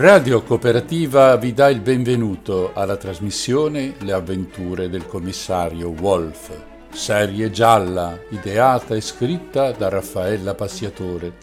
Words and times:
Radio 0.00 0.40
Cooperativa 0.40 1.36
vi 1.36 1.52
dà 1.52 1.68
il 1.68 1.80
benvenuto 1.80 2.70
alla 2.72 2.96
trasmissione 2.96 3.96
Le 3.98 4.12
avventure 4.14 4.88
del 4.88 5.04
commissario 5.06 5.90
Wolf, 5.90 6.50
serie 6.90 7.50
gialla 7.50 8.18
ideata 8.30 8.94
e 8.94 9.02
scritta 9.02 9.72
da 9.72 9.90
Raffaella 9.90 10.54
Passiatore, 10.54 11.34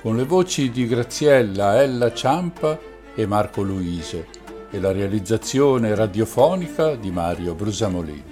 con 0.00 0.16
le 0.16 0.24
voci 0.24 0.70
di 0.70 0.86
Graziella 0.86 1.82
Ella 1.82 2.10
Ciampa 2.14 2.78
e 3.14 3.26
Marco 3.26 3.60
Luise 3.60 4.26
e 4.70 4.80
la 4.80 4.92
realizzazione 4.92 5.94
radiofonica 5.94 6.94
di 6.94 7.10
Mario 7.10 7.52
Brusamolini. 7.52 8.24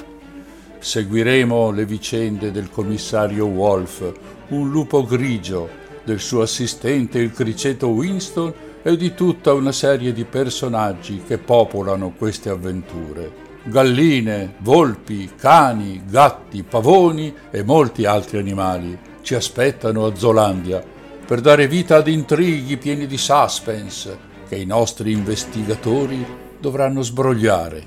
Seguiremo 0.79 1.71
le 1.71 1.85
vicende 1.85 2.51
del 2.51 2.71
commissario 2.71 3.45
Wolf, 3.45 4.11
un 4.49 4.71
lupo 4.71 5.05
grigio, 5.05 5.69
del 6.03 6.21
suo 6.21 6.41
assistente 6.41 7.19
il 7.19 7.33
criceto 7.33 7.89
Winston 7.89 8.55
e 8.87 8.97
di 8.97 9.15
tutta 9.15 9.53
una 9.53 9.73
serie 9.73 10.13
di 10.13 10.25
personaggi 10.25 11.25
che 11.27 11.39
popolano 11.39 12.13
queste 12.17 12.51
avventure. 12.51 13.45
Galline, 13.65 14.55
volpi, 14.59 15.29
cani, 15.37 16.05
gatti, 16.09 16.63
pavoni 16.63 17.35
e 17.51 17.65
molti 17.65 18.05
altri 18.05 18.39
animali 18.39 18.97
ci 19.23 19.35
aspettano 19.35 20.07
a 20.07 20.15
Zolandia 20.15 20.81
per 21.27 21.41
dare 21.41 21.67
vita 21.67 21.97
ad 21.97 22.07
intrighi 22.07 22.77
pieni 22.77 23.09
di 23.09 23.19
suspense 23.19 24.17
che 24.49 24.55
i 24.55 24.67
nostri 24.67 25.11
investigatori 25.11 26.25
dovranno 26.61 27.03
sbrogliare. 27.03 27.83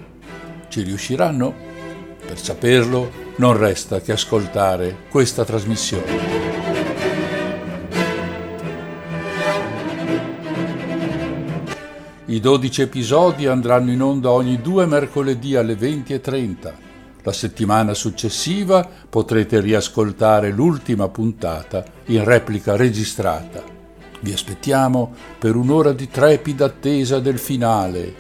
Ci 0.68 0.82
riusciranno? 0.82 1.56
Per 2.28 2.38
saperlo 2.38 3.10
non 3.38 3.56
resta 3.56 4.02
che 4.02 4.12
ascoltare 4.12 5.06
questa 5.10 5.46
trasmissione. 5.46 6.49
I 12.30 12.40
12 12.40 12.84
episodi 12.84 13.48
andranno 13.48 13.92
in 13.92 14.04
onda 14.04 14.30
ogni 14.30 14.62
due 14.62 14.86
mercoledì 14.86 15.56
alle 15.56 15.74
20.30. 15.74 16.74
La 17.24 17.32
settimana 17.32 17.96
successiva 17.96 18.88
potrete 19.10 19.60
riascoltare 19.60 20.52
l'ultima 20.52 21.08
puntata 21.10 21.84
in 22.06 22.24
replica 22.24 22.76
registrata. 22.76 23.64
Vi 24.20 24.32
aspettiamo 24.32 25.12
per 25.40 25.56
un'ora 25.56 25.92
di 25.92 26.08
trepida 26.08 26.66
attesa 26.66 27.20
del 27.20 27.40
finale. 27.40 28.14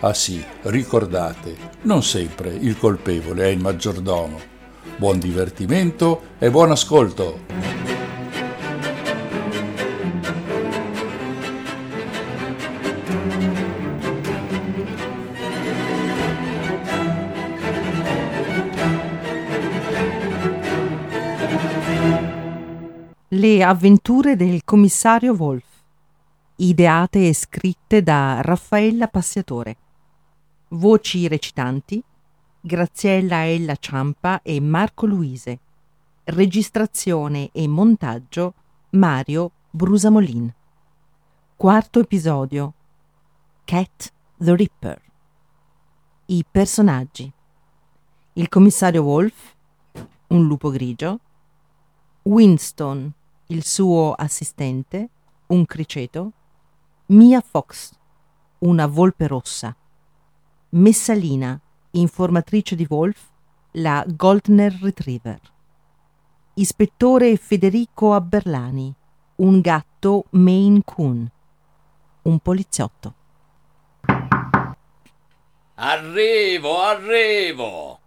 Ah 0.00 0.14
sì, 0.14 0.42
ricordate, 0.62 1.54
non 1.82 2.02
sempre 2.02 2.54
il 2.54 2.78
colpevole 2.78 3.44
è 3.44 3.48
il 3.48 3.60
maggiordomo. 3.60 4.40
Buon 4.96 5.18
divertimento 5.18 6.22
e 6.38 6.50
buon 6.50 6.70
ascolto! 6.70 7.71
Avventure 23.60 24.36
del 24.36 24.62
commissario 24.64 25.34
Wolf, 25.34 25.66
ideate 26.56 27.28
e 27.28 27.34
scritte 27.34 28.02
da 28.02 28.40
Raffaella 28.40 29.08
Passiatore. 29.08 29.76
Voci 30.68 31.28
recitanti 31.28 32.02
Graziella 32.60 33.44
Ella 33.44 33.76
Ciampa 33.76 34.40
e 34.42 34.60
Marco 34.60 35.04
Luise. 35.04 35.58
Registrazione 36.24 37.50
e 37.52 37.66
montaggio 37.68 38.54
Mario 38.90 39.50
Brusamolin. 39.70 40.54
Quarto 41.56 42.00
episodio 42.00 42.72
Cat 43.64 44.12
the 44.38 44.54
Ripper. 44.54 45.02
I 46.26 46.44
personaggi. 46.50 47.30
Il 48.34 48.48
commissario 48.48 49.02
Wolf, 49.02 49.54
un 50.28 50.46
lupo 50.46 50.70
grigio, 50.70 51.18
Winston, 52.22 53.12
il 53.52 53.64
suo 53.64 54.14
assistente, 54.14 55.08
un 55.48 55.66
criceto, 55.66 56.32
Mia 57.06 57.42
Fox, 57.42 57.92
una 58.60 58.86
volpe 58.86 59.26
rossa, 59.26 59.76
Messalina, 60.70 61.60
informatrice 61.90 62.74
di 62.74 62.86
Wolf, 62.88 63.28
la 63.72 64.04
Goldner 64.08 64.72
Retriever, 64.80 65.40
ispettore 66.54 67.36
Federico 67.36 68.14
Abberlani, 68.14 68.94
un 69.36 69.60
gatto 69.60 70.24
Maine 70.30 70.80
Coon, 70.82 71.30
un 72.22 72.38
poliziotto. 72.38 73.14
Arrivo, 75.74 76.80
arrivo! 76.80 78.01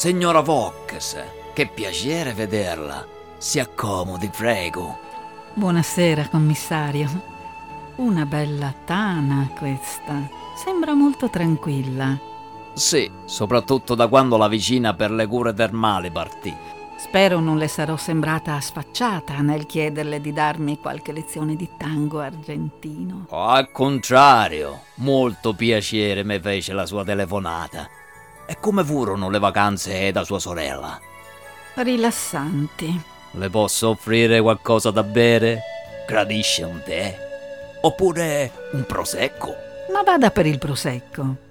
Signora 0.00 0.40
Vox, 0.40 1.22
che 1.52 1.66
piacere 1.66 2.32
vederla. 2.32 3.06
Si 3.36 3.58
accomodi, 3.58 4.30
prego. 4.34 4.96
Buonasera, 5.52 6.26
commissario. 6.30 7.06
Una 7.96 8.24
bella 8.24 8.72
tana 8.86 9.50
questa. 9.58 10.26
Sembra 10.56 10.94
molto 10.94 11.28
tranquilla. 11.28 12.18
Sì, 12.72 13.10
soprattutto 13.26 13.94
da 13.94 14.08
quando 14.08 14.38
la 14.38 14.48
vicina 14.48 14.94
per 14.94 15.10
le 15.10 15.26
cure 15.26 15.52
termali 15.52 16.10
partì. 16.10 16.56
Spero 16.96 17.38
non 17.38 17.58
le 17.58 17.68
sarò 17.68 17.98
sembrata 17.98 18.58
sfacciata 18.58 19.42
nel 19.42 19.66
chiederle 19.66 20.22
di 20.22 20.32
darmi 20.32 20.78
qualche 20.78 21.12
lezione 21.12 21.56
di 21.56 21.68
tango 21.76 22.20
argentino. 22.20 23.26
Al 23.28 23.70
contrario, 23.70 24.80
molto 24.94 25.52
piacere 25.52 26.24
mi 26.24 26.40
fece 26.40 26.72
la 26.72 26.86
sua 26.86 27.04
telefonata. 27.04 27.99
E 28.50 28.56
come 28.58 28.82
furono 28.82 29.30
le 29.30 29.38
vacanze 29.38 30.10
da 30.10 30.24
sua 30.24 30.40
sorella? 30.40 31.00
Rilassanti. 31.74 33.00
Le 33.30 33.48
posso 33.48 33.90
offrire 33.90 34.40
qualcosa 34.40 34.90
da 34.90 35.04
bere? 35.04 35.60
Gradisce 36.04 36.64
un 36.64 36.82
tè? 36.84 37.16
Oppure 37.82 38.50
un 38.72 38.82
prosecco? 38.86 39.54
Ma 39.92 40.02
vada 40.02 40.32
per 40.32 40.46
il 40.46 40.58
prosecco. 40.58 41.49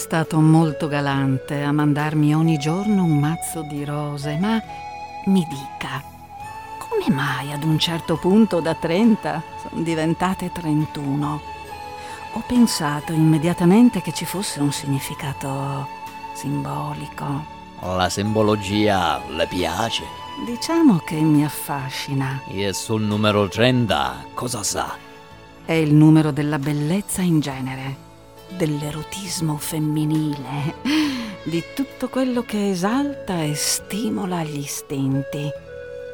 Stato 0.00 0.40
molto 0.40 0.88
galante 0.88 1.62
a 1.62 1.72
mandarmi 1.72 2.34
ogni 2.34 2.56
giorno 2.56 3.04
un 3.04 3.18
mazzo 3.18 3.60
di 3.60 3.84
rose, 3.84 4.38
ma 4.38 4.58
mi 5.26 5.46
dica, 5.46 6.02
come 6.78 7.14
mai 7.14 7.52
ad 7.52 7.64
un 7.64 7.78
certo 7.78 8.16
punto 8.16 8.60
da 8.60 8.74
30 8.74 9.42
sono 9.60 9.82
diventate 9.82 10.50
31? 10.50 11.40
Ho 12.32 12.42
pensato 12.46 13.12
immediatamente 13.12 14.00
che 14.00 14.14
ci 14.14 14.24
fosse 14.24 14.60
un 14.60 14.72
significato 14.72 15.86
simbolico. 16.32 17.44
La 17.82 18.08
simbologia 18.08 19.20
le 19.28 19.46
piace? 19.48 20.04
Diciamo 20.46 20.96
che 21.04 21.16
mi 21.16 21.44
affascina. 21.44 22.40
E 22.48 22.72
sul 22.72 23.02
numero 23.02 23.48
30 23.48 24.28
cosa 24.32 24.62
sa? 24.62 24.96
È 25.62 25.72
il 25.72 25.92
numero 25.92 26.30
della 26.30 26.58
bellezza 26.58 27.20
in 27.20 27.40
genere 27.40 28.08
dell'erotismo 28.56 29.56
femminile, 29.56 30.74
di 31.44 31.62
tutto 31.74 32.08
quello 32.08 32.42
che 32.42 32.70
esalta 32.70 33.42
e 33.42 33.54
stimola 33.54 34.42
gli 34.42 34.58
istinti. 34.58 35.48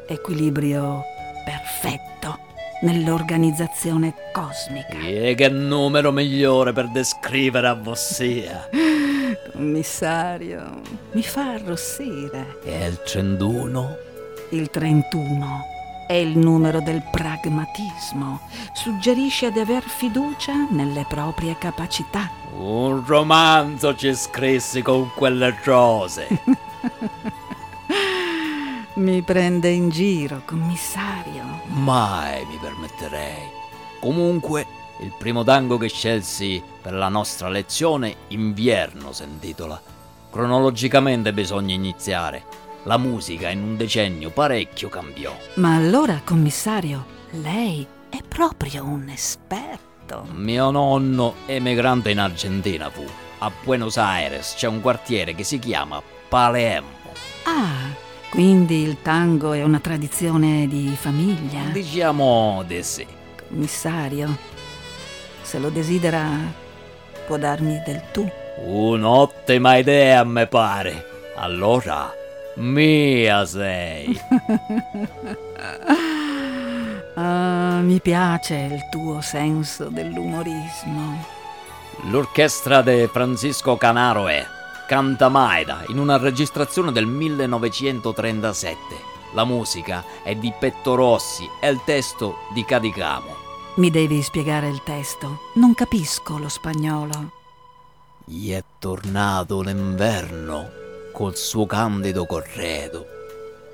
Equilibrio 0.07 1.03
perfetto 1.43 2.39
nell'organizzazione 2.81 4.13
cosmica. 4.31 4.97
E 4.99 5.35
che 5.35 5.49
numero 5.49 6.11
migliore 6.11 6.73
per 6.73 6.89
descrivere 6.89 7.67
avvossia? 7.67 8.69
Commissario, 9.51 10.81
mi 11.11 11.23
fa 11.23 11.53
arrossire. 11.53 12.59
E 12.63 12.87
il 12.87 13.01
31? 13.03 13.97
Il 14.49 14.69
31 14.69 15.75
è 16.07 16.13
il 16.13 16.37
numero 16.37 16.81
del 16.81 17.03
pragmatismo. 17.11 18.39
Suggerisce 18.71 19.51
di 19.51 19.59
aver 19.59 19.83
fiducia 19.83 20.53
nelle 20.69 21.05
proprie 21.07 21.57
capacità. 21.57 22.29
Un 22.57 23.05
romanzo 23.05 23.95
ci 23.95 24.15
scrissi 24.15 24.81
con 24.81 25.11
quelle 25.13 25.55
rose. 25.63 26.27
mi 28.95 29.21
prende 29.21 29.69
in 29.69 29.89
giro, 29.89 30.41
commissario. 30.45 31.43
Mai 31.67 32.45
mi 32.45 32.57
permetterei. 32.57 33.55
Comunque, 33.99 34.65
Il 34.99 35.13
primo 35.15 35.43
tango 35.43 35.77
che 35.77 35.89
scelsi 35.89 36.59
per 36.81 36.93
la 36.93 37.07
nostra 37.07 37.49
lezione, 37.49 38.15
Invierno 38.29 39.11
si 39.11 39.23
intitola. 39.23 39.79
Cronologicamente 40.31 41.33
bisogna 41.33 41.75
iniziare. 41.75 42.65
La 42.87 42.97
musica 42.97 43.49
in 43.49 43.61
un 43.61 43.75
decennio 43.75 44.29
parecchio 44.29 44.87
cambiò. 44.87 45.37
Ma 45.55 45.75
allora, 45.75 46.21
commissario, 46.23 47.05
lei 47.31 47.85
è 48.07 48.19
proprio 48.25 48.85
un 48.85 49.09
esperto. 49.09 50.25
Mio 50.31 50.71
nonno, 50.71 51.33
emigrante 51.47 52.11
in 52.11 52.19
Argentina, 52.19 52.89
fu. 52.89 53.03
A 53.39 53.51
Buenos 53.61 53.97
Aires 53.97 54.53
c'è 54.55 54.67
un 54.67 54.79
quartiere 54.79 55.35
che 55.35 55.43
si 55.43 55.59
chiama 55.59 56.01
Palermo. 56.29 57.11
Ah, 57.43 57.93
quindi 58.29 58.83
il 58.83 59.01
tango 59.01 59.51
è 59.51 59.63
una 59.63 59.81
tradizione 59.81 60.65
di 60.69 60.95
famiglia. 60.97 61.63
Diciamo 61.69 62.63
di 62.65 62.81
sì. 62.83 63.05
Commissario, 63.49 64.37
se 65.41 65.59
lo 65.59 65.67
desidera, 65.67 66.25
può 67.25 67.35
darmi 67.35 67.81
del 67.85 68.01
tu. 68.13 68.25
Un'ottima 68.63 69.75
idea, 69.75 70.23
me 70.23 70.47
pare. 70.47 71.15
Allora, 71.35 72.16
mia 72.57 73.45
sei. 73.45 74.19
Ah, 77.19 77.79
mi 77.81 77.99
piace 77.99 78.53
il 78.53 78.89
tuo 78.91 79.21
senso 79.21 79.85
dell'umorismo. 79.85 81.25
L'orchestra 82.11 82.83
di 82.83 83.09
Francisco 83.11 83.75
Canaro 83.75 84.27
è 84.27 84.45
Canta 84.87 85.27
Maeda 85.27 85.83
in 85.87 85.97
una 85.97 86.17
registrazione 86.17 86.91
del 86.91 87.07
1937. 87.07 88.77
La 89.33 89.45
musica 89.45 90.03
è 90.21 90.35
di 90.35 90.53
Petto 90.59 90.93
Rossi 90.93 91.49
e 91.59 91.69
il 91.69 91.81
testo 91.83 92.35
di 92.53 92.63
Cadicamo. 92.63 93.35
Mi 93.77 93.89
devi 93.89 94.21
spiegare 94.21 94.69
il 94.69 94.83
testo. 94.83 95.39
Non 95.55 95.73
capisco 95.73 96.37
lo 96.37 96.49
spagnolo. 96.49 97.31
Gli 98.25 98.51
è 98.51 98.63
tornato 98.77 99.61
l'inverno 99.61 100.85
col 101.17 101.35
suo 101.35 101.65
candido 101.65 102.27
corredo. 102.27 103.07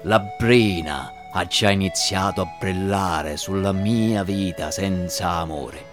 La 0.03 0.21
brina 0.21 1.11
ha 1.33 1.45
già 1.45 1.71
iniziato 1.71 2.39
a 2.39 2.47
brillare 2.57 3.35
sulla 3.35 3.73
mia 3.73 4.23
vita 4.23 4.71
senza 4.71 5.31
amore. 5.31 5.83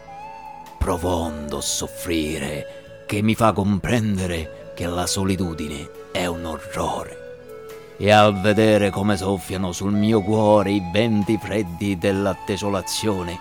Profondo 0.78 1.60
soffrire 1.60 3.02
che 3.04 3.20
mi 3.20 3.34
fa 3.34 3.50
comprendere 3.50 4.70
che 4.76 4.86
la 4.86 5.06
solitudine 5.06 5.90
è 6.12 6.24
un 6.26 6.44
orrore. 6.44 7.96
E 7.98 8.12
al 8.12 8.40
vedere 8.40 8.90
come 8.90 9.16
soffiano 9.16 9.72
sul 9.72 9.92
mio 9.92 10.22
cuore 10.22 10.70
i 10.70 10.82
venti 10.92 11.36
freddi 11.36 11.98
della 11.98 12.36
desolazione, 12.46 13.36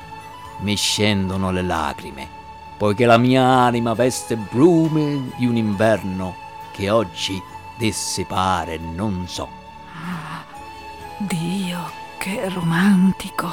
mi 0.62 0.76
scendono 0.76 1.52
le 1.52 1.62
lacrime, 1.62 2.28
poiché 2.76 3.06
la 3.06 3.18
mia 3.18 3.44
anima 3.44 3.94
veste 3.94 4.36
brume 4.36 5.30
di 5.38 5.46
un 5.46 5.58
inverno 5.58 6.36
che 6.72 6.90
oggi 6.90 7.40
dissipare 7.80 8.78
non 8.78 9.26
so. 9.28 9.50
Dio, 11.18 11.90
che 12.20 12.48
romantico. 12.50 13.50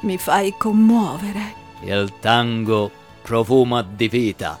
Mi 0.00 0.16
fai 0.16 0.54
commuovere. 0.56 1.54
Il 1.82 2.14
tango 2.18 2.90
profuma 3.22 3.82
di 3.82 4.08
vita 4.08 4.58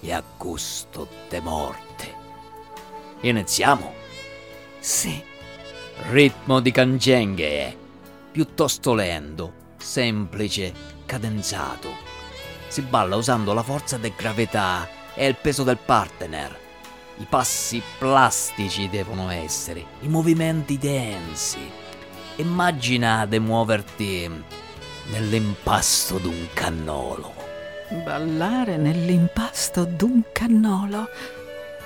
e 0.00 0.12
a 0.12 0.22
gusto 0.36 1.08
de 1.28 1.40
morte. 1.40 2.14
Iniziamo. 3.22 3.94
Sì, 4.78 5.22
Ritmo 6.10 6.60
di 6.60 6.72
canzenghe, 6.72 7.76
piuttosto 8.32 8.92
lento, 8.92 9.52
semplice, 9.78 10.72
cadenzato. 11.06 11.90
Si 12.66 12.82
balla 12.82 13.16
usando 13.16 13.52
la 13.52 13.62
forza 13.62 13.98
di 13.98 14.12
gravità 14.16 14.88
e 15.14 15.26
il 15.26 15.36
peso 15.36 15.62
del 15.62 15.78
partner. 15.78 16.61
I 17.22 17.26
passi 17.28 17.80
plastici 17.98 18.88
devono 18.88 19.30
essere, 19.30 19.84
i 20.00 20.08
movimenti 20.08 20.76
densi. 20.76 21.60
Immagina 22.36 23.26
di 23.26 23.38
muoverti 23.38 24.28
nell'impasto 25.12 26.18
d'un 26.18 26.48
cannolo. 26.52 27.32
ballare 28.02 28.76
nell'impasto 28.76 29.84
d'un 29.84 30.22
cannolo. 30.32 31.08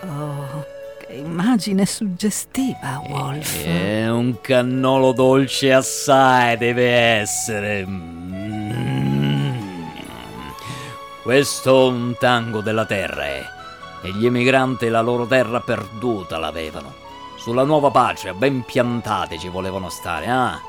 Oh, 0.08 0.64
che 1.06 1.12
immagine 1.12 1.84
suggestiva, 1.84 3.02
Wolf. 3.06 3.62
È 3.62 4.08
un 4.08 4.40
cannolo 4.40 5.12
dolce 5.12 5.70
assai 5.70 6.56
deve 6.56 6.88
essere. 6.88 7.84
Mm. 7.86 9.56
Questo 11.22 11.88
è 11.88 11.90
un 11.90 12.14
tango 12.18 12.62
della 12.62 12.86
terra 12.86 13.24
è. 13.24 13.55
E 14.06 14.12
gli 14.12 14.24
emigranti 14.24 14.86
la 14.88 15.00
loro 15.00 15.26
terra 15.26 15.58
perduta 15.58 16.38
l'avevano. 16.38 16.94
Sulla 17.34 17.64
nuova 17.64 17.90
patria, 17.90 18.34
ben 18.34 18.62
piantati 18.64 19.36
ci 19.36 19.48
volevano 19.48 19.88
stare, 19.88 20.28
ah. 20.28 20.60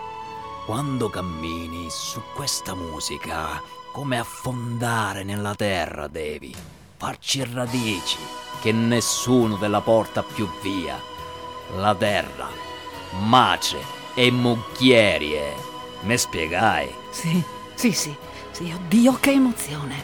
Quando 0.65 1.07
cammini 1.09 1.85
su 1.87 2.19
questa 2.33 2.73
musica, 2.73 3.61
come 3.91 4.17
affondare 4.17 5.23
nella 5.23 5.53
terra 5.53 6.07
devi. 6.07 6.51
Farci 6.97 7.47
radici, 7.53 8.17
che 8.59 8.71
nessuno 8.71 9.55
te 9.55 9.67
la 9.67 9.81
porta 9.81 10.23
più 10.23 10.49
via. 10.63 10.99
La 11.75 11.94
terra, 11.94 12.47
mace 13.19 13.77
e 14.15 14.31
mucchierie. 14.31 15.53
Me 16.01 16.17
spiegai? 16.17 16.91
Sì, 17.11 17.44
sì, 17.75 17.91
sì, 17.91 18.15
sì, 18.49 18.73
oddio, 18.75 19.15
che 19.19 19.29
emozione. 19.29 20.03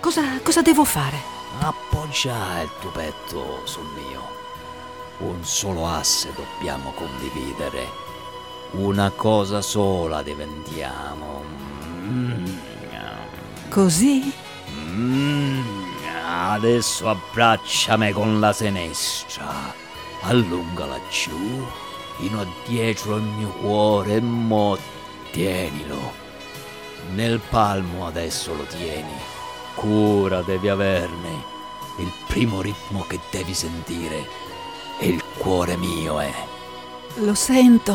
Cosa, 0.00 0.40
cosa 0.42 0.62
devo 0.62 0.84
fare? 0.84 1.35
Appoggia 1.60 2.60
il 2.62 2.70
tuo 2.80 2.90
petto 2.90 3.62
sul 3.64 3.86
mio. 3.94 4.22
Un 5.18 5.42
solo 5.44 5.86
asse 5.88 6.32
dobbiamo 6.32 6.92
condividere. 6.92 7.88
Una 8.72 9.10
cosa 9.10 9.62
sola 9.62 10.22
diventiamo. 10.22 11.42
Mm. 12.02 12.46
Così? 13.70 14.32
Mm. 14.70 15.62
Adesso 16.28 17.08
abbracciami 17.08 18.12
con 18.12 18.38
la 18.38 18.52
sinistra. 18.52 19.72
Allungala 20.22 20.98
giù, 21.10 21.66
fino 22.18 22.40
a 22.40 22.46
dietro 22.66 23.14
al 23.14 23.22
mio 23.22 23.48
cuore 23.48 24.16
e 24.16 24.20
mo 24.20 24.76
tienilo. 25.30 26.12
Nel 27.14 27.40
palmo 27.40 28.06
adesso 28.06 28.54
lo 28.54 28.64
tieni. 28.64 29.35
Cura 29.76 30.40
devi 30.40 30.68
averne. 30.68 31.54
Il 31.98 32.10
primo 32.26 32.62
ritmo 32.62 33.04
che 33.06 33.20
devi 33.30 33.52
sentire 33.54 34.26
è 34.98 35.04
il 35.04 35.22
cuore 35.38 35.76
mio, 35.76 36.18
eh. 36.20 36.32
Lo 37.16 37.34
sento, 37.34 37.94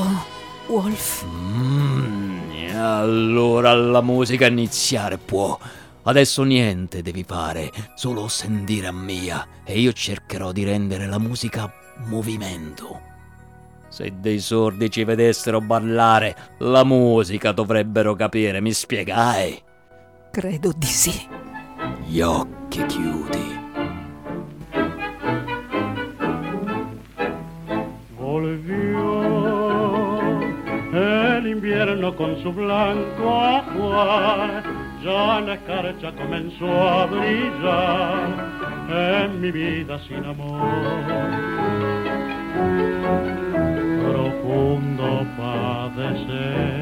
Wolf. 0.68 1.26
Mm, 1.26 2.76
allora 2.76 3.74
la 3.74 4.02
musica 4.02 4.46
iniziare 4.46 5.18
può. 5.18 5.58
Adesso 6.04 6.44
niente 6.44 7.02
devi 7.02 7.24
fare, 7.24 7.72
solo 7.96 8.28
sentire 8.28 8.88
a 8.88 8.92
mia 8.92 9.48
e 9.64 9.80
io 9.80 9.92
cercherò 9.92 10.52
di 10.52 10.64
rendere 10.64 11.08
la 11.08 11.20
musica 11.20 11.72
movimento. 12.06 13.10
Se 13.90 14.14
dei 14.20 14.40
sordi 14.40 14.90
ci 14.90 15.04
vedessero 15.04 15.62
ballare, 15.62 16.56
la 16.60 16.84
musica 16.84 17.52
dovrebbero 17.52 18.16
capire, 18.16 18.62
mi 18.62 18.72
spiegai? 18.72 19.62
Credo 20.32 20.72
di 20.76 20.88
sì. 20.88 21.28
Gli 22.12 22.20
occhi 22.20 22.86
chiudi. 22.88 23.58
Volvió 28.18 29.40
el 30.92 31.48
invierno 31.48 32.14
con 32.18 32.36
su 32.44 32.52
blanco 32.52 33.40
ajuar, 33.40 34.62
ya 35.02 35.40
la 35.40 35.54
escarcha 35.54 36.12
comenzó 36.12 36.68
a 36.70 37.06
brillar 37.06 38.28
en 38.90 39.40
mi 39.40 39.52
vida 39.52 39.98
sin 40.06 40.26
amor. 40.26 40.68
Profundo 44.04 45.26
padecer 45.38 46.82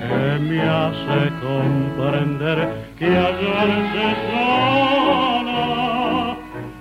que 0.00 0.38
me 0.40 0.60
hace 0.62 1.30
comprender 1.40 2.58
que 2.98 3.06
hallarse 3.06 4.16
sola 4.30 6.36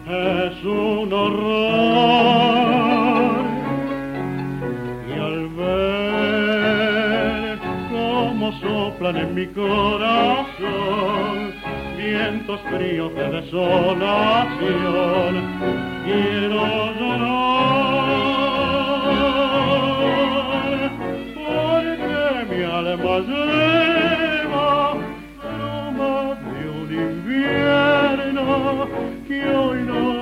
es 0.08 0.64
un 0.64 1.14
horror. 1.14 2.56
Y 5.08 5.12
al 5.20 5.48
ver 5.56 7.60
cómo 7.90 8.52
soplan 8.60 9.16
en 9.18 9.36
mi 9.36 9.48
corazón 9.48 11.54
vientos 11.98 12.60
fríos 12.70 13.14
de 13.16 13.30
desolación, 13.30 15.34
quiero 16.06 16.94
llorar 17.00 18.35
faceva 23.24 24.98
Roma 25.40 26.38
un 26.52 26.88
d'inverno 26.88 28.44
che 29.26 29.40
hoy 29.50 29.84
no 29.84 30.15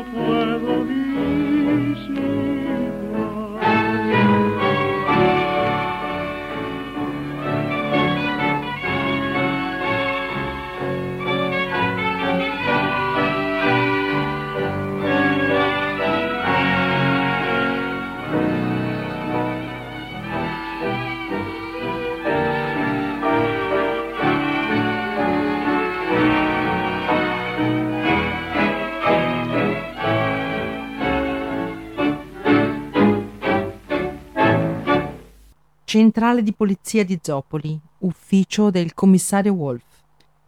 Centrale 35.94 36.42
di 36.42 36.54
polizia 36.54 37.06
di 37.06 37.20
Zopoli, 37.22 37.80
ufficio 38.00 38.72
del 38.72 38.96
commissario 38.96 39.54
Wolf. 39.54 39.84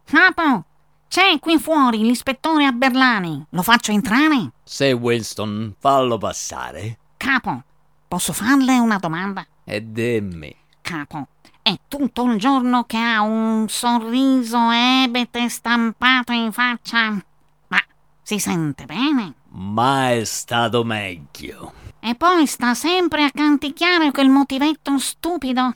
Capo, 0.03 0.65
c'è 1.07 1.37
qui 1.39 1.59
fuori 1.59 1.99
l'ispettore 1.99 2.65
Aberlani. 2.65 3.45
Lo 3.49 3.61
faccio 3.61 3.91
entrare? 3.91 4.53
Se 4.63 4.91
Winston, 4.91 5.75
fallo 5.77 6.17
passare. 6.17 6.97
Capo, 7.17 7.61
posso 8.07 8.33
farle 8.33 8.79
una 8.79 8.97
domanda? 8.97 9.45
E 9.63 9.91
dimmi. 9.91 10.51
Capo, 10.81 11.27
è 11.61 11.77
tutto 11.87 12.23
il 12.23 12.39
giorno 12.39 12.85
che 12.85 12.97
ha 12.97 13.21
un 13.21 13.67
sorriso 13.69 14.71
ebete 14.71 15.47
stampato 15.49 16.31
in 16.31 16.51
faccia. 16.51 17.23
Ma 17.67 17.83
si 18.23 18.39
sente 18.39 18.85
bene? 18.85 19.35
Mai 19.49 20.21
è 20.21 20.23
stato 20.23 20.83
meglio. 20.83 21.84
E 22.07 22.13
poi 22.13 22.45
sta 22.45 22.75
sempre 22.75 23.23
a 23.23 23.31
canticchiare 23.31 24.11
quel 24.11 24.29
motivetto 24.29 24.99
stupido. 24.99 25.73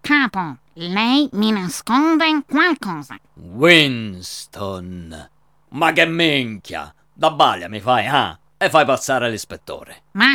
Capo, 0.00 0.58
lei 0.74 1.28
mi 1.32 1.50
nasconde 1.50 2.44
qualcosa. 2.48 3.18
Winston. 3.34 5.28
Ma 5.70 5.92
che 5.92 6.06
minchia! 6.06 6.94
Da 7.12 7.32
baglia 7.32 7.68
mi 7.68 7.80
fai, 7.80 8.06
ah? 8.06 8.38
E 8.56 8.70
fai 8.70 8.84
passare 8.84 9.28
l'ispettore. 9.28 10.02
Ma 10.12 10.30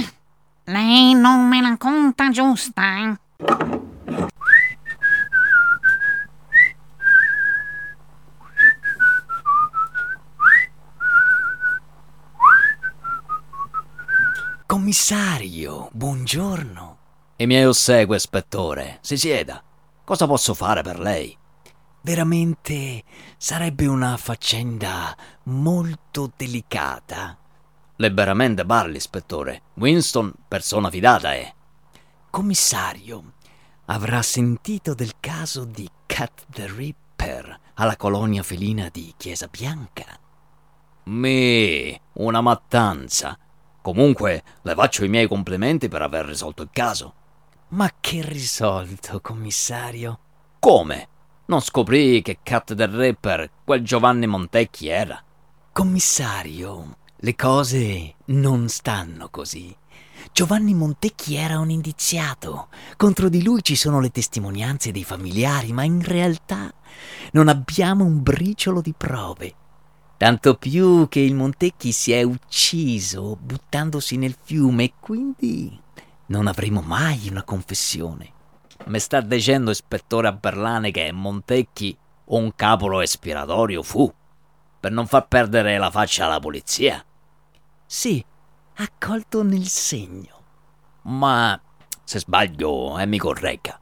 lei 0.65 1.13
non 1.13 1.47
me 1.47 1.61
la 1.61 1.77
conta 1.77 2.29
giusta, 2.29 2.83
eh? 2.97 3.80
Commissario, 14.71 15.89
buongiorno. 15.91 16.97
I 17.35 17.45
miei 17.45 17.65
ossegue, 17.65 18.15
ispettore. 18.15 18.99
Si 19.01 19.17
sieda. 19.17 19.61
Cosa 20.05 20.27
posso 20.27 20.53
fare 20.53 20.81
per 20.81 20.97
lei? 20.97 21.37
Veramente 21.99 23.03
sarebbe 23.35 23.85
una 23.87 24.15
faccenda 24.15 25.13
molto 25.43 26.31
delicata. 26.37 27.37
Liberamente 27.97 28.63
parli, 28.65 28.95
ispettore. 28.95 29.63
Winston, 29.73 30.31
persona 30.47 30.89
fidata 30.89 31.33
è. 31.33 31.53
Commissario, 32.29 33.33
avrà 33.87 34.21
sentito 34.21 34.93
del 34.93 35.15
caso 35.19 35.65
di 35.65 35.85
Cat 36.05 36.45
the 36.47 36.71
Ripper 36.73 37.59
alla 37.73 37.97
colonia 37.97 38.41
felina 38.41 38.87
di 38.89 39.13
Chiesa 39.17 39.47
Bianca? 39.47 40.17
Me, 41.03 42.01
una 42.13 42.39
mattanza. 42.39 43.37
Comunque, 43.81 44.43
le 44.61 44.75
faccio 44.75 45.03
i 45.03 45.09
miei 45.09 45.27
complimenti 45.27 45.87
per 45.87 46.01
aver 46.01 46.25
risolto 46.25 46.61
il 46.61 46.69
caso. 46.71 47.13
Ma 47.69 47.89
che 47.99 48.21
risolto, 48.21 49.21
commissario? 49.21 50.19
Come? 50.59 51.07
Non 51.45 51.61
scoprì 51.61 52.21
che 52.21 52.39
Cat 52.43 52.73
del 52.73 52.89
Rapper 52.89 53.49
quel 53.63 53.83
Giovanni 53.83 54.27
Montecchi 54.27 54.87
era? 54.87 55.21
Commissario, 55.71 56.97
le 57.15 57.35
cose 57.35 58.15
non 58.25 58.67
stanno 58.67 59.29
così. 59.29 59.75
Giovanni 60.31 60.73
Montecchi 60.73 61.35
era 61.35 61.59
un 61.59 61.69
indiziato. 61.69 62.67
Contro 62.95 63.29
di 63.29 63.41
lui 63.41 63.63
ci 63.63 63.75
sono 63.75 63.99
le 63.99 64.11
testimonianze 64.11 64.91
dei 64.91 65.03
familiari, 65.03 65.71
ma 65.71 65.83
in 65.83 66.03
realtà 66.03 66.71
non 67.31 67.47
abbiamo 67.47 68.05
un 68.05 68.21
briciolo 68.21 68.81
di 68.81 68.93
prove. 68.95 69.55
Tanto 70.21 70.53
più 70.53 71.07
che 71.09 71.19
il 71.19 71.33
Montecchi 71.33 71.91
si 71.91 72.11
è 72.11 72.21
ucciso 72.21 73.35
buttandosi 73.41 74.17
nel 74.17 74.35
fiume 74.39 74.83
e 74.83 74.93
quindi 74.99 75.81
non 76.27 76.45
avremo 76.45 76.81
mai 76.81 77.27
una 77.31 77.41
confessione. 77.41 78.31
Mi 78.85 78.99
sta 78.99 79.19
dicendo 79.21 79.71
ispettore 79.71 80.27
Aberlane 80.27 80.91
che 80.91 81.11
Montecchi 81.11 81.97
un 82.25 82.53
capolo 82.55 83.01
espiratorio 83.01 83.81
fu 83.81 84.13
per 84.79 84.91
non 84.91 85.07
far 85.07 85.27
perdere 85.27 85.79
la 85.79 85.89
faccia 85.89 86.25
alla 86.25 86.39
polizia? 86.39 87.03
Sì, 87.83 88.23
ha 88.75 88.89
colto 88.99 89.41
nel 89.41 89.65
segno. 89.65 90.39
Ma 91.05 91.59
se 92.03 92.19
sbaglio 92.19 92.99
e 92.99 93.07
mi 93.07 93.17
corregga. 93.17 93.79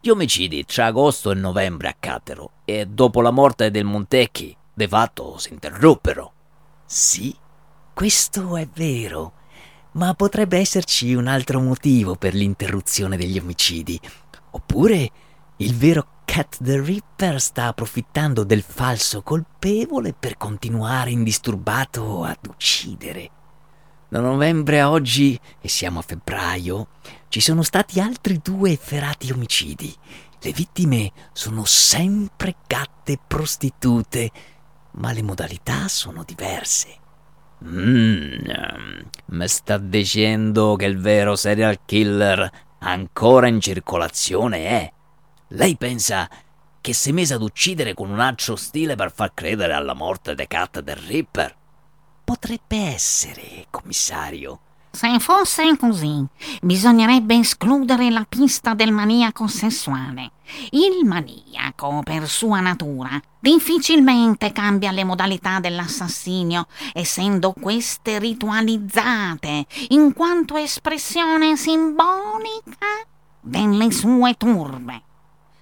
Gli 0.00 0.08
omicidi 0.08 0.64
tra 0.64 0.86
agosto 0.86 1.30
e 1.30 1.34
novembre 1.36 1.86
accaddero 1.86 2.50
e 2.64 2.86
dopo 2.86 3.20
la 3.20 3.30
morte 3.30 3.70
del 3.70 3.84
Montecchi 3.84 4.56
de 4.76 4.88
fatto 4.88 5.38
si 5.38 5.54
interruppero. 5.54 6.32
Sì, 6.84 7.34
questo 7.94 8.58
è 8.58 8.68
vero, 8.68 9.32
ma 9.92 10.12
potrebbe 10.12 10.58
esserci 10.58 11.14
un 11.14 11.28
altro 11.28 11.60
motivo 11.60 12.14
per 12.14 12.34
l'interruzione 12.34 13.16
degli 13.16 13.38
omicidi. 13.38 13.98
Oppure 14.50 15.10
il 15.56 15.74
vero 15.74 16.06
Cat 16.26 16.58
the 16.62 16.78
Ripper 16.78 17.40
sta 17.40 17.68
approfittando 17.68 18.44
del 18.44 18.62
falso 18.62 19.22
colpevole 19.22 20.12
per 20.12 20.36
continuare 20.36 21.10
indisturbato 21.10 22.24
ad 22.24 22.46
uccidere. 22.46 23.30
Da 24.08 24.20
novembre 24.20 24.80
a 24.80 24.90
oggi, 24.90 25.40
e 25.58 25.68
siamo 25.68 26.00
a 26.00 26.02
febbraio, 26.02 26.88
ci 27.28 27.40
sono 27.40 27.62
stati 27.62 27.98
altri 27.98 28.40
due 28.42 28.72
efferati 28.72 29.32
omicidi. 29.32 29.94
Le 30.38 30.52
vittime 30.52 31.12
sono 31.32 31.64
sempre 31.64 32.56
gatte 32.66 33.18
prostitute 33.26 34.30
ma 34.96 35.12
le 35.12 35.22
modalità 35.22 35.88
sono 35.88 36.22
diverse. 36.24 37.04
Mmm, 37.64 39.08
mi 39.26 39.48
sta 39.48 39.78
dicendo 39.78 40.76
che 40.76 40.84
il 40.84 40.98
vero 40.98 41.36
serial 41.36 41.80
killer 41.86 42.50
ancora 42.80 43.48
in 43.48 43.60
circolazione 43.60 44.66
è? 44.66 44.92
Lei 45.48 45.76
pensa 45.76 46.28
che 46.80 46.92
si 46.92 47.10
è 47.10 47.12
messa 47.12 47.36
ad 47.36 47.42
uccidere 47.42 47.94
con 47.94 48.10
un 48.10 48.20
altro 48.20 48.56
stile 48.56 48.94
per 48.94 49.12
far 49.12 49.32
credere 49.34 49.72
alla 49.72 49.94
morte 49.94 50.34
di 50.34 50.46
Cat 50.46 50.80
del 50.80 50.96
Ripper? 50.96 51.54
Potrebbe 52.24 52.76
essere, 52.76 53.66
commissario. 53.70 54.60
Se 54.96 55.18
fosse 55.18 55.76
così, 55.76 56.24
bisognerebbe 56.62 57.34
escludere 57.34 58.08
la 58.08 58.24
pista 58.26 58.72
del 58.72 58.92
maniaco 58.92 59.46
sessuale. 59.46 60.30
Il 60.70 61.04
maniaco, 61.04 62.00
per 62.02 62.26
sua 62.26 62.60
natura, 62.60 63.20
difficilmente 63.38 64.52
cambia 64.52 64.92
le 64.92 65.04
modalità 65.04 65.60
dell'assassinio, 65.60 66.66
essendo 66.94 67.52
queste 67.52 68.18
ritualizzate, 68.18 69.66
in 69.88 70.14
quanto 70.14 70.56
espressione 70.56 71.58
simbolica 71.58 72.86
delle 73.42 73.92
sue 73.92 74.32
turbe. 74.38 75.02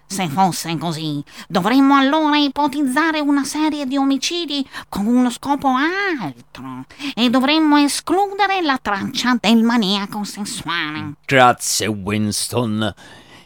Se 0.06 0.28
fosse 0.28 0.76
così, 0.78 1.22
dovremmo 1.48 1.96
allora 1.96 2.36
ipotizzare 2.36 3.20
una 3.20 3.44
serie 3.44 3.86
di 3.86 3.96
omicidi 3.96 4.66
con 4.88 5.06
uno 5.06 5.30
scopo 5.30 5.68
altro 5.68 6.84
e 7.14 7.30
dovremmo 7.30 7.78
escludere 7.78 8.60
la 8.62 8.78
traccia 8.80 9.36
del 9.40 9.62
maniaco 9.62 10.22
sessuale. 10.24 11.14
Grazie, 11.24 11.86
Winston. 11.86 12.94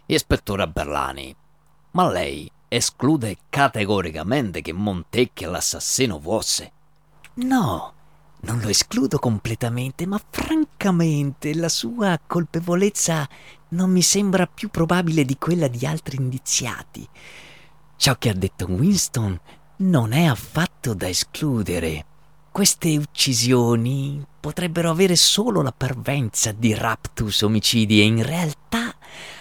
Ispettore 0.06 0.66
Berlani, 0.68 1.34
ma 1.92 2.08
lei 2.08 2.50
esclude 2.68 3.36
categoricamente 3.48 4.60
che 4.60 4.72
Montecchi 4.72 5.44
l'assassino 5.44 6.18
fosse? 6.18 6.72
No, 7.34 7.92
non 8.40 8.60
lo 8.60 8.68
escludo 8.68 9.18
completamente, 9.18 10.06
ma 10.06 10.20
francamente 10.30 11.54
la 11.54 11.68
sua 11.68 12.18
colpevolezza 12.24 13.28
non 13.70 13.90
mi 13.90 14.02
sembra 14.02 14.46
più 14.46 14.68
probabile 14.68 15.24
di 15.24 15.36
quella 15.38 15.68
di 15.68 15.84
altri 15.84 16.16
indiziati. 16.16 17.06
Ciò 17.96 18.16
che 18.16 18.28
ha 18.28 18.34
detto 18.34 18.66
Winston 18.66 19.38
non 19.78 20.12
è 20.12 20.24
affatto 20.24 20.94
da 20.94 21.08
escludere. 21.08 22.04
Queste 22.50 22.96
uccisioni 22.96 24.24
potrebbero 24.40 24.90
avere 24.90 25.16
solo 25.16 25.62
la 25.62 25.72
parvenza 25.72 26.52
di 26.52 26.74
raptus 26.74 27.42
omicidi 27.42 28.00
e 28.00 28.04
in 28.04 28.22
realtà 28.22 28.94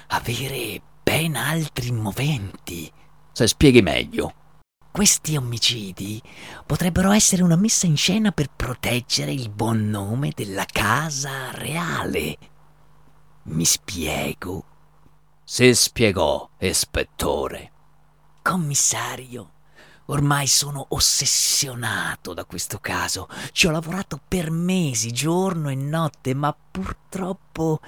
avere 0.07 0.81
ben 1.03 1.35
altri 1.35 1.91
moventi. 1.91 2.91
Se 3.31 3.47
spieghi 3.47 3.81
meglio. 3.81 4.33
Questi 4.97 5.37
omicidi 5.37 6.19
potrebbero 6.65 7.11
essere 7.11 7.43
una 7.43 7.55
messa 7.55 7.85
in 7.85 7.95
scena 7.95 8.31
per 8.31 8.49
proteggere 8.49 9.31
il 9.31 9.51
buon 9.51 9.91
nome 9.91 10.31
della 10.35 10.65
casa 10.65 11.51
reale. 11.51 12.35
Mi 13.43 13.63
spiego? 13.63 14.63
Si 15.43 15.71
spiegò, 15.75 16.49
ispettore. 16.57 17.71
Commissario, 18.41 19.51
ormai 20.05 20.47
sono 20.47 20.83
ossessionato 20.89 22.33
da 22.33 22.45
questo 22.45 22.79
caso. 22.79 23.29
Ci 23.51 23.67
ho 23.67 23.69
lavorato 23.69 24.19
per 24.27 24.49
mesi, 24.49 25.11
giorno 25.11 25.69
e 25.69 25.75
notte, 25.75 26.33
ma 26.33 26.51
purtroppo 26.71 27.81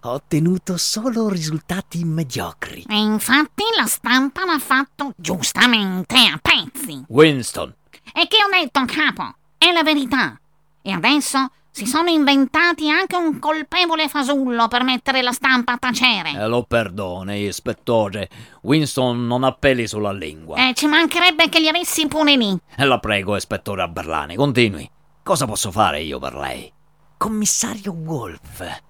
ho 0.00 0.10
ottenuto 0.10 0.76
solo 0.76 1.28
risultati 1.28 2.04
mediocri. 2.04 2.84
E 2.88 2.96
infatti 2.96 3.64
la 3.76 3.86
stampa 3.86 4.44
l'ha 4.44 4.58
fatto 4.58 5.12
giustamente 5.16 6.14
a 6.16 6.38
pezzi. 6.40 7.04
Winston, 7.08 7.74
E 8.12 8.26
che 8.28 8.36
ho 8.42 8.48
detto, 8.50 8.84
capo? 8.86 9.34
È 9.58 9.70
la 9.72 9.82
verità. 9.82 10.38
E 10.82 10.90
adesso 10.92 11.50
si 11.70 11.86
sono 11.86 12.08
inventati 12.10 12.90
anche 12.90 13.14
un 13.16 13.38
colpevole 13.38 14.08
fasullo 14.08 14.66
per 14.68 14.82
mettere 14.82 15.22
la 15.22 15.32
stampa 15.32 15.72
a 15.72 15.78
tacere. 15.78 16.30
eh, 16.32 16.46
lo 16.48 16.62
perdoni, 16.64 17.44
ispettore. 17.46 18.28
Winston 18.62 19.26
non 19.26 19.44
ha 19.44 19.52
peli 19.52 19.86
sulla 19.86 20.12
lingua. 20.12 20.56
E 20.68 20.74
ci 20.74 20.86
mancherebbe 20.86 21.48
che 21.48 21.60
li 21.60 21.68
avessi 21.68 22.06
pure 22.08 22.36
lì. 22.36 22.56
E 22.76 22.84
la 22.84 22.98
prego, 22.98 23.36
ispettore 23.36 23.82
Aberlani, 23.82 24.34
continui. 24.36 24.88
Cosa 25.22 25.46
posso 25.46 25.70
fare 25.70 26.00
io 26.02 26.18
per 26.18 26.34
lei? 26.34 26.72
Commissario 27.16 27.92
Wolf, 27.92 28.80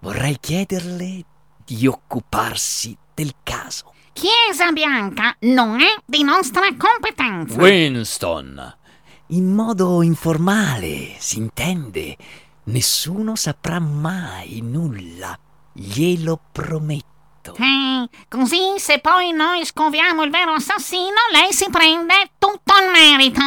vorrei 0.00 0.38
chiederle 0.40 1.24
di 1.64 1.86
occuparsi 1.86 2.96
del 3.14 3.34
caso. 3.42 3.92
Chiesa 4.12 4.72
Bianca 4.72 5.36
non 5.40 5.80
è 5.80 5.94
di 6.04 6.22
nostra 6.22 6.68
competenza. 6.76 7.58
Winston! 7.58 8.76
In 9.28 9.54
modo 9.54 10.02
informale, 10.02 11.14
si 11.18 11.38
intende. 11.38 12.16
Nessuno 12.64 13.36
saprà 13.36 13.78
mai 13.78 14.60
nulla. 14.60 15.38
Glielo 15.72 16.40
prometto. 16.50 17.54
Eh, 17.56 18.08
così 18.28 18.74
se 18.78 18.98
poi 18.98 19.32
noi 19.32 19.64
scoviamo 19.64 20.24
il 20.24 20.30
vero 20.30 20.52
assassino, 20.52 21.14
lei 21.32 21.52
si 21.52 21.70
prende 21.70 22.32
tutto 22.38 22.74
il 22.74 22.90
merito. 22.90 23.40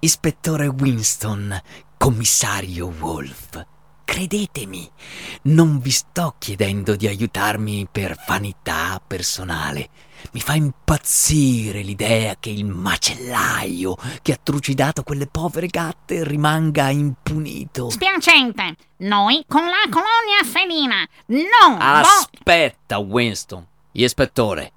Ispettore 0.00 0.66
Winston, 0.66 1.58
commissario 1.96 2.92
Wolf, 2.98 3.64
credetemi, 4.10 4.90
non 5.42 5.78
vi 5.78 5.92
sto 5.92 6.34
chiedendo 6.36 6.96
di 6.96 7.06
aiutarmi 7.06 7.86
per 7.88 8.16
vanità 8.26 9.00
personale. 9.06 9.88
Mi 10.32 10.40
fa 10.40 10.54
impazzire 10.54 11.82
l'idea 11.82 12.34
che 12.40 12.50
il 12.50 12.64
macellaio 12.64 13.96
che 14.20 14.32
ha 14.32 14.38
trucidato 14.42 15.04
quelle 15.04 15.28
povere 15.28 15.68
gatte 15.68 16.24
rimanga 16.24 16.90
impunito. 16.90 17.88
Spiacente, 17.88 18.74
noi 18.98 19.44
con 19.46 19.62
la 19.62 19.88
colonia 19.88 20.42
felina 20.44 21.08
non 21.26 21.78
Aspetta, 21.78 22.98
Winston. 22.98 23.64
Ispettore, 23.92 24.72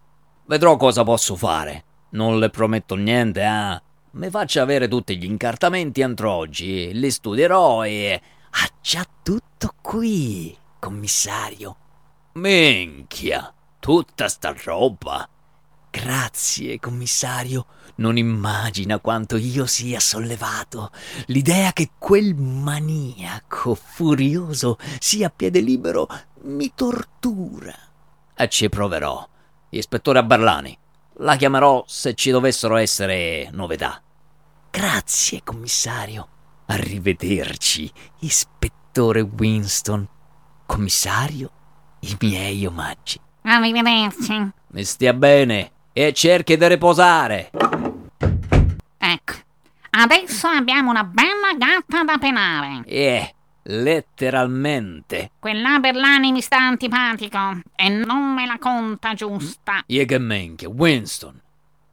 vedrò 0.46 0.78
cosa 0.78 1.04
posso 1.04 1.36
fare. 1.36 1.86
Non 2.12 2.38
le 2.38 2.52
prometto 2.52 2.94
niente, 2.94 3.44
ah. 3.44 3.82
Mi 4.12 4.30
faccia 4.30 4.62
avere 4.62 4.88
tutti 4.88 5.18
gli 5.18 5.26
incartamenti 5.26 6.02
entro 6.02 6.32
oggi, 6.32 6.94
li 6.94 7.10
studierò 7.10 7.84
e... 7.84 8.22
Ha 8.56 8.70
già 8.82 9.06
tutto 9.22 9.74
qui, 9.82 10.56
commissario. 10.80 11.76
Minchia, 12.34 13.54
tutta 13.80 14.28
sta 14.28 14.56
roba. 14.64 15.28
Grazie, 15.90 16.80
commissario. 16.80 17.68
Non 17.96 18.18
immagina 18.18 18.98
quanto 19.00 19.38
io 19.38 19.68
sia 19.68 20.00
sollevato. 20.00 20.92
L'idea 21.28 21.72
che 21.72 21.92
quel 22.00 22.34
maniaco 22.34 23.76
furioso 23.76 24.80
sia 25.00 25.28
a 25.28 25.34
piede 25.36 25.60
libero 25.60 26.08
mi 26.42 26.72
tortura. 26.74 27.76
E 28.36 28.50
ci 28.50 28.70
proverò. 28.70 29.28
Ispettore 29.70 30.24
Barlani, 30.24 30.76
la 31.18 31.36
chiamerò 31.36 31.84
se 31.88 32.16
ci 32.16 32.32
dovessero 32.32 32.76
essere 32.78 33.50
novità. 33.52 34.02
Grazie, 34.72 35.42
commissario. 35.44 36.28
Arrivederci, 36.74 37.88
ispettore 38.22 39.22
Winston. 39.22 40.08
Commissario, 40.66 41.52
i 42.00 42.18
miei 42.22 42.66
omaggi. 42.66 43.20
Arrivederci. 43.44 44.50
Mi 44.70 44.84
stia 44.84 45.14
bene 45.14 45.72
e 45.94 46.12
cerchi 46.14 46.58
di 46.58 46.68
riposare. 46.68 47.52
Ecco, 48.98 49.34
adesso 49.92 50.48
abbiamo 50.48 50.90
una 50.90 51.04
bella 51.04 51.54
gatta 51.56 52.04
da 52.04 52.18
penare. 52.18 52.82
Eh, 52.86 53.36
letteralmente. 53.66 55.30
Quella 55.38 55.78
Berlani 55.78 56.32
mi 56.32 56.42
sta 56.42 56.58
antipatico 56.58 57.60
e 57.76 57.90
non 57.90 58.34
me 58.34 58.48
la 58.48 58.58
conta 58.58 59.14
giusta. 59.14 59.84
E 59.86 60.06
che 60.06 60.18
minchia, 60.18 60.70
Winston. 60.70 61.40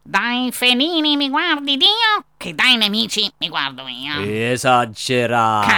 Dai 0.02 0.50
felini 0.50 1.16
mi 1.16 1.28
guardi 1.28 1.76
Dio, 1.76 2.24
che 2.36 2.54
dai 2.54 2.76
nemici 2.76 3.30
mi 3.38 3.48
guardo 3.48 3.86
io. 3.86 4.20
Esagerato. 4.50 5.68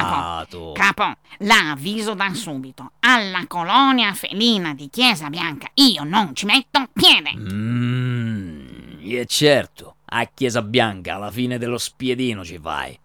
Capo, 0.73 1.15
la 1.39 1.73
avviso 1.73 2.15
da 2.15 2.33
subito. 2.33 2.93
Alla 3.01 3.45
colonia 3.49 4.13
felina 4.15 4.75
di 4.75 4.89
Chiesa 4.89 5.29
Bianca 5.29 5.69
io 5.75 6.05
non 6.05 6.35
ci 6.35 6.47
metto 6.47 6.89
piede. 6.93 7.33
Mmm, 7.35 9.01
e 9.03 9.27
certo, 9.27 9.97
a 10.07 10.25
Chiesa 10.33 10.63
Bianca 10.63 11.17
alla 11.17 11.31
fine 11.33 11.59
dello 11.59 11.79
spiedino 11.79 12.45
ci 12.45 12.59
fai. 12.63 12.97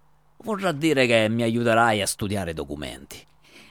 Vorrà 0.43 0.71
dire 0.71 1.07
che 1.07 1.27
mi 1.29 1.41
aiuterai 1.41 1.99
a 2.01 2.05
studiare 2.05 2.51
i 2.51 2.53
documenti. 2.53 3.25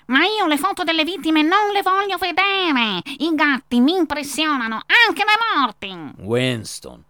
Ma 0.07 0.25
io 0.25 0.47
le 0.47 0.59
foto 0.59 0.85
delle 0.85 1.05
vittime 1.05 1.43
non 1.43 1.73
le 1.73 1.83
voglio 1.83 2.17
vedere. 2.19 3.03
I 3.19 3.35
gatti 3.35 3.81
mi 3.81 3.95
impressionano, 3.97 4.83
anche 5.07 5.25
le 5.25 5.37
morti. 5.57 6.13
Winston, 6.25 7.03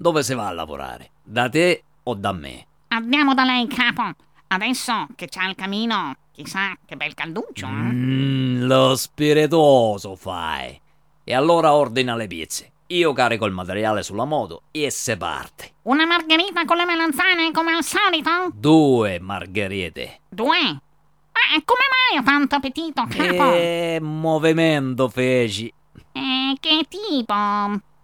dove 0.00 0.22
si 0.22 0.32
va 0.34 0.46
a 0.48 0.52
lavorare? 0.52 1.10
Da 1.22 1.48
te 1.50 1.82
o 2.04 2.14
da 2.14 2.32
me? 2.32 2.66
Andiamo 2.88 3.34
da 3.34 3.44
lei, 3.44 3.66
capo. 3.68 4.10
Adesso 4.48 5.08
che 5.14 5.28
c'ha 5.28 5.46
il 5.46 5.54
camino, 5.54 6.16
chissà 6.32 6.74
che 6.86 6.96
bel 6.96 7.12
calduccio. 7.14 7.66
eh? 7.66 7.70
Mmm, 7.70 8.62
lo 8.66 8.96
spiritoso 8.96 10.16
fai. 10.16 10.80
E 11.22 11.34
allora 11.34 11.74
ordina 11.74 12.16
le 12.16 12.26
pizze. 12.26 12.72
Io 12.88 13.12
carico 13.12 13.44
il 13.44 13.52
materiale 13.52 14.02
sulla 14.02 14.24
moto 14.24 14.62
e 14.72 14.90
se 14.90 15.16
parte. 15.16 15.72
Una 15.82 16.06
margherita 16.06 16.64
con 16.64 16.78
le 16.78 16.86
melanzane 16.86 17.52
come 17.52 17.72
al 17.72 17.84
solito? 17.84 18.50
Due 18.54 19.20
margherite. 19.20 20.20
Due? 20.28 20.58
Ma 20.62 21.62
come 21.64 21.80
mai 21.90 22.18
ho 22.18 22.24
tanto 22.24 22.56
appetito, 22.56 23.06
capo? 23.08 23.52
E 23.52 23.98
movimento 24.00 25.08
feci. 25.08 25.72
E 26.12 26.56
che 26.58 26.86
tipo 26.88 27.34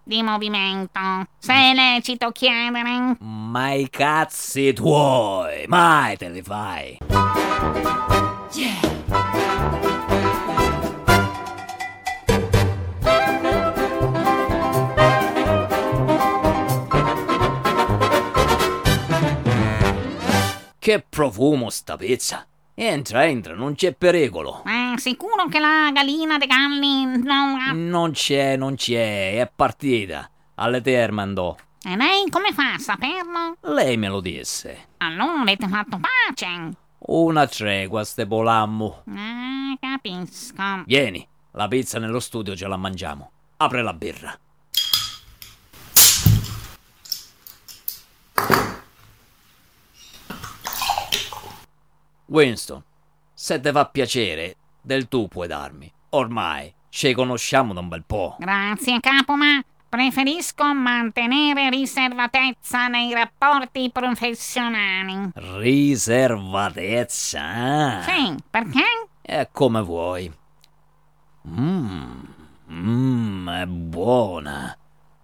di 0.07 0.23
movimento? 0.23 1.01
Se 1.38 1.53
è 1.53 1.75
lecito 1.75 2.31
chiedere. 2.31 3.16
Ma 3.19 3.73
i 3.73 3.90
cazzi 3.90 4.73
tuoi, 4.73 5.64
mai 5.66 6.16
te 6.16 6.29
li 6.29 6.42
fai. 6.42 6.99
Che 20.79 21.05
profumo 21.09 21.69
sta 21.69 21.97
pizza. 21.97 22.47
Entra, 22.79 23.25
entra, 23.25 23.55
non 23.55 23.75
c'è 23.75 23.95
pericolo. 23.95 24.62
È 24.62 24.99
sicuro 24.99 25.47
che 25.49 25.59
la 25.59 25.91
gallina 25.95 26.37
dei 26.37 26.47
galli 26.47 27.07
non. 27.07 27.59
Non 27.89 28.11
c'è, 28.11 28.57
non 28.57 28.75
c'è, 28.75 29.41
è 29.41 29.51
partita. 29.55 30.29
Alle 30.57 30.83
terme 30.83 31.23
andò. 31.23 31.57
E 31.83 31.97
lei 31.97 32.29
come 32.29 32.53
fa 32.53 32.75
a 32.75 32.79
saperlo? 32.79 33.57
Lei 33.73 33.97
me 33.97 34.09
lo 34.09 34.21
disse. 34.21 34.89
Allora 34.99 35.41
avete 35.41 35.67
fatto 35.69 35.99
pace. 35.99 36.71
Una 36.99 37.47
tregua, 37.47 38.05
ste 38.05 38.27
polammo. 38.27 39.05
Ah, 39.09 39.75
capisco. 39.81 40.83
Vieni, 40.85 41.27
la 41.53 41.69
pizza 41.69 41.99
nello 41.99 42.21
studio 42.21 42.55
ce 42.55 42.67
la 42.67 42.77
mangiamo. 42.77 43.31
Apre 43.57 43.81
la 43.81 43.95
birra. 43.95 44.39
Winston, 52.27 52.83
se 53.33 53.59
te 53.61 53.73
fa 53.73 53.87
piacere, 53.87 54.57
del 54.81 55.09
tu 55.09 55.29
puoi 55.29 55.47
darmi. 55.47 55.91
Ormai 56.11 56.75
ci 56.89 57.12
conosciamo 57.12 57.73
da 57.73 57.81
un 57.81 57.89
bel 57.89 58.05
po'. 58.05 58.37
Grazie, 58.39 59.01
capo, 59.01 59.35
ma 59.37 59.62
preferisco 59.89 60.75
mantenere 60.75 61.71
riservatezza 61.71 62.89
nei 62.89 63.15
rapporti 63.15 63.91
professionali. 63.93 65.31
Riservatezza. 65.35 68.03
Sì, 68.03 68.35
perché? 68.51 68.83
È 69.23 69.49
come 69.53 69.81
vuoi. 69.83 70.33
Mmm, 71.43 72.23
mmm, 72.69 73.51
è 73.51 73.67
buona. 73.67 74.77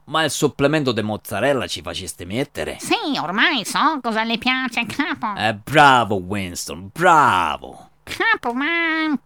Ma 0.05 0.25
il 0.25 0.31
supplemento 0.31 0.93
di 0.93 1.03
mozzarella 1.03 1.67
ci 1.67 1.83
faceste 1.83 2.25
mettere? 2.25 2.77
Sì, 2.81 3.19
ormai 3.21 3.65
so 3.65 4.01
cosa 4.03 4.25
le 4.25 4.38
piace, 4.38 4.85
capo. 4.87 5.35
Eh, 5.37 5.55
bravo 5.55 6.17
Winston, 6.17 6.91
bravo. 6.93 7.91
Capo, 8.03 8.53
ma... 8.53 9.19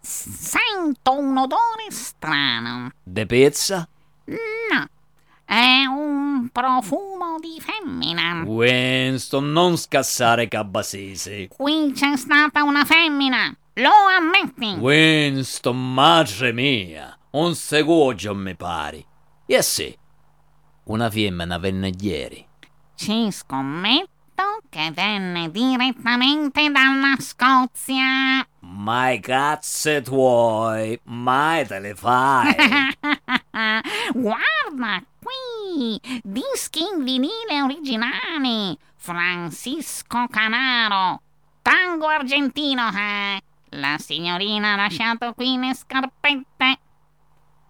Sento 0.00 1.16
un 1.16 1.36
odore 1.36 1.90
strano. 1.90 2.90
De 3.02 3.24
pizza? 3.26 3.88
No, 4.24 4.88
è 5.44 5.84
un 5.84 6.48
profumo 6.50 7.38
di 7.40 7.60
femmina. 7.60 8.42
Winston, 8.44 9.52
non 9.52 9.76
scassare 9.76 10.48
Cabasese. 10.48 11.48
Qui 11.48 11.92
c'è 11.94 12.16
stata 12.16 12.62
una 12.62 12.84
femmina, 12.84 13.54
lo 13.74 13.90
ammetti? 13.90 14.76
Winston, 14.80 15.92
madre 15.92 16.52
mia, 16.52 17.16
un 17.32 17.54
segugio 17.54 18.34
mi 18.34 18.56
pare. 18.56 19.04
E 19.54 19.60
sì, 19.60 19.94
una 20.84 21.10
femmina 21.10 21.58
venne 21.58 21.92
ieri. 22.00 22.42
Ci 22.94 23.30
scommetto 23.30 24.62
che 24.70 24.90
venne 24.94 25.50
direttamente 25.50 26.70
dalla 26.70 27.16
Scozia. 27.18 28.46
Ma 28.60 29.10
i 29.10 29.20
cazzi 29.20 30.00
tuoi, 30.00 30.98
mai 31.02 31.66
te 31.66 31.80
le 31.80 31.94
fai. 31.94 32.54
Guarda 34.14 35.04
qui, 35.20 36.00
dischi 36.22 36.80
in 36.90 37.04
vinile 37.04 37.60
originali. 37.62 38.74
Francisco 38.96 40.28
Canaro, 40.30 41.20
tango 41.60 42.06
argentino, 42.06 42.88
eh. 42.88 43.42
La 43.76 43.98
signorina 43.98 44.72
ha 44.72 44.76
lasciato 44.76 45.34
qui 45.34 45.58
le 45.58 45.74
scarpette. 45.74 46.78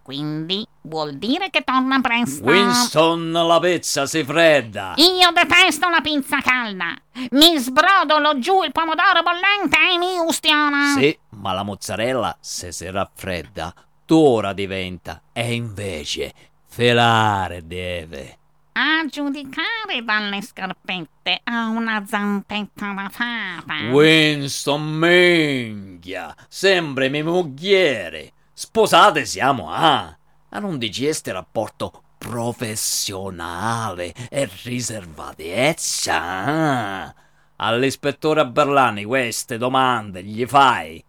Quindi 0.03 0.67
vuol 0.83 1.15
dire 1.15 1.49
che 1.51 1.63
torna 1.63 2.01
presto. 2.01 2.45
Winston, 2.45 3.31
la 3.31 3.61
pizza 3.61 4.05
si 4.05 4.25
fredda. 4.25 4.95
Io 4.97 5.31
detesto 5.33 5.89
la 5.89 6.01
pizza 6.01 6.41
calda. 6.41 6.95
Mi 7.31 7.57
sbrodolo 7.57 8.39
giù 8.39 8.65
il 8.65 8.73
pomodoro 8.73 9.23
bollente 9.23 9.77
e 9.77 9.99
mi 9.99 10.19
ustiona. 10.19 10.95
Sì, 10.97 11.17
ma 11.31 11.53
la 11.53 11.63
mozzarella, 11.63 12.37
se 12.41 12.73
si 12.73 12.91
raffredda, 12.91 13.73
dura 14.05 14.53
diventa. 14.53 15.23
E 15.33 15.55
invece, 15.55 16.33
felare 16.67 17.65
deve. 17.65 18.39
A 18.75 19.05
giudicare 19.07 20.03
dalle 20.03 20.41
scarpette 20.41 21.41
ha 21.45 21.67
una 21.67 22.05
zampetta 22.07 22.93
da 22.93 23.09
fata. 23.09 23.91
Winston, 23.91 24.83
minchia, 24.83 26.35
sembra 26.49 27.09
mio 27.09 27.25
mogliere. 27.25 28.33
Sposate 28.65 29.25
siamo, 29.25 29.73
ah! 29.73 30.17
Ma 30.51 30.59
non 30.61 30.79
dici 30.79 31.05
este 31.05 31.33
rapporto 31.33 32.05
professionale 32.17 34.15
e 34.31 34.49
riservatezza, 34.63 36.15
ah? 36.15 37.15
All'ispettore 37.57 38.47
Berlani 38.47 39.03
queste 39.03 39.59
domande 39.59 40.23
gli 40.23 40.47
fai? 40.47 41.05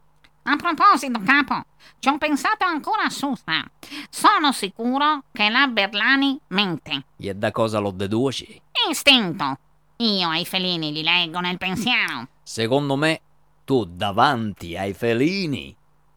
A 0.46 0.56
proposito, 0.56 1.22
capo, 1.24 1.66
ci 2.00 2.10
ho 2.10 2.18
pensato 2.18 2.66
ancora 2.66 3.08
su. 3.12 3.36
sta. 3.36 3.63
Sono 4.10 4.52
sicuro 4.52 5.26
che 5.32 5.48
la 5.50 5.68
Berlani 5.68 6.39
mente. 6.48 7.06
E 7.18 7.36
da 7.36 7.52
cosa 7.52 7.78
lo 7.78 7.92
deduci? 7.92 8.60
Istinto. 8.89 9.60
Io 9.98 10.28
ai 10.28 10.46
felini 10.46 10.92
li 10.92 11.04
leggo 11.04 11.39
nel 11.39 11.60
pensiero. 11.60 12.30
Secondo 12.42 12.96
me, 12.96 13.22
tu 13.63 13.86
davanti 13.86 14.76
ai 14.76 14.94
felini, 14.94 15.74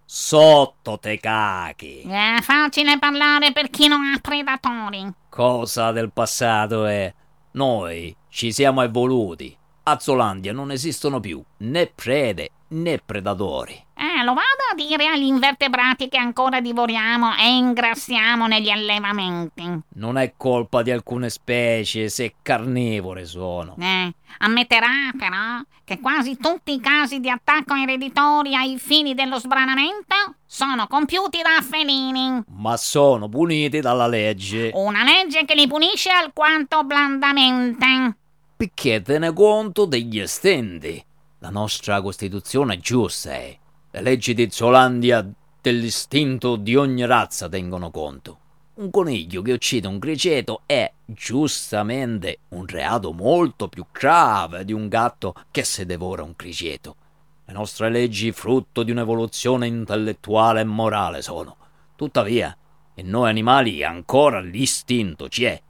sotto 0.06 0.98
te 0.98 1.18
cachi. 1.18 2.02
È 2.02 2.38
facile 2.40 2.98
parlare 2.98 3.52
per 3.52 3.68
chi 3.68 3.88
non 3.88 4.04
ha 4.04 4.18
predatori. 4.20 5.12
Cosa 5.28 5.90
del 5.90 6.12
passato 6.12 6.86
è? 6.86 7.12
Noi 7.52 8.16
ci 8.28 8.52
siamo 8.52 8.82
evoluti. 8.82 9.54
A 9.82 9.98
Zolandia 9.98 10.52
non 10.52 10.70
esistono 10.70 11.20
più 11.20 11.42
né 11.58 11.90
prede 11.92 12.50
né 12.68 13.00
predatori. 13.04 13.84
Eh, 13.98 14.22
lo 14.24 14.34
vado 14.34 14.62
a 14.70 14.74
dire 14.74 15.06
agli 15.06 15.24
invertebrati 15.24 16.08
che 16.08 16.18
ancora 16.18 16.60
divoriamo 16.60 17.34
e 17.36 17.56
ingrassiamo 17.56 18.46
negli 18.46 18.70
allevamenti. 18.70 19.80
Non 19.94 20.18
è 20.18 20.34
colpa 20.36 20.82
di 20.82 20.90
alcune 20.90 21.30
specie 21.30 22.08
se 22.08 22.34
carnivore 22.42 23.24
sono. 23.24 23.76
Eh, 23.78 24.14
ammetterà 24.38 25.12
però 25.16 25.62
che 25.84 26.00
quasi 26.00 26.36
tutti 26.36 26.74
i 26.74 26.80
casi 26.80 27.20
di 27.20 27.30
attacco 27.30 27.74
ereditorio 27.74 28.56
ai 28.56 28.76
fini 28.78 29.14
dello 29.14 29.38
sbranamento 29.38 30.14
sono 30.44 30.86
compiuti 30.88 31.40
da 31.42 31.62
felini. 31.62 32.42
Ma 32.48 32.76
sono 32.76 33.28
puniti 33.28 33.80
dalla 33.80 34.06
legge. 34.08 34.72
Una 34.74 35.04
legge 35.04 35.44
che 35.44 35.54
li 35.54 35.68
punisce 35.68 36.10
alquanto 36.10 36.82
blandamente. 36.82 38.16
Perché 38.56 39.00
tiene 39.02 39.32
conto 39.32 39.84
degli 39.84 40.18
estendi. 40.18 41.04
La 41.46 41.52
nostra 41.52 42.02
Costituzione 42.02 42.74
è 42.74 42.78
giusta, 42.78 43.36
eh. 43.36 43.56
Le 43.92 44.00
leggi 44.00 44.34
di 44.34 44.48
Zolandia 44.50 45.24
dell'istinto 45.60 46.56
di 46.56 46.74
ogni 46.74 47.06
razza 47.06 47.48
tengono 47.48 47.92
conto. 47.92 48.38
Un 48.74 48.90
coniglio 48.90 49.42
che 49.42 49.52
uccide 49.52 49.86
un 49.86 50.00
criceto 50.00 50.62
è 50.66 50.92
giustamente 51.04 52.40
un 52.48 52.66
reato 52.66 53.12
molto 53.12 53.68
più 53.68 53.86
grave 53.92 54.64
di 54.64 54.72
un 54.72 54.88
gatto 54.88 55.34
che 55.52 55.62
se 55.62 55.86
devora 55.86 56.24
un 56.24 56.34
criceto. 56.34 56.96
Le 57.44 57.52
nostre 57.52 57.90
leggi, 57.90 58.32
frutto 58.32 58.82
di 58.82 58.90
un'evoluzione 58.90 59.68
intellettuale 59.68 60.62
e 60.62 60.64
morale, 60.64 61.22
sono. 61.22 61.56
Tuttavia, 61.94 62.56
in 62.94 63.08
noi 63.08 63.28
animali 63.28 63.84
ancora 63.84 64.40
l'istinto 64.40 65.28
ci 65.28 65.44
è. 65.44 65.62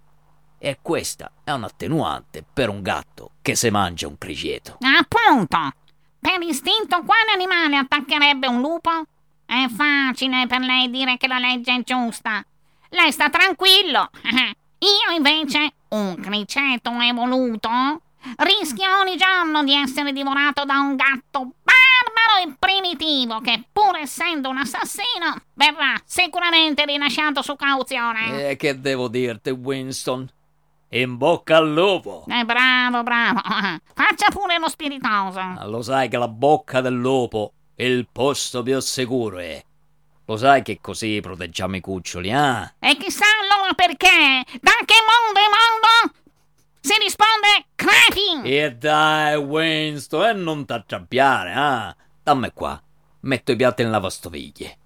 E 0.66 0.81
questa 0.83 1.31
è 1.44 1.52
un 1.52 1.62
attenuante 1.62 2.44
per 2.52 2.70
un 2.70 2.83
gatto 2.83 3.35
che 3.40 3.55
se 3.55 3.70
mangia 3.70 4.09
un 4.09 4.18
criceto. 4.18 4.79
Appunto! 4.81 5.59
Per 6.18 6.42
istinto 6.42 7.05
quale 7.05 7.31
animale 7.33 7.76
attaccherebbe 7.76 8.48
un 8.48 8.61
lupo? 8.61 8.90
È 9.46 9.68
facile 9.68 10.48
per 10.48 10.59
lei 10.62 10.90
dire 10.90 11.18
che 11.18 11.29
la 11.29 11.38
legge 11.38 11.72
è 11.72 11.83
giusta. 11.85 12.44
Lei 12.88 13.12
sta 13.12 13.31
tranquillo. 13.31 14.11
Io 14.26 15.14
invece, 15.14 15.72
un 15.90 16.16
criceto 16.20 16.90
evoluto, 16.98 17.70
rischio 18.38 18.98
ogni 18.98 19.16
giorno 19.16 19.62
di 19.62 19.72
essere 19.72 20.11
divorato 20.11 20.64
da 20.64 20.81
un 20.81 20.96
gatto 20.96 21.52
barbaro 21.62 22.42
e 22.44 22.57
primitivo 22.59 23.38
che, 23.38 23.68
pur 23.70 23.98
essendo 23.98 24.48
un 24.48 24.57
assassino, 24.57 25.42
verrà 25.55 25.94
sicuramente 26.05 26.85
rilasciato 26.85 27.40
su 27.40 27.55
cauzione. 27.55 28.50
E 28.50 28.57
che 28.57 28.81
devo 28.81 29.07
dirti, 29.07 29.50
Winston? 29.50 30.35
In 30.90 31.16
bocca 31.16 31.57
al 31.57 31.72
lupo! 31.72 32.25
Eh, 32.29 32.44
bravo, 32.44 33.03
bravo. 33.03 33.40
Faccia 33.94 34.29
pure 34.31 34.59
lo 34.59 34.68
spiritoso. 34.68 35.40
Ma 35.40 35.64
lo 35.66 35.83
sai 35.83 36.09
che 36.09 36.16
la 36.16 36.29
bocca 36.29 36.81
del 36.81 36.94
lupo 36.94 37.53
è 37.75 37.83
il 37.83 38.07
posto 38.11 38.62
più 38.62 38.79
sicuro 38.81 39.38
è. 39.38 39.62
Lo 40.27 40.37
sai 40.37 40.62
che 40.62 40.79
così 40.81 41.20
proteggiamo 41.20 41.77
i 41.77 41.81
cuccioli, 41.81 42.31
eh? 42.31 42.72
E 42.79 42.96
chissà 42.96 43.25
allora 43.42 43.75
perché? 43.75 44.44
Da 44.61 44.72
che 44.85 44.94
mondo 45.07 45.40
è 45.40 45.49
mondo? 45.51 46.18
Si 46.81 46.94
risponde 46.99 47.66
crepi! 47.75 48.49
E 48.49 48.75
dai, 48.75 49.37
Winston, 49.37 50.25
e 50.25 50.33
non 50.33 50.64
t'arrabbiare, 50.64 51.53
eh? 51.53 52.05
Dammi 52.22 52.51
qua. 52.53 52.81
Metto 53.20 53.53
i 53.53 53.57
piatti 53.57 53.83
in 53.83 53.90
lavastoviglie. 53.90 54.79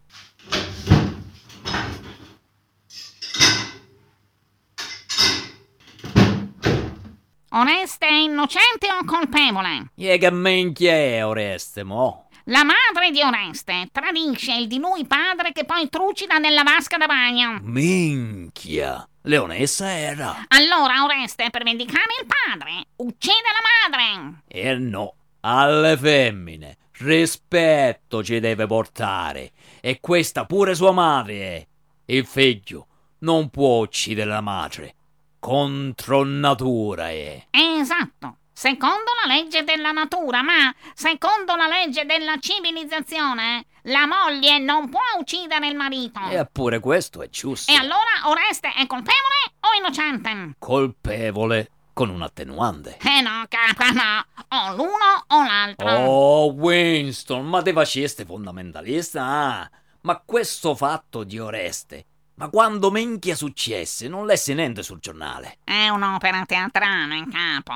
Oneste 7.52 8.06
e 8.06 8.22
innocente 8.22 8.86
o 8.92 9.04
colpevole? 9.04 9.90
E 9.96 10.18
che 10.18 10.30
minchia 10.30 10.92
è 10.92 11.26
Oreste, 11.26 11.82
mo? 11.82 12.28
La 12.44 12.62
madre 12.62 13.10
di 13.10 13.20
Oreste 13.22 13.88
tradisce 13.90 14.54
il 14.54 14.68
di 14.68 14.78
lui 14.78 15.04
padre 15.04 15.50
che 15.50 15.64
poi 15.64 15.88
trucida 15.88 16.38
nella 16.38 16.62
vasca 16.62 16.96
da 16.96 17.06
bagno. 17.06 17.58
Minchia! 17.62 19.04
Leonessa 19.22 19.90
era. 19.90 20.44
Allora 20.46 21.02
Oreste, 21.02 21.50
per 21.50 21.64
vendicare 21.64 22.14
il 22.20 22.26
padre, 22.26 22.84
uccide 22.96 23.34
la 23.34 23.98
madre. 23.98 24.42
E 24.46 24.74
no, 24.76 25.14
alle 25.40 25.96
femmine. 25.96 26.76
Rispetto 26.98 28.22
ci 28.22 28.38
deve 28.38 28.66
portare. 28.66 29.50
E 29.80 29.98
questa 29.98 30.46
pure 30.46 30.76
sua 30.76 30.92
madre 30.92 31.34
è. 31.34 31.66
Il 32.04 32.26
figlio 32.26 32.86
non 33.20 33.50
può 33.50 33.80
uccidere 33.80 34.30
la 34.30 34.40
madre. 34.40 34.94
Contro 35.40 36.22
natura 36.22 37.08
è. 37.08 37.46
Esatto. 37.50 38.36
Secondo 38.52 39.10
la 39.24 39.34
legge 39.34 39.64
della 39.64 39.90
natura, 39.90 40.42
ma 40.42 40.72
secondo 40.92 41.56
la 41.56 41.66
legge 41.66 42.04
della 42.04 42.36
civilizzazione, 42.38 43.64
la 43.84 44.06
moglie 44.06 44.58
non 44.58 44.90
può 44.90 45.00
uccidere 45.18 45.68
il 45.68 45.76
marito. 45.76 46.20
Eppure 46.28 46.78
questo 46.78 47.22
è 47.22 47.30
giusto. 47.30 47.72
E 47.72 47.74
allora 47.74 48.28
Oreste 48.28 48.68
è 48.68 48.86
colpevole 48.86 49.54
o 49.60 49.78
innocente? 49.78 50.56
Colpevole 50.58 51.70
con 51.94 52.10
un 52.10 52.20
attenuante. 52.20 52.98
Eh 53.02 53.22
no, 53.22 53.46
capa, 53.48 53.90
no. 53.92 54.26
O 54.48 54.74
l'uno 54.74 55.24
o 55.26 55.42
l'altro. 55.42 55.90
Oh, 55.90 56.52
Winston, 56.52 57.46
ma 57.46 57.62
te 57.62 57.72
faceste 57.72 58.26
fondamentalista? 58.26 59.24
ah? 59.24 59.70
Ma 60.02 60.22
questo 60.22 60.74
fatto 60.74 61.24
di 61.24 61.38
Oreste 61.38 62.04
Ma 62.40 62.48
quando 62.48 62.90
minchia 62.90 63.34
successe? 63.34 64.08
Non 64.08 64.24
lessi 64.24 64.54
niente 64.54 64.82
sul 64.82 64.98
giornale. 64.98 65.58
È 65.62 65.88
un'opera 65.88 66.46
teatrale, 66.46 67.16
in 67.16 67.30
capo. 67.30 67.74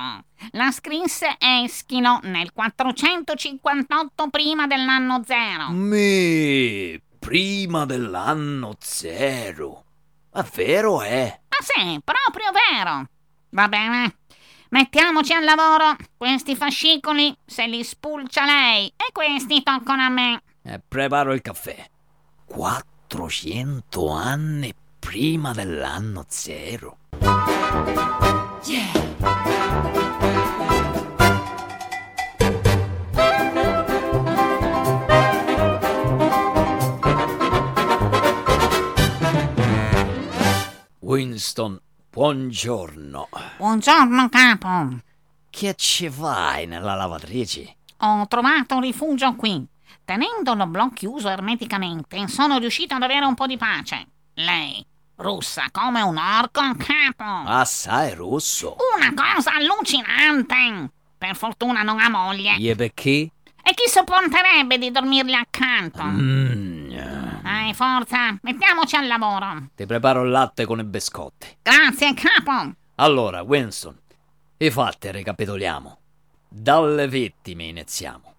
La 0.52 0.70
scrisse 0.70 1.36
Eschilo 1.38 2.18
nel 2.22 2.50
458 2.50 4.30
prima 4.30 4.66
dell'anno 4.66 5.22
zero. 5.22 5.68
Mi, 5.68 6.98
prima 7.18 7.84
dell'anno 7.84 8.74
zero. 8.80 9.84
Ma 10.32 10.48
vero 10.54 11.02
è? 11.02 11.40
Ah 11.46 11.62
sì, 11.62 12.00
proprio 12.02 12.50
vero. 12.50 13.04
Va 13.50 13.68
bene. 13.68 14.16
Mettiamoci 14.70 15.34
al 15.34 15.44
lavoro. 15.44 15.94
Questi 16.16 16.56
fascicoli 16.56 17.36
se 17.44 17.66
li 17.66 17.84
spulcia 17.84 18.46
lei 18.46 18.86
e 18.86 19.12
questi 19.12 19.62
toccano 19.62 20.04
a 20.04 20.08
me. 20.08 20.42
E 20.62 20.80
preparo 20.88 21.34
il 21.34 21.42
caffè. 21.42 21.86
400 23.06 24.08
anni 24.10 24.74
prima 24.98 25.52
dell'anno 25.52 26.24
zero. 26.28 26.96
Winston, 41.00 41.80
buongiorno. 42.10 43.28
Buongiorno, 43.58 44.28
capo. 44.28 44.98
Che 45.50 45.74
ci 45.76 46.10
fai 46.10 46.66
nella 46.66 46.94
lavatrice? 46.94 47.76
Ho 47.98 48.26
trovato 48.26 48.80
rifugio 48.80 49.34
qui. 49.36 49.64
Tenendo 50.04 50.54
l'oblò 50.54 50.88
chiuso 50.90 51.28
ermeticamente, 51.28 52.28
sono 52.28 52.58
riuscito 52.58 52.94
ad 52.94 53.02
avere 53.02 53.24
un 53.24 53.34
po' 53.34 53.46
di 53.46 53.56
pace. 53.56 54.06
Lei, 54.34 54.84
russa 55.16 55.64
come 55.72 56.02
un 56.02 56.16
orco, 56.18 56.60
capo. 56.76 57.48
Assai 57.48 58.14
russo. 58.14 58.76
Una 58.96 59.12
cosa 59.14 59.54
allucinante. 59.54 60.90
Per 61.16 61.36
fortuna 61.36 61.82
non 61.82 62.00
ha 62.00 62.10
moglie. 62.10 62.56
E 62.58 62.74
perché? 62.74 63.30
E 63.66 63.72
chi 63.74 63.88
sopporterebbe 63.88 64.76
di 64.76 64.90
dormirgli 64.90 65.32
accanto? 65.32 66.02
Mm, 66.02 66.90
Dai, 67.42 67.72
forza, 67.72 68.36
mettiamoci 68.42 68.96
al 68.96 69.06
lavoro. 69.06 69.68
ti 69.74 69.86
preparo 69.86 70.22
il 70.24 70.30
latte 70.30 70.66
con 70.66 70.80
i 70.80 70.84
biscotti. 70.84 71.56
Grazie, 71.62 72.12
capo. 72.12 72.72
Allora, 72.96 73.40
Winston, 73.42 73.98
i 74.58 74.70
fatti 74.70 75.10
ricapitoliamo. 75.10 75.98
Dalle 76.46 77.08
vittime 77.08 77.64
iniziamo. 77.64 78.33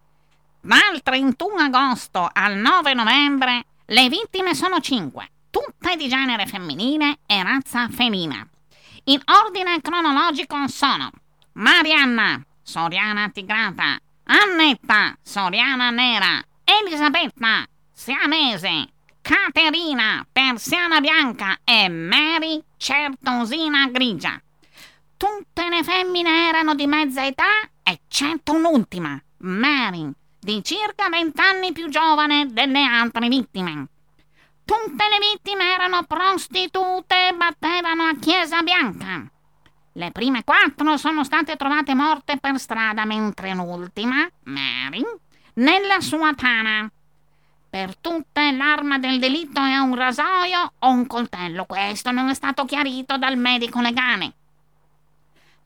Dal 0.66 1.04
31 1.04 1.62
agosto 1.62 2.28
al 2.34 2.56
9 2.56 2.96
novembre 2.96 3.66
le 3.86 4.10
vittime 4.10 4.56
sono 4.56 4.80
5, 4.80 5.30
tutte 5.52 5.96
di 5.96 6.08
genere 6.08 6.48
femminile 6.48 7.20
e 7.28 7.44
razza 7.44 7.88
felina. 7.90 8.44
In 9.04 9.22
ordine 9.26 9.80
cronologico 9.80 10.68
sono 10.68 11.12
Marianna, 11.52 12.44
Soriana 12.64 13.30
tigrata, 13.30 14.00
Annetta, 14.24 15.16
Soriana 15.22 15.92
nera, 15.92 16.44
Elisabetta, 16.64 17.64
siamese, 17.94 18.88
Caterina, 19.22 20.26
persiana 20.32 21.00
bianca 21.00 21.60
e 21.64 21.90
Mary, 21.90 22.60
certosina 22.78 23.88
grigia. 23.90 24.42
Tutte 25.16 25.70
le 25.70 25.84
femmine 25.84 26.48
erano 26.48 26.74
di 26.74 26.88
mezza 26.88 27.24
età, 27.24 27.70
eccetto 27.84 28.54
un'ultima, 28.54 29.22
Mary, 29.42 30.12
di 30.46 30.64
circa 30.64 31.10
vent'anni 31.10 31.72
più 31.72 31.90
giovane 31.90 32.46
delle 32.54 32.84
altre 32.84 33.28
vittime. 33.30 33.88
Tutte 34.64 35.04
le 35.10 35.18
vittime 35.34 35.74
erano 35.74 36.04
prostitute 36.04 37.30
e 37.30 37.34
battevano 37.34 38.04
a 38.04 38.16
Chiesa 38.20 38.62
Bianca. 38.62 39.28
Le 39.94 40.12
prime 40.12 40.44
quattro 40.44 40.98
sono 40.98 41.24
state 41.24 41.56
trovate 41.56 41.96
morte 41.96 42.38
per 42.38 42.60
strada, 42.60 43.06
mentre 43.06 43.56
l'ultima, 43.56 44.30
Mary, 44.44 45.04
nella 45.56 46.00
sua 46.00 46.32
tana. 46.36 46.92
Per 47.68 47.98
tutte 47.98 48.52
l'arma 48.52 49.00
del 49.00 49.18
delitto 49.18 49.62
è 49.62 49.78
un 49.78 49.96
rasoio 49.96 50.74
o 50.78 50.90
un 50.92 51.08
coltello. 51.08 51.66
Questo 51.66 52.12
non 52.12 52.30
è 52.30 52.36
stato 52.36 52.66
chiarito 52.66 53.18
dal 53.18 53.36
medico 53.36 53.82
legale. 53.82 54.34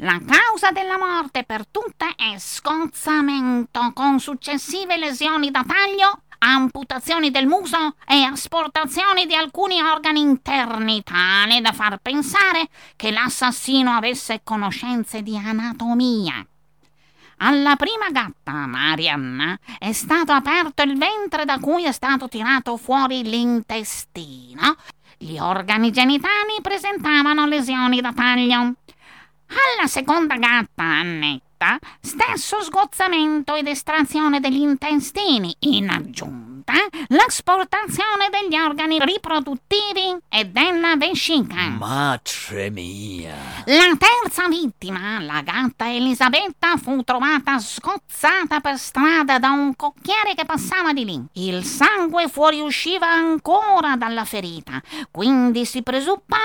La 0.01 0.17
causa 0.25 0.71
della 0.71 0.97
morte 0.97 1.43
per 1.43 1.67
tutte 1.67 2.13
è 2.15 2.38
scozzamento 2.38 3.91
con 3.93 4.21
successive 4.21 4.95
lesioni 4.95 5.51
da 5.51 5.65
taglio, 5.67 6.21
amputazioni 6.38 7.31
del 7.31 7.47
muso 7.47 7.95
e 8.07 8.23
asportazioni 8.23 9.25
di 9.25 9.35
alcuni 9.35 9.81
organi 9.81 10.21
interni, 10.21 11.03
tale 11.03 11.59
da 11.59 11.73
far 11.73 11.97
pensare 11.97 12.69
che 12.95 13.12
l'assassino 13.12 13.91
avesse 13.91 14.39
conoscenze 14.41 15.21
di 15.21 15.35
anatomia. 15.35 16.47
Alla 17.39 17.75
prima 17.75 18.09
gatta, 18.09 18.53
Marianna, 18.67 19.59
è 19.77 19.91
stato 19.91 20.31
aperto 20.31 20.81
il 20.81 20.97
ventre 20.97 21.43
da 21.43 21.59
cui 21.59 21.83
è 21.83 21.91
stato 21.91 22.29
tirato 22.29 22.77
fuori 22.77 23.23
l'intestino. 23.23 24.77
Gli 25.17 25.38
organi 25.38 25.91
genitali 25.91 26.62
presentavano 26.62 27.45
lesioni 27.45 27.99
da 27.99 28.13
taglio. 28.13 28.75
Alla 29.49 29.88
seconda 29.88 30.35
gatta, 30.35 30.83
Annetta, 31.59 31.77
stesso 31.99 32.61
sgozzamento 32.61 33.55
ed 33.55 33.67
estrazione 33.67 34.39
degli 34.39 34.61
intestini. 34.61 35.53
In 35.59 35.89
aggiunta, 35.89 36.73
l'asportazione 37.07 38.29
degli 38.31 38.57
organi 38.57 38.97
riproduttivi 38.99 40.17
e 40.29 40.45
della 40.45 40.95
vescica. 40.95 41.67
Madre 41.67 42.69
mia. 42.69 43.35
La 43.65 43.95
terza 43.97 44.47
vittima, 44.47 45.19
la 45.19 45.41
gatta 45.41 45.91
Elisabetta, 45.91 46.77
fu 46.77 47.03
trovata 47.03 47.59
scozzata 47.59 48.61
per 48.61 48.77
strada 48.77 49.37
da 49.37 49.49
un 49.49 49.75
cocchiere 49.75 50.35
che 50.35 50.45
passava 50.45 50.93
di 50.93 51.03
lì. 51.03 51.21
Il 51.33 51.65
sangue 51.65 52.29
fuoriusciva 52.29 53.07
ancora 53.07 53.97
dalla 53.97 54.23
ferita, 54.23 54.81
quindi 55.11 55.65
si 55.65 55.83
presuppone 55.83 56.37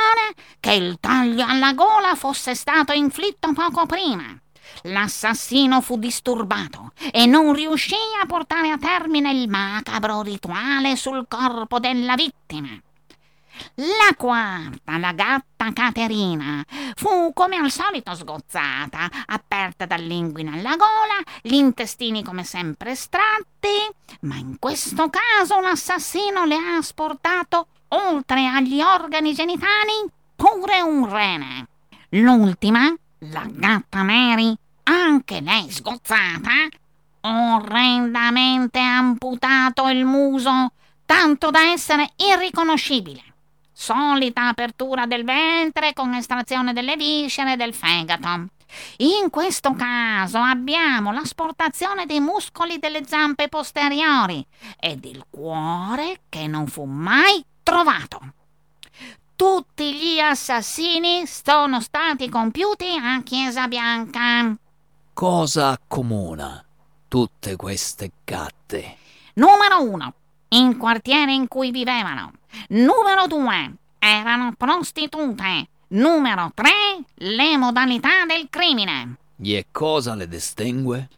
che 0.59 0.73
il 0.73 0.97
taglio 0.99 1.45
alla 1.47 1.73
gola 1.73 2.15
fosse 2.17 2.55
stato 2.55 2.93
inflitto 2.93 3.53
poco 3.53 3.87
prima. 3.87 4.39
L'assassino 4.87 5.81
fu 5.81 5.99
disturbato 5.99 6.93
e 7.11 7.25
non 7.25 7.55
riuscì 7.55 7.97
a 8.21 8.27
portare 8.27 8.71
a 8.71 8.77
termine 8.77 9.33
il 9.33 9.49
macabro 9.49 10.21
rituale 10.21 10.95
sul 10.97 11.25
corpo 11.27 11.79
della 11.79 12.15
vittima. 12.15 12.69
La 13.77 14.15
quarta, 14.15 14.99
la 14.99 15.13
gatta 15.13 15.73
Caterina, 15.73 16.63
fu 16.97 17.33
come 17.33 17.57
al 17.57 17.71
solito 17.71 18.15
sgozzata, 18.15 19.09
aperta 19.27 19.87
dall'inguine 19.87 20.59
alla 20.59 20.77
gola, 20.77 21.19
gli 21.41 21.55
intestini 21.55 22.23
come 22.23 22.45
sempre 22.45 22.91
estratti, 22.91 23.89
ma 24.21 24.37
in 24.37 24.59
questo 24.59 25.09
caso 25.09 25.61
l'assassino 25.61 26.45
le 26.45 26.57
ha 26.57 26.77
asportato, 26.77 27.69
oltre 27.89 28.47
agli 28.47 28.83
organi 28.83 29.33
genitali, 29.33 30.11
pure 30.37 30.83
un 30.83 31.09
rene. 31.09 31.69
L'ultima, 32.11 32.93
la 33.31 33.47
gatta 33.49 34.03
Mary, 34.03 34.55
anche 34.85 35.41
lei 35.41 35.71
sgozzata, 35.71 36.69
orrendamente 37.21 38.79
amputato 38.79 39.89
il 39.89 40.05
muso, 40.05 40.73
tanto 41.07 41.51
da 41.51 41.71
essere 41.71 42.13
irriconoscibile. 42.17 43.23
Solita 43.73 44.49
apertura 44.49 45.07
del 45.07 45.25
ventre 45.25 45.93
con 45.93 46.15
estrazione 46.15 46.73
delle 46.73 46.97
viscere 46.97 47.55
e 47.55 47.57
del 47.57 47.75
fegato. 47.75 48.47
In 48.99 49.31
questo 49.31 49.75
caso 49.75 50.39
abbiamo 50.39 51.13
l'asportazione 51.13 52.07
dei 52.07 52.21
muscoli 52.21 52.79
delle 52.79 53.07
zampe 53.07 53.49
posteriori 53.49 54.45
ed 54.79 55.05
il 55.05 55.25
cuore 55.29 56.23
che 56.29 56.47
non 56.47 56.67
fu 56.67 56.85
mai 56.85 57.45
trovato. 57.63 58.21
Tutti 59.37 59.95
gli 59.95 60.21
assassini 60.21 61.27
sono 61.27 61.81
stati 61.81 62.29
compiuti 62.29 62.97
a 63.01 63.21
Chiesa 63.23 63.67
Bianca. 63.67 64.57
Cosa 65.15 65.69
accomuna 65.69 66.61
tutte 67.07 67.55
queste 67.55 68.11
gatte? 68.25 68.97
Numero 69.35 69.81
1. 69.89 70.15
Il 70.49 70.77
quartiere 70.77 71.33
in 71.33 71.47
cui 71.47 71.71
vivevano. 71.71 72.33
Numero 72.71 73.29
2. 73.29 73.75
Erano 74.01 74.55
prostitute. 74.59 75.69
Numero 75.91 76.51
3. 76.53 76.71
Le 77.15 77.57
modalità 77.57 78.25
del 78.27 78.49
crimine. 78.51 79.19
E 79.41 79.67
cosa 79.71 80.17
le 80.17 80.27
distingue? 80.27 81.09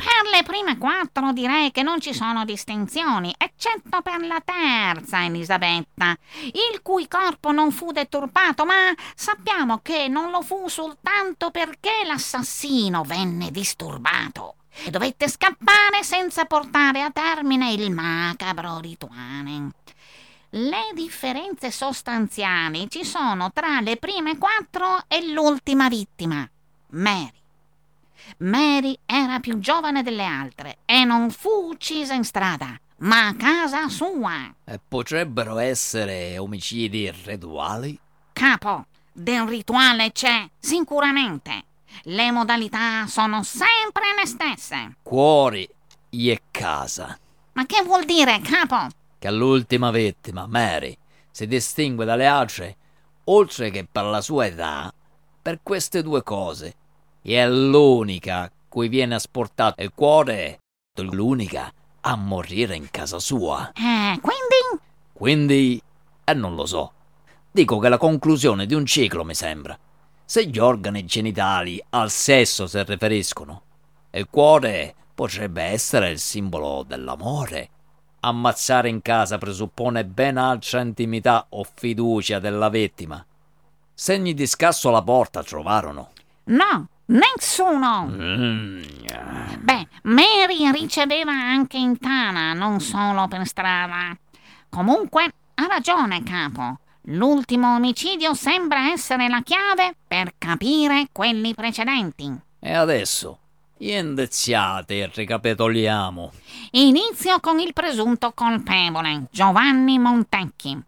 Per 0.00 0.30
le 0.32 0.42
prime 0.44 0.78
quattro 0.78 1.30
direi 1.32 1.70
che 1.72 1.82
non 1.82 2.00
ci 2.00 2.14
sono 2.14 2.46
distinzioni, 2.46 3.34
eccetto 3.36 4.00
per 4.00 4.26
la 4.26 4.40
terza, 4.42 5.26
Elisabetta, 5.26 6.16
il 6.44 6.80
cui 6.80 7.06
corpo 7.06 7.52
non 7.52 7.70
fu 7.70 7.92
deturpato, 7.92 8.64
ma 8.64 8.94
sappiamo 9.14 9.80
che 9.82 10.08
non 10.08 10.30
lo 10.30 10.40
fu 10.40 10.68
soltanto 10.68 11.50
perché 11.50 11.90
l'assassino 12.06 13.02
venne 13.02 13.50
disturbato 13.50 14.54
e 14.84 14.90
dovette 14.90 15.28
scappare 15.28 16.02
senza 16.02 16.46
portare 16.46 17.02
a 17.02 17.10
termine 17.10 17.70
il 17.72 17.90
macabro 17.90 18.78
rituale. 18.78 19.68
Le 20.48 20.92
differenze 20.94 21.70
sostanziali 21.70 22.88
ci 22.88 23.04
sono 23.04 23.52
tra 23.52 23.80
le 23.80 23.98
prime 23.98 24.38
quattro 24.38 25.04
e 25.08 25.30
l'ultima 25.30 25.88
vittima, 25.88 26.48
Mary. 26.92 27.39
Mary 28.40 28.98
era 29.04 29.38
più 29.38 29.58
giovane 29.58 30.02
delle 30.02 30.24
altre 30.24 30.78
e 30.86 31.04
non 31.04 31.30
fu 31.30 31.50
uccisa 31.68 32.14
in 32.14 32.24
strada, 32.24 32.74
ma 33.00 33.26
a 33.26 33.34
casa 33.34 33.86
sua. 33.90 34.54
E 34.64 34.80
potrebbero 34.86 35.58
essere 35.58 36.38
omicidi 36.38 37.12
rituali? 37.24 37.98
Capo, 38.32 38.86
del 39.12 39.42
rituale 39.42 40.12
c'è 40.12 40.48
sicuramente. 40.58 41.64
Le 42.04 42.30
modalità 42.30 43.06
sono 43.08 43.42
sempre 43.42 44.14
le 44.18 44.26
stesse. 44.26 44.96
Cuori 45.02 45.68
e 46.08 46.42
casa. 46.50 47.18
Ma 47.52 47.66
che 47.66 47.82
vuol 47.82 48.06
dire, 48.06 48.40
capo? 48.40 48.86
Che 49.18 49.30
l'ultima 49.30 49.90
vittima, 49.90 50.46
Mary, 50.46 50.96
si 51.30 51.46
distingue 51.46 52.06
dalle 52.06 52.26
altre, 52.26 52.76
oltre 53.24 53.68
che 53.68 53.86
per 53.90 54.04
la 54.04 54.22
sua 54.22 54.46
età, 54.46 54.90
per 55.42 55.60
queste 55.62 56.02
due 56.02 56.22
cose. 56.22 56.74
E 57.22 57.34
è 57.34 57.48
l'unica 57.48 58.50
cui 58.68 58.88
viene 58.88 59.16
asportato 59.16 59.82
il 59.82 59.92
cuore, 59.94 60.60
l'unica 61.00 61.72
a 62.02 62.16
morire 62.16 62.76
in 62.76 62.88
casa 62.90 63.18
sua. 63.18 63.72
Eh, 63.72 64.18
quindi? 64.20 64.82
Quindi, 65.12 65.82
eh, 66.24 66.34
non 66.34 66.54
lo 66.54 66.66
so. 66.66 66.92
Dico 67.50 67.78
che 67.78 67.86
è 67.86 67.90
la 67.90 67.98
conclusione 67.98 68.64
di 68.66 68.74
un 68.74 68.86
ciclo, 68.86 69.24
mi 69.24 69.34
sembra. 69.34 69.76
Se 70.24 70.46
gli 70.46 70.58
organi 70.58 71.04
genitali 71.04 71.82
al 71.90 72.10
sesso 72.10 72.68
si 72.68 72.82
riferiscono, 72.84 73.62
il 74.12 74.28
cuore 74.30 74.94
potrebbe 75.14 75.62
essere 75.62 76.10
il 76.10 76.20
simbolo 76.20 76.84
dell'amore. 76.86 77.68
Ammazzare 78.20 78.88
in 78.88 79.02
casa 79.02 79.38
presuppone 79.38 80.04
ben 80.04 80.36
altra 80.36 80.80
intimità 80.80 81.46
o 81.50 81.64
fiducia 81.64 82.38
della 82.38 82.68
vittima. 82.68 83.24
Segni 83.92 84.32
di 84.32 84.46
scasso 84.46 84.88
alla 84.88 85.02
porta 85.02 85.42
trovarono. 85.42 86.10
No, 86.44 86.88
nessuno. 87.10 88.06
Mm. 88.06 88.82
Beh, 89.60 89.86
Mary 90.02 90.70
riceveva 90.72 91.32
anche 91.32 91.76
in 91.76 91.98
tana, 91.98 92.52
non 92.52 92.80
solo 92.80 93.28
per 93.28 93.46
strada. 93.46 94.16
Comunque, 94.68 95.24
ha 95.54 95.66
ragione, 95.66 96.22
capo. 96.22 96.78
L'ultimo 97.04 97.74
omicidio 97.74 98.34
sembra 98.34 98.90
essere 98.90 99.28
la 99.28 99.42
chiave 99.42 99.94
per 100.06 100.34
capire 100.38 101.08
quelli 101.12 101.54
precedenti. 101.54 102.32
E 102.58 102.72
adesso, 102.74 103.38
indiziate 103.78 104.98
e 104.98 105.10
ricapitoliamo. 105.12 106.32
Inizio 106.72 107.40
con 107.40 107.58
il 107.58 107.72
presunto 107.72 108.32
colpevole, 108.32 109.26
Giovanni 109.30 109.98
Montecchi. 109.98 110.78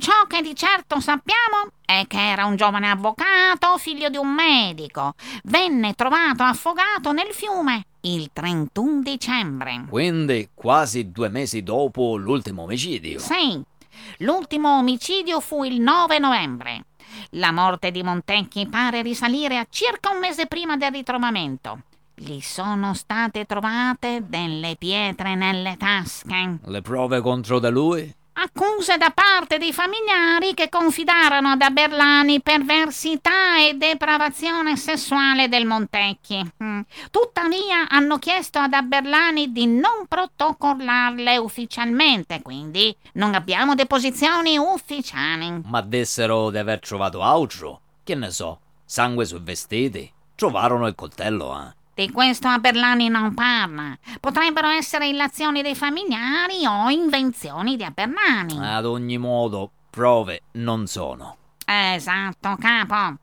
Ciò 0.00 0.26
che 0.28 0.42
di 0.42 0.54
certo 0.54 1.00
sappiamo 1.00 1.72
è 1.84 2.04
che 2.06 2.30
era 2.30 2.44
un 2.44 2.54
giovane 2.54 2.88
avvocato, 2.88 3.76
figlio 3.78 4.08
di 4.08 4.16
un 4.16 4.32
medico. 4.32 5.14
Venne 5.42 5.94
trovato 5.94 6.44
affogato 6.44 7.10
nel 7.10 7.32
fiume 7.32 7.84
il 8.02 8.30
31 8.32 9.02
dicembre. 9.02 9.86
Quindi 9.88 10.50
quasi 10.54 11.10
due 11.10 11.28
mesi 11.30 11.64
dopo 11.64 12.16
l'ultimo 12.16 12.62
omicidio. 12.62 13.18
Sì, 13.18 13.60
l'ultimo 14.18 14.78
omicidio 14.78 15.40
fu 15.40 15.64
il 15.64 15.80
9 15.80 16.20
novembre. 16.20 16.84
La 17.30 17.50
morte 17.50 17.90
di 17.90 18.04
Montecchi 18.04 18.68
pare 18.68 19.02
risalire 19.02 19.58
a 19.58 19.66
circa 19.68 20.10
un 20.10 20.20
mese 20.20 20.46
prima 20.46 20.76
del 20.76 20.92
ritrovamento. 20.92 21.82
Gli 22.14 22.40
sono 22.40 22.94
state 22.94 23.46
trovate 23.46 24.24
delle 24.28 24.76
pietre 24.78 25.34
nelle 25.34 25.76
tasche. 25.76 26.58
Le 26.64 26.82
prove 26.82 27.20
contro 27.20 27.58
di 27.58 27.70
lui? 27.70 28.14
Accuse 28.40 28.96
da 28.98 29.10
parte 29.10 29.58
dei 29.58 29.72
familiari 29.72 30.54
che 30.54 30.68
confidarono 30.68 31.48
ad 31.48 31.60
Aberlani 31.60 32.40
perversità 32.40 33.58
e 33.58 33.74
depravazione 33.74 34.76
sessuale 34.76 35.48
del 35.48 35.66
Montecchi. 35.66 36.48
Mm. 36.62 36.82
Tuttavia 37.10 37.88
hanno 37.88 38.18
chiesto 38.18 38.60
ad 38.60 38.74
Aberlani 38.74 39.50
di 39.50 39.66
non 39.66 40.06
protocollarle 40.06 41.36
ufficialmente, 41.36 42.40
quindi 42.40 42.96
non 43.14 43.34
abbiamo 43.34 43.74
deposizioni 43.74 44.56
ufficiali. 44.56 45.62
Ma 45.64 45.80
dissero 45.82 46.50
di 46.50 46.58
aver 46.58 46.78
trovato 46.78 47.22
altro. 47.22 47.80
Che 48.04 48.14
ne 48.14 48.30
so, 48.30 48.60
sangue 48.84 49.24
sui 49.24 49.40
vestiti. 49.42 50.12
Trovarono 50.36 50.86
il 50.86 50.94
coltello, 50.94 51.60
eh. 51.60 51.77
Di 51.98 52.12
questo 52.12 52.46
Aberlani 52.46 53.08
non 53.08 53.34
parla. 53.34 53.98
Potrebbero 54.20 54.68
essere 54.68 55.08
illazioni 55.08 55.62
dei 55.62 55.74
familiari 55.74 56.64
o 56.64 56.88
invenzioni 56.90 57.74
di 57.74 57.82
Aberlani. 57.82 58.56
Ad 58.64 58.86
ogni 58.86 59.18
modo, 59.18 59.68
prove 59.90 60.42
non 60.52 60.86
sono. 60.86 61.36
Esatto, 61.66 62.54
capo. 62.56 63.16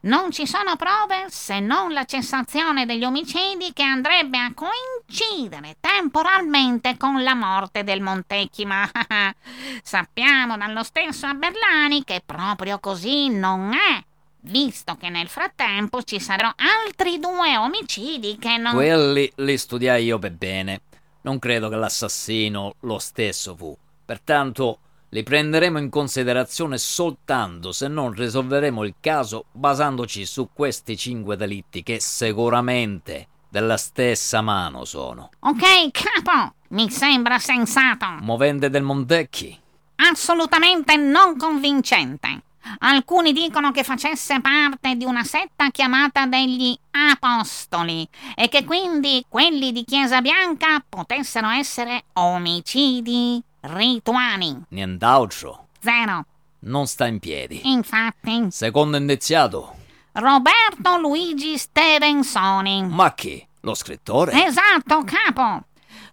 Non 0.00 0.32
ci 0.32 0.48
sono 0.48 0.74
prove 0.74 1.26
se 1.28 1.60
non 1.60 1.92
la 1.92 2.04
cessazione 2.06 2.86
degli 2.86 3.04
omicidi 3.04 3.72
che 3.72 3.84
andrebbe 3.84 4.38
a 4.38 4.52
coincidere 4.52 5.76
temporalmente 5.78 6.96
con 6.96 7.22
la 7.22 7.36
morte 7.36 7.84
del 7.84 8.00
Montecchi, 8.00 8.64
ma 8.64 8.84
sappiamo 9.80 10.56
dallo 10.56 10.82
stesso 10.82 11.26
Aberlani 11.26 12.02
che 12.02 12.20
proprio 12.26 12.80
così 12.80 13.28
non 13.28 13.74
è 13.74 14.04
visto 14.40 14.96
che 14.96 15.08
nel 15.08 15.28
frattempo 15.28 16.02
ci 16.02 16.20
saranno 16.20 16.54
altri 16.56 17.18
due 17.18 17.56
omicidi 17.56 18.36
che 18.38 18.56
non... 18.56 18.74
Quelli 18.74 19.30
li 19.36 19.58
studiai 19.58 20.04
io 20.04 20.18
per 20.18 20.32
bene. 20.32 20.82
Non 21.22 21.38
credo 21.38 21.68
che 21.68 21.76
l'assassino 21.76 22.74
lo 22.80 22.98
stesso 22.98 23.54
fu. 23.56 23.76
Pertanto 24.04 24.78
li 25.10 25.22
prenderemo 25.22 25.78
in 25.78 25.88
considerazione 25.88 26.78
soltanto 26.78 27.72
se 27.72 27.88
non 27.88 28.12
risolveremo 28.12 28.84
il 28.84 28.94
caso 29.00 29.46
basandoci 29.52 30.26
su 30.26 30.50
questi 30.52 30.96
cinque 30.96 31.36
delitti 31.36 31.82
che 31.82 31.98
sicuramente 31.98 33.28
della 33.48 33.76
stessa 33.76 34.42
mano 34.42 34.84
sono. 34.84 35.30
Ok, 35.40 35.90
capo, 35.90 36.54
mi 36.68 36.90
sembra 36.90 37.38
sensato. 37.38 38.06
Movente 38.20 38.68
del 38.68 38.82
Montecchi? 38.82 39.58
Assolutamente 39.96 40.96
non 40.96 41.36
convincente. 41.36 42.42
Alcuni 42.78 43.32
dicono 43.32 43.70
che 43.70 43.82
facesse 43.82 44.40
parte 44.40 44.94
di 44.96 45.04
una 45.04 45.24
setta 45.24 45.70
chiamata 45.70 46.26
degli 46.26 46.76
Apostoli 46.90 48.06
e 48.34 48.48
che 48.48 48.64
quindi 48.64 49.24
quelli 49.28 49.72
di 49.72 49.84
Chiesa 49.84 50.20
Bianca 50.20 50.82
potessero 50.86 51.48
essere 51.48 52.04
omicidi 52.14 53.42
rituali. 53.60 54.56
Nient'altro. 54.68 55.68
Zero. 55.80 56.24
Non 56.60 56.86
sta 56.86 57.06
in 57.06 57.18
piedi. 57.18 57.60
Infatti. 57.70 58.46
Secondo 58.50 58.96
indiziato. 58.96 59.76
Roberto 60.12 60.98
Luigi 60.98 61.56
Stevensoni. 61.56 62.86
Ma 62.88 63.14
chi? 63.14 63.46
Lo 63.60 63.74
scrittore? 63.74 64.44
Esatto, 64.46 65.04
capo. 65.04 65.64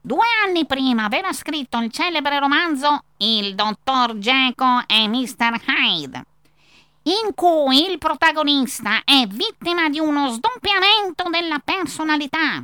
Due 0.02 0.26
anni 0.46 0.66
prima 0.66 1.06
aveva 1.06 1.34
scritto 1.34 1.80
il 1.80 1.92
celebre 1.92 2.38
romanzo 2.38 3.06
Il 3.18 3.56
dottor 3.56 4.16
Jekyll 4.18 4.84
e 4.86 5.08
Mr. 5.08 5.60
Hyde 5.66 6.26
in 7.08 7.34
cui 7.36 7.90
il 7.90 7.98
protagonista 7.98 9.04
è 9.04 9.28
vittima 9.28 9.90
di 9.90 10.00
uno 10.00 10.30
sdoppiamento 10.30 11.30
della 11.30 11.60
personalità. 11.60 12.64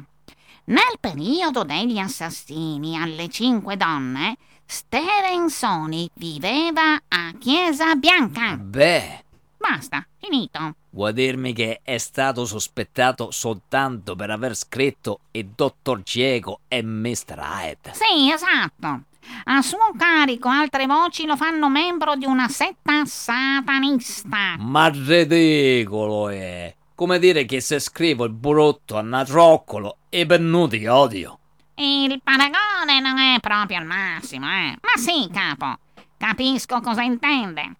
Nel 0.66 0.98
periodo 1.00 1.64
degli 1.64 1.98
assassini 1.98 2.98
alle 2.98 3.28
cinque 3.30 3.78
donne, 3.78 4.38
Stevensoni 4.66 6.10
viveva 6.14 6.94
a 7.08 7.34
Chiesa 7.38 7.96
Bianca. 7.96 8.56
Beh. 8.56 9.26
Basta, 9.58 10.06
finito. 10.18 10.76
Vuoi 10.90 11.14
dirmi 11.14 11.54
che 11.54 11.82
è 11.84 11.98
stato 12.00 12.46
sospettato 12.46 13.30
soltanto 13.30 14.16
per 14.16 14.32
aver 14.32 14.56
scritto 14.56 15.20
Il 15.32 15.50
dottor 15.56 16.02
Cieco 16.04 16.62
e 16.68 16.82
Mr. 16.82 17.38
Hyde? 17.38 17.92
Sì, 17.94 18.32
esatto. 18.32 19.04
A 19.46 19.62
suo 19.62 19.92
carico 19.98 20.50
altre 20.50 20.86
voci 20.86 21.26
lo 21.26 21.36
fanno 21.36 21.70
membro 21.70 22.16
di 22.16 22.26
una 22.26 22.48
setta 22.48 23.06
satanista. 23.06 24.56
Ma 24.58 24.88
ridicolo 24.88 26.30
è! 26.30 26.74
Come 26.96 27.20
dire 27.20 27.46
che 27.46 27.62
se 27.62 27.80
scrivo 27.80 28.26
il 28.26 28.34
brutto 28.34 28.98
a 28.98 29.02
natroccolo 29.02 29.98
e 30.10 30.26
pennuti 30.26 30.86
odio. 30.86 31.40
Il 31.76 32.22
paragone 32.24 33.00
non 33.00 33.18
è 33.18 33.40
proprio 33.40 33.80
il 33.80 33.86
massimo, 33.86 34.46
eh. 34.48 34.78
Ma 34.80 34.98
sì, 34.98 35.28
capo. 35.34 35.80
Capisco 36.18 36.80
cosa 36.82 37.02
intende. 37.02 37.78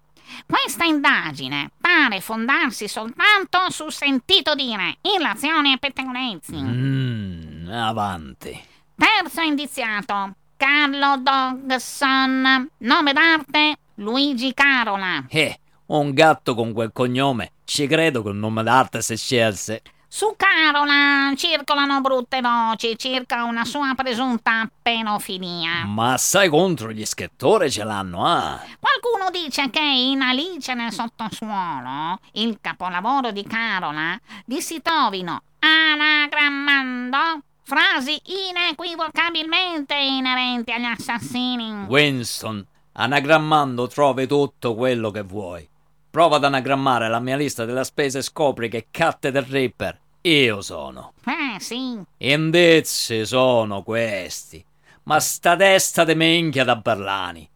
Questa 0.48 0.86
indagine 0.86 1.72
pare 1.80 2.22
fondarsi 2.22 2.88
soltanto 2.88 3.70
su 3.70 3.90
sentito 3.90 4.56
dire, 4.56 4.98
illazioni 5.02 5.74
e 5.74 5.78
pettegolezzi. 5.78 6.56
Mmm, 6.56 7.70
avanti. 7.70 8.60
Terzo 8.96 9.42
indiziato, 9.42 10.36
Carlo 10.62 11.18
Dogson. 11.18 12.70
Nome 12.78 13.14
d'arte 13.14 13.78
Luigi 13.96 14.54
Carola. 14.54 15.26
Eh, 15.28 15.60
un 15.88 16.14
gatto 16.14 16.54
con 16.54 16.72
quel 16.72 16.92
cognome. 16.94 17.54
Ci 17.66 17.88
credo 17.88 18.22
che 18.22 18.30
il 18.30 18.36
nome 18.36 18.62
d'arte 18.62 19.02
si 19.02 19.18
scelse. 19.18 19.82
Su 20.08 20.36
Carola 20.38 21.34
circolano 21.36 22.00
brutte 22.02 22.42
voci 22.42 22.96
circa 22.96 23.46
una 23.46 23.66
sua 23.66 23.96
presunta 23.96 24.70
pedofilia. 24.84 25.86
Ma 25.88 26.16
sai 26.20 26.48
contro 26.48 26.92
gli 26.92 27.08
scrittori 27.08 27.72
ce 27.72 27.84
l'hanno, 27.84 28.24
ah? 28.24 28.60
Qualcuno 28.80 29.32
dice 29.32 29.72
che 29.72 29.82
in 29.82 30.22
Alice 30.22 30.76
nel 30.76 30.92
sottosuolo, 30.92 32.20
il 32.34 32.60
capolavoro 32.62 33.32
di 33.32 33.44
Carola, 33.48 34.16
vi 34.46 34.62
si 34.62 34.80
trovino 34.80 35.42
anagrammando 35.58 37.50
frasi 37.72 38.22
inequivocabilmente 38.50 39.96
inerenti 39.96 40.74
agli 40.74 40.84
assassini. 40.84 41.86
Winston, 41.88 42.68
anagrammando 42.92 43.88
trovi 43.88 44.28
tutto 44.28 44.76
quello 44.76 45.10
che 45.10 45.22
vuoi. 45.22 45.66
Prova 46.10 46.36
ad 46.36 46.44
anagrammare 46.44 47.08
la 47.08 47.22
mia 47.22 47.38
lista 47.38 47.64
delle 47.64 47.86
spese 47.86 48.18
e 48.18 48.24
scopri 48.24 48.68
che 48.68 48.88
Catte 48.92 49.32
del 49.32 49.44
Ripper 49.44 49.98
io 50.24 50.62
sono. 50.62 51.14
Eh 51.24 51.62
sì, 51.62 51.98
Indizi 52.18 53.26
sono 53.26 53.84
questi. 53.84 54.62
Ma 55.04 55.22
sta 55.22 55.56
testa 55.56 56.04
di 56.04 56.14
minchia 56.14 56.66
da 56.66 56.76
Berlani. 56.76 57.50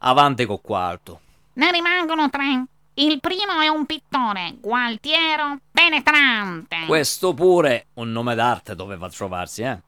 Avanti 0.00 0.44
con 0.44 0.60
quarto. 0.60 1.20
ne 1.54 1.70
rimangono 1.72 2.28
tre. 2.28 2.66
Il 3.00 3.18
primo 3.18 3.62
è 3.62 3.68
un 3.68 3.86
pittore, 3.86 4.56
Gualtiero 4.60 5.58
Penetrante. 5.72 6.84
Questo 6.86 7.32
pure 7.32 7.86
un 7.94 8.12
nome 8.12 8.34
d'arte 8.34 8.74
doveva 8.74 9.08
trovarsi, 9.08 9.62
eh? 9.62 9.80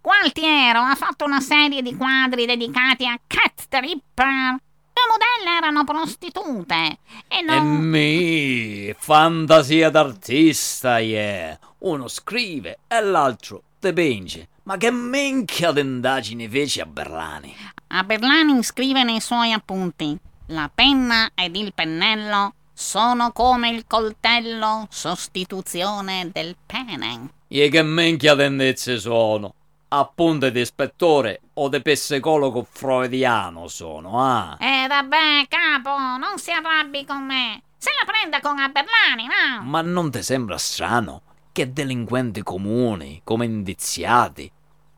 Gualtiero 0.00 0.78
ha 0.78 0.94
fatto 0.94 1.24
una 1.24 1.40
serie 1.40 1.82
di 1.82 1.96
quadri 1.96 2.46
dedicati 2.46 3.04
a 3.04 3.18
Cat 3.26 3.66
the 3.68 3.80
Ripper. 3.80 4.26
Le 4.26 5.02
modelle 5.10 5.56
erano 5.56 5.82
prostitute 5.82 6.98
e 7.26 7.38
E 7.38 7.42
non... 7.42 7.66
mi, 7.78 8.94
fantasia 8.96 9.90
d'artista, 9.90 10.98
yeah. 11.00 11.58
Uno 11.78 12.06
scrive 12.06 12.78
e 12.86 13.00
l'altro 13.00 13.62
dipinge. 13.80 14.46
Ma 14.62 14.76
che 14.76 14.92
minchia 14.92 15.72
d'indagini 15.72 16.48
feci 16.48 16.80
a 16.80 16.86
Berlani? 16.86 17.52
A 17.88 18.04
Berlani 18.04 18.62
scrive 18.62 19.02
nei 19.02 19.20
suoi 19.20 19.50
appunti: 19.50 20.16
La 20.50 20.70
penna 20.72 21.30
ed 21.34 21.56
il 21.56 21.74
pennello 21.74 22.54
sono 22.72 23.32
come 23.32 23.70
il 23.70 23.84
coltello, 23.86 24.86
sostituzione 24.90 26.30
del 26.32 26.56
pene. 26.64 27.30
E 27.48 27.68
che 27.68 27.82
minchia 27.82 28.36
d'indizi 28.36 28.98
sono? 28.98 29.54
Appunti 29.88 30.52
di 30.52 30.60
ispettore 30.60 31.40
o 31.54 31.68
di 31.68 31.82
psicologo 31.82 32.64
freudiano 32.68 33.66
sono, 33.66 34.22
ah? 34.22 34.56
E 34.60 34.86
vabbè, 34.86 35.46
capo, 35.48 35.96
non 35.98 36.38
si 36.38 36.52
arrabbi 36.52 37.04
con 37.04 37.24
me. 37.24 37.62
Se 37.76 37.90
la 37.98 38.10
prenda 38.10 38.40
con 38.40 38.58
a 38.58 38.68
Berlani, 38.68 39.26
no? 39.26 39.64
Ma 39.64 39.80
non 39.82 40.12
ti 40.12 40.22
sembra 40.22 40.58
strano 40.58 41.22
che 41.50 41.72
delinquenti 41.72 42.42
comuni, 42.42 43.20
come 43.24 43.46
indiziati, 43.46 44.48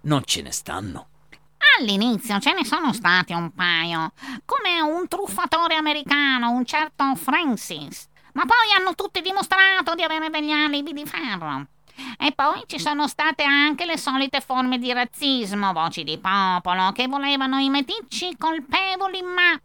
non 0.02 0.22
ce 0.24 0.42
ne 0.42 0.52
stanno? 0.52 1.07
All'inizio 1.76 2.38
ce 2.40 2.52
ne 2.54 2.64
sono 2.64 2.92
stati 2.92 3.32
un 3.32 3.52
paio, 3.52 4.12
come 4.44 4.80
un 4.80 5.06
truffatore 5.06 5.76
americano, 5.76 6.50
un 6.50 6.64
certo 6.64 7.14
Francis. 7.14 8.08
Ma 8.32 8.44
poi 8.44 8.72
hanno 8.76 8.94
tutti 8.94 9.20
dimostrato 9.20 9.94
di 9.94 10.02
avere 10.02 10.30
degli 10.30 10.50
alibi 10.50 10.92
di 10.92 11.04
ferro. 11.04 11.66
E 12.18 12.32
poi 12.32 12.62
ci 12.66 12.78
sono 12.78 13.08
state 13.08 13.42
anche 13.42 13.84
le 13.84 13.98
solite 13.98 14.40
forme 14.40 14.78
di 14.78 14.92
razzismo, 14.92 15.72
voci 15.72 16.04
di 16.04 16.18
popolo, 16.18 16.92
che 16.92 17.08
volevano 17.08 17.58
i 17.58 17.68
meticci 17.68 18.36
colpevoli, 18.36 19.22
ma 19.22 19.60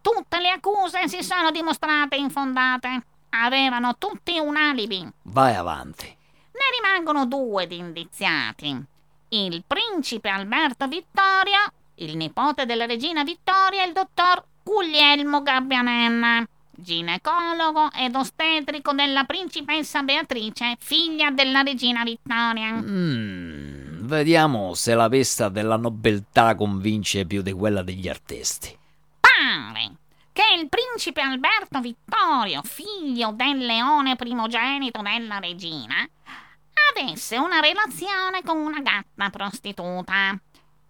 tutte 0.00 0.40
le 0.40 0.50
accuse 0.50 1.08
si 1.08 1.22
sono 1.22 1.50
dimostrate 1.50 2.16
infondate. 2.16 3.04
Avevano 3.30 3.96
tutti 3.98 4.38
un 4.38 4.56
alibi. 4.56 5.06
Vai 5.24 5.54
avanti. 5.54 6.06
Ne 6.06 6.80
rimangono 6.80 7.26
due 7.26 7.66
di 7.66 7.76
indiziati. 7.76 8.96
Il 9.30 9.62
principe 9.66 10.30
Alberto 10.30 10.88
Vittorio, 10.88 11.58
il 11.96 12.16
nipote 12.16 12.64
della 12.64 12.86
regina 12.86 13.24
Vittoria 13.24 13.84
e 13.84 13.88
il 13.88 13.92
dottor 13.92 14.42
Guglielmo 14.62 15.42
Gabbianenna, 15.42 16.46
ginecologo 16.70 17.90
ed 17.92 18.14
ostetrico 18.14 18.92
della 18.92 19.24
principessa 19.24 20.02
Beatrice, 20.02 20.76
figlia 20.78 21.30
della 21.30 21.60
regina 21.60 22.04
Vittoria. 22.04 22.72
Mm, 22.80 24.06
vediamo 24.06 24.72
se 24.72 24.94
la 24.94 25.08
vista 25.08 25.50
della 25.50 25.76
nobiltà 25.76 26.54
convince 26.54 27.26
più 27.26 27.42
di 27.42 27.52
quella 27.52 27.82
degli 27.82 28.08
artisti. 28.08 28.74
Pare 29.20 29.92
che 30.32 30.44
il 30.58 30.68
principe 30.70 31.20
Alberto 31.20 31.80
Vittorio, 31.80 32.62
figlio 32.62 33.32
del 33.32 33.58
leone 33.58 34.16
primogenito 34.16 35.02
della 35.02 35.38
regina, 35.38 36.08
avesse 36.94 37.36
una 37.36 37.60
relazione 37.60 38.42
con 38.44 38.58
una 38.58 38.80
gatta 38.80 39.30
prostituta. 39.30 40.38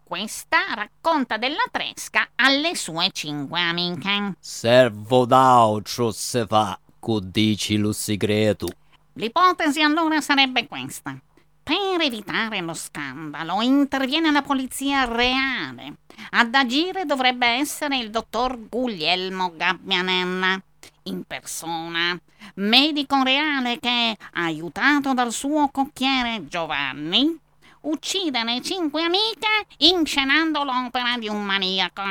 Questa 0.03 0.59
racconta 0.75 1.37
della 1.37 1.67
tresca 1.71 2.31
alle 2.35 2.75
sue 2.75 3.11
cinque 3.13 3.61
amiche. 3.61 4.37
Servo 4.41 5.27
d'altro 5.27 6.11
se 6.11 6.47
fa, 6.47 6.79
dici 7.23 7.77
lo 7.77 7.93
segreto. 7.93 8.69
L'ipotesi 9.15 9.83
allora 9.83 10.21
sarebbe 10.21 10.67
questa. 10.67 11.17
Per 11.63 12.01
evitare 12.01 12.61
lo 12.61 12.73
scandalo 12.73 13.61
interviene 13.61 14.31
la 14.31 14.41
polizia 14.41 15.05
reale. 15.05 15.97
Ad 16.31 16.55
agire 16.55 17.05
dovrebbe 17.05 17.47
essere 17.47 17.99
il 17.99 18.11
dottor 18.11 18.69
Guglielmo 18.69 19.53
Gabbianenna, 19.55 20.63
in 21.09 21.25
persona, 21.25 22.19
medico 22.55 23.23
reale 23.23 23.79
che, 23.79 24.17
aiutato 24.35 25.15
dal 25.15 25.33
suo 25.33 25.69
cocchiere 25.69 26.47
Giovanni, 26.47 27.37
uccide 27.83 28.45
le 28.45 28.61
cinque 28.63 29.03
amiche 29.05 29.67
inscenando 29.79 30.63
l'opera 30.65 31.17
di 31.19 31.29
un 31.29 31.45
maniaco. 31.45 32.03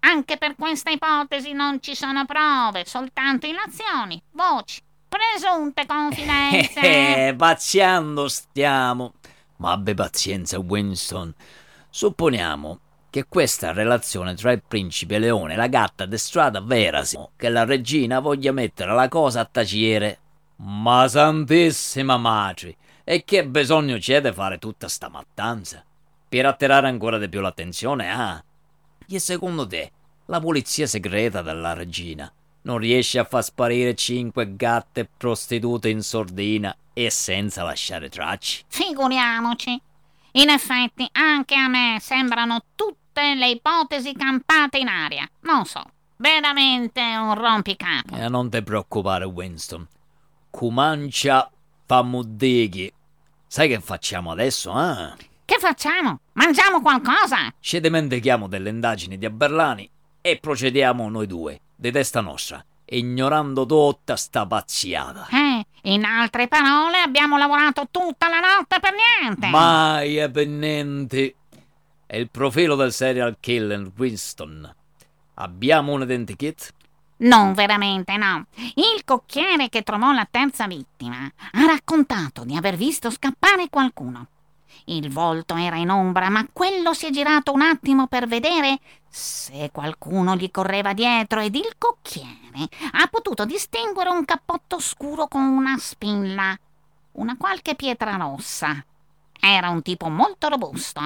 Anche 0.00 0.36
per 0.36 0.56
questa 0.56 0.90
ipotesi 0.90 1.52
non 1.52 1.80
ci 1.80 1.94
sono 1.94 2.24
prove, 2.26 2.84
soltanto 2.84 3.46
illazioni, 3.46 4.20
voci, 4.32 4.80
presunte 5.08 5.86
confidenze. 5.86 6.80
Eh, 7.28 7.34
pazziando 7.36 8.28
stiamo. 8.28 9.14
Ma 9.56 9.72
abbi 9.72 9.94
pazienza, 9.94 10.58
Winston. 10.58 11.32
Supponiamo 11.88 12.80
che 13.12 13.26
questa 13.28 13.72
relazione 13.72 14.34
tra 14.34 14.52
il 14.52 14.62
principe 14.66 15.18
Leone 15.18 15.52
e 15.52 15.56
la 15.56 15.66
gatta 15.66 16.06
de 16.06 16.16
strada 16.16 16.62
vera 16.62 17.04
sia, 17.04 17.28
che 17.36 17.50
la 17.50 17.66
regina 17.66 18.20
voglia 18.20 18.52
mettere 18.52 18.94
la 18.94 19.08
cosa 19.08 19.40
a 19.40 19.44
tacere. 19.44 20.18
Ma 20.62 21.06
santissima 21.06 22.16
madre, 22.16 22.74
e 23.04 23.22
che 23.24 23.46
bisogno 23.46 23.98
c'è 23.98 24.22
di 24.22 24.32
fare 24.32 24.56
tutta 24.56 24.88
sta 24.88 25.10
mattanza? 25.10 25.84
Per 26.26 26.46
attirare 26.46 26.88
ancora 26.88 27.18
di 27.18 27.28
più 27.28 27.42
l'attenzione, 27.42 28.10
ah? 28.10 28.42
E 29.06 29.18
secondo 29.18 29.66
te, 29.66 29.92
la 30.26 30.40
polizia 30.40 30.86
segreta 30.86 31.42
della 31.42 31.74
regina 31.74 32.32
non 32.62 32.78
riesce 32.78 33.18
a 33.18 33.24
far 33.24 33.44
sparire 33.44 33.94
cinque 33.94 34.56
gatte 34.56 35.06
prostitute 35.18 35.90
in 35.90 36.00
sordina 36.00 36.74
e 36.94 37.10
senza 37.10 37.62
lasciare 37.62 38.08
tracce? 38.08 38.62
Figuriamoci. 38.68 39.78
In 40.34 40.48
effetti, 40.48 41.06
anche 41.12 41.54
a 41.54 41.68
me 41.68 41.98
sembrano 42.00 42.64
tutte 42.74 43.01
le 43.20 43.48
ipotesi 43.48 44.14
campate 44.14 44.78
in 44.78 44.88
aria. 44.88 45.28
Non 45.42 45.64
so, 45.64 45.82
veramente 46.16 47.00
un 47.00 47.34
rompicapo. 47.34 48.16
E 48.16 48.28
non 48.28 48.48
ti 48.48 48.62
preoccupare, 48.62 49.24
Winston. 49.24 49.86
Comancia 50.50 51.50
famuddighi. 51.86 52.92
Sai 53.46 53.68
che 53.68 53.80
facciamo 53.80 54.30
adesso, 54.30 54.72
eh? 54.80 55.14
Che 55.44 55.58
facciamo? 55.58 56.20
Mangiamo 56.32 56.80
qualcosa? 56.80 57.52
Ci 57.60 57.80
dimentichiamo 57.80 58.48
delle 58.48 58.70
indagini 58.70 59.18
di 59.18 59.26
Aberlani 59.26 59.90
e 60.22 60.38
procediamo 60.38 61.08
noi 61.10 61.26
due, 61.26 61.60
di 61.74 61.90
testa 61.90 62.20
nostra, 62.20 62.64
ignorando 62.86 63.66
tutta 63.66 64.16
sta 64.16 64.46
pazziata. 64.46 65.26
Eh, 65.30 65.66
in 65.90 66.04
altre 66.04 66.48
parole, 66.48 66.98
abbiamo 66.98 67.36
lavorato 67.36 67.88
tutta 67.90 68.28
la 68.28 68.38
notte 68.38 68.78
per 68.80 68.94
niente. 68.94 69.48
Mai 69.48 70.18
e 70.18 70.30
per 70.30 70.46
niente. 70.46 71.34
È 72.12 72.18
il 72.18 72.28
profilo 72.28 72.76
del 72.76 72.92
serial 72.92 73.38
killer 73.40 73.90
Winston. 73.96 74.70
Abbiamo 75.36 75.92
un 75.92 76.02
identikit? 76.02 76.74
Non 77.20 77.54
veramente, 77.54 78.18
no. 78.18 78.44
Il 78.74 79.02
cocchiere 79.02 79.70
che 79.70 79.80
trovò 79.80 80.12
la 80.12 80.28
terza 80.30 80.66
vittima 80.66 81.24
ha 81.52 81.64
raccontato 81.64 82.44
di 82.44 82.54
aver 82.54 82.76
visto 82.76 83.08
scappare 83.08 83.70
qualcuno. 83.70 84.26
Il 84.84 85.10
volto 85.10 85.56
era 85.56 85.76
in 85.76 85.88
ombra, 85.88 86.28
ma 86.28 86.46
quello 86.52 86.92
si 86.92 87.06
è 87.06 87.10
girato 87.10 87.50
un 87.50 87.62
attimo 87.62 88.08
per 88.08 88.26
vedere 88.26 88.78
se 89.08 89.70
qualcuno 89.72 90.36
gli 90.36 90.50
correva 90.50 90.92
dietro 90.92 91.40
ed 91.40 91.54
il 91.54 91.76
cocchiere 91.78 92.68
ha 92.92 93.06
potuto 93.10 93.46
distinguere 93.46 94.10
un 94.10 94.26
cappotto 94.26 94.80
scuro 94.80 95.28
con 95.28 95.40
una 95.40 95.78
spilla, 95.78 96.54
una 97.12 97.38
qualche 97.38 97.74
pietra 97.74 98.16
rossa. 98.16 98.84
Era 99.40 99.70
un 99.70 99.80
tipo 99.80 100.10
molto 100.10 100.48
robusto. 100.48 101.00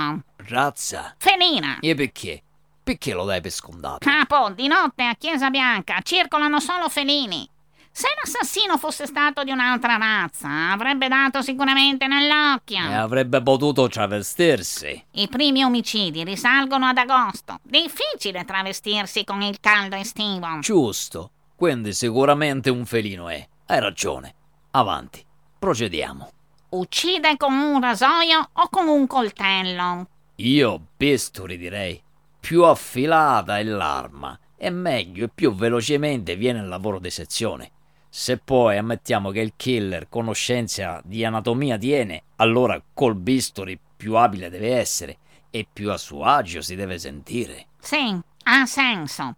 Razza. 0.49 1.14
Felina. 1.18 1.78
E 1.80 1.94
perché? 1.94 2.42
Perché 2.82 3.14
lo 3.14 3.24
dai 3.24 3.40
per 3.40 3.51
scontato? 3.51 3.99
Capo, 3.99 4.51
di 4.51 4.68
notte 4.68 5.03
a 5.05 5.14
Chiesa 5.14 5.51
Bianca 5.51 6.01
circolano 6.03 6.61
solo 6.61 6.88
felini. 6.88 7.49
Se 7.90 8.07
l'assassino 8.22 8.76
fosse 8.76 9.07
stato 9.07 9.42
di 9.42 9.51
un'altra 9.51 9.97
razza, 9.97 10.70
avrebbe 10.70 11.09
dato 11.09 11.40
sicuramente 11.40 12.07
nell'occhio. 12.07 12.88
E 12.88 12.92
avrebbe 12.92 13.42
potuto 13.42 13.88
travestirsi. 13.88 15.03
I 15.12 15.28
primi 15.28 15.64
omicidi 15.64 16.22
risalgono 16.22 16.86
ad 16.86 16.99
agosto. 16.99 17.59
Difficile 17.62 18.44
travestirsi 18.44 19.24
con 19.24 19.40
il 19.40 19.59
caldo 19.61 19.97
estivo. 19.97 20.59
Giusto. 20.61 21.30
Quindi 21.57 21.94
sicuramente 21.94 22.68
un 22.68 22.84
felino 22.84 23.30
è. 23.30 23.49
Hai 23.66 23.80
ragione. 23.80 24.34
Avanti. 24.72 25.24
Procediamo. 25.59 26.30
Uccide 26.68 27.38
con 27.38 27.55
un 27.55 27.80
rasoio 27.80 28.51
o 28.53 28.68
con 28.68 28.88
un 28.88 29.07
coltello. 29.07 30.07
Io 30.37 30.89
bisturi 30.97 31.57
direi. 31.57 32.03
Più 32.39 32.64
affilata 32.64 33.59
è 33.59 33.62
l'arma 33.62 34.39
e 34.55 34.68
meglio 34.68 35.24
e 35.24 35.30
più 35.34 35.55
velocemente 35.55 36.37
viene 36.37 36.59
il 36.59 36.68
lavoro 36.68 36.99
di 36.99 37.11
sezione. 37.11 37.70
Se 38.11 38.37
poi 38.37 38.76
ammettiamo 38.76 39.30
che 39.30 39.41
il 39.41 39.55
killer 39.57 40.09
conoscenza 40.11 41.01
di 41.05 41.24
anatomia 41.24 41.78
tiene, 41.78 42.24
allora 42.37 42.82
col 42.93 43.14
bisturi 43.14 43.78
più 43.97 44.16
abile 44.16 44.51
deve 44.51 44.76
essere 44.76 45.18
e 45.51 45.66
più 45.70 45.91
a 45.91 45.97
suo 45.97 46.24
agio 46.24 46.61
si 46.61 46.74
deve 46.74 46.99
sentire. 46.99 47.68
Sì, 47.78 48.18
ha 48.45 48.66
senso. 48.66 49.37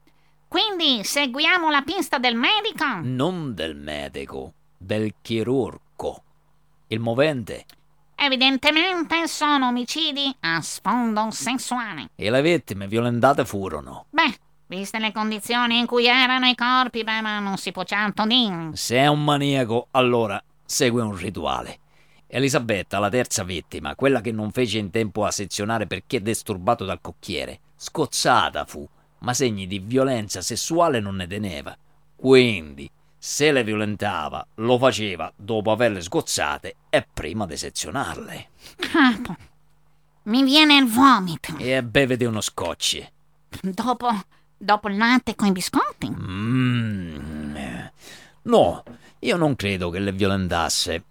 Quindi 0.48 1.04
seguiamo 1.04 1.70
la 1.70 1.82
pista 1.82 2.18
del 2.18 2.34
medico? 2.34 2.84
Non 3.02 3.54
del 3.54 3.76
medico, 3.76 4.54
del 4.76 5.14
chirurgo. 5.22 6.22
Il 6.88 6.98
movente 6.98 7.66
Evidentemente 8.20 9.28
sono 9.28 9.68
omicidi 9.68 10.34
a 10.40 10.60
sfondo 10.60 11.30
sessuale. 11.30 12.10
e 12.16 12.30
le 12.30 12.42
vittime 12.42 12.88
violentate 12.88 13.44
furono. 13.44 14.06
Beh, 14.10 14.36
viste 14.66 14.98
le 14.98 15.12
condizioni 15.12 15.78
in 15.78 15.86
cui 15.86 16.06
erano 16.06 16.46
i 16.46 16.56
corpi, 16.56 17.04
beh, 17.04 17.20
ma 17.20 17.38
non 17.38 17.56
si 17.58 17.70
può 17.70 17.84
certo 17.84 18.26
dire. 18.26 18.70
Se 18.72 18.96
è 18.96 19.06
un 19.06 19.22
maniaco, 19.22 19.86
allora 19.92 20.42
segue 20.64 21.00
un 21.00 21.16
rituale. 21.16 21.78
Elisabetta, 22.26 22.98
la 22.98 23.08
terza 23.08 23.44
vittima, 23.44 23.94
quella 23.94 24.20
che 24.20 24.32
non 24.32 24.50
fece 24.50 24.78
in 24.78 24.90
tempo 24.90 25.24
a 25.24 25.30
sezionare 25.30 25.86
perché 25.86 26.20
disturbato 26.20 26.84
dal 26.84 27.00
cocchiere, 27.00 27.60
scozzata 27.76 28.64
fu, 28.64 28.86
ma 29.20 29.32
segni 29.32 29.68
di 29.68 29.78
violenza 29.78 30.42
sessuale 30.42 30.98
non 30.98 31.14
ne 31.14 31.28
teneva. 31.28 31.74
Quindi, 32.16 32.90
se 33.18 33.50
le 33.50 33.64
violentava, 33.64 34.46
lo 34.56 34.78
faceva 34.78 35.32
dopo 35.34 35.72
averle 35.72 36.00
sgozzate 36.00 36.76
e 36.88 37.06
prima 37.12 37.46
di 37.46 37.56
sezionarle. 37.56 38.48
Capo, 38.76 39.36
mi 40.24 40.44
viene 40.44 40.76
il 40.76 40.86
vomito. 40.86 41.56
E 41.58 41.82
bevete 41.82 42.24
uno 42.24 42.40
scotch. 42.40 43.06
Dopo, 43.60 44.08
dopo 44.56 44.88
il 44.88 44.96
latte 44.96 45.34
con 45.34 45.48
i 45.48 45.52
biscotti? 45.52 46.08
Mm. 46.08 47.86
No, 48.42 48.82
io 49.20 49.36
non 49.36 49.56
credo 49.56 49.90
che 49.90 49.98
le 49.98 50.12
violentasse. 50.12 51.04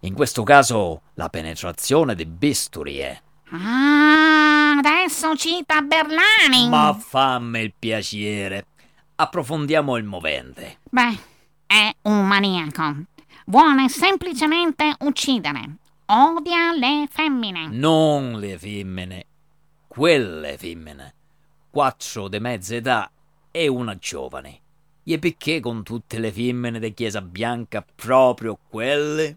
In 0.00 0.14
questo 0.14 0.42
caso 0.42 1.02
la 1.14 1.28
penetrazione 1.28 2.14
di 2.14 2.26
bisturi 2.26 2.98
è. 2.98 3.20
Ah, 3.50 4.76
adesso 4.78 5.36
cita 5.36 5.80
Berlani. 5.80 6.68
Ma 6.68 6.92
fammi 6.92 7.60
il 7.60 7.74
piacere. 7.78 8.66
Approfondiamo 9.16 9.96
il 9.96 10.04
movente. 10.04 10.78
Beh, 10.90 11.18
è 11.66 11.90
un 12.02 12.26
maniaco. 12.26 13.04
Vuole 13.46 13.88
semplicemente 13.88 14.94
uccidere. 15.00 15.76
Odia 16.06 16.72
le 16.72 17.06
femmine. 17.10 17.68
Non 17.68 18.38
le 18.38 18.58
femmine, 18.58 19.26
quelle 19.86 20.56
femmine. 20.58 21.14
Quattro 21.70 22.28
di 22.28 22.38
mezza 22.40 22.74
età 22.74 23.10
e 23.50 23.66
una 23.68 23.96
giovane. 23.96 24.60
E 25.04 25.18
perché 25.18 25.60
con 25.60 25.82
tutte 25.82 26.18
le 26.18 26.32
femmine 26.32 26.78
di 26.78 26.94
Chiesa 26.94 27.20
Bianca 27.20 27.84
proprio 27.94 28.58
quelle? 28.68 29.36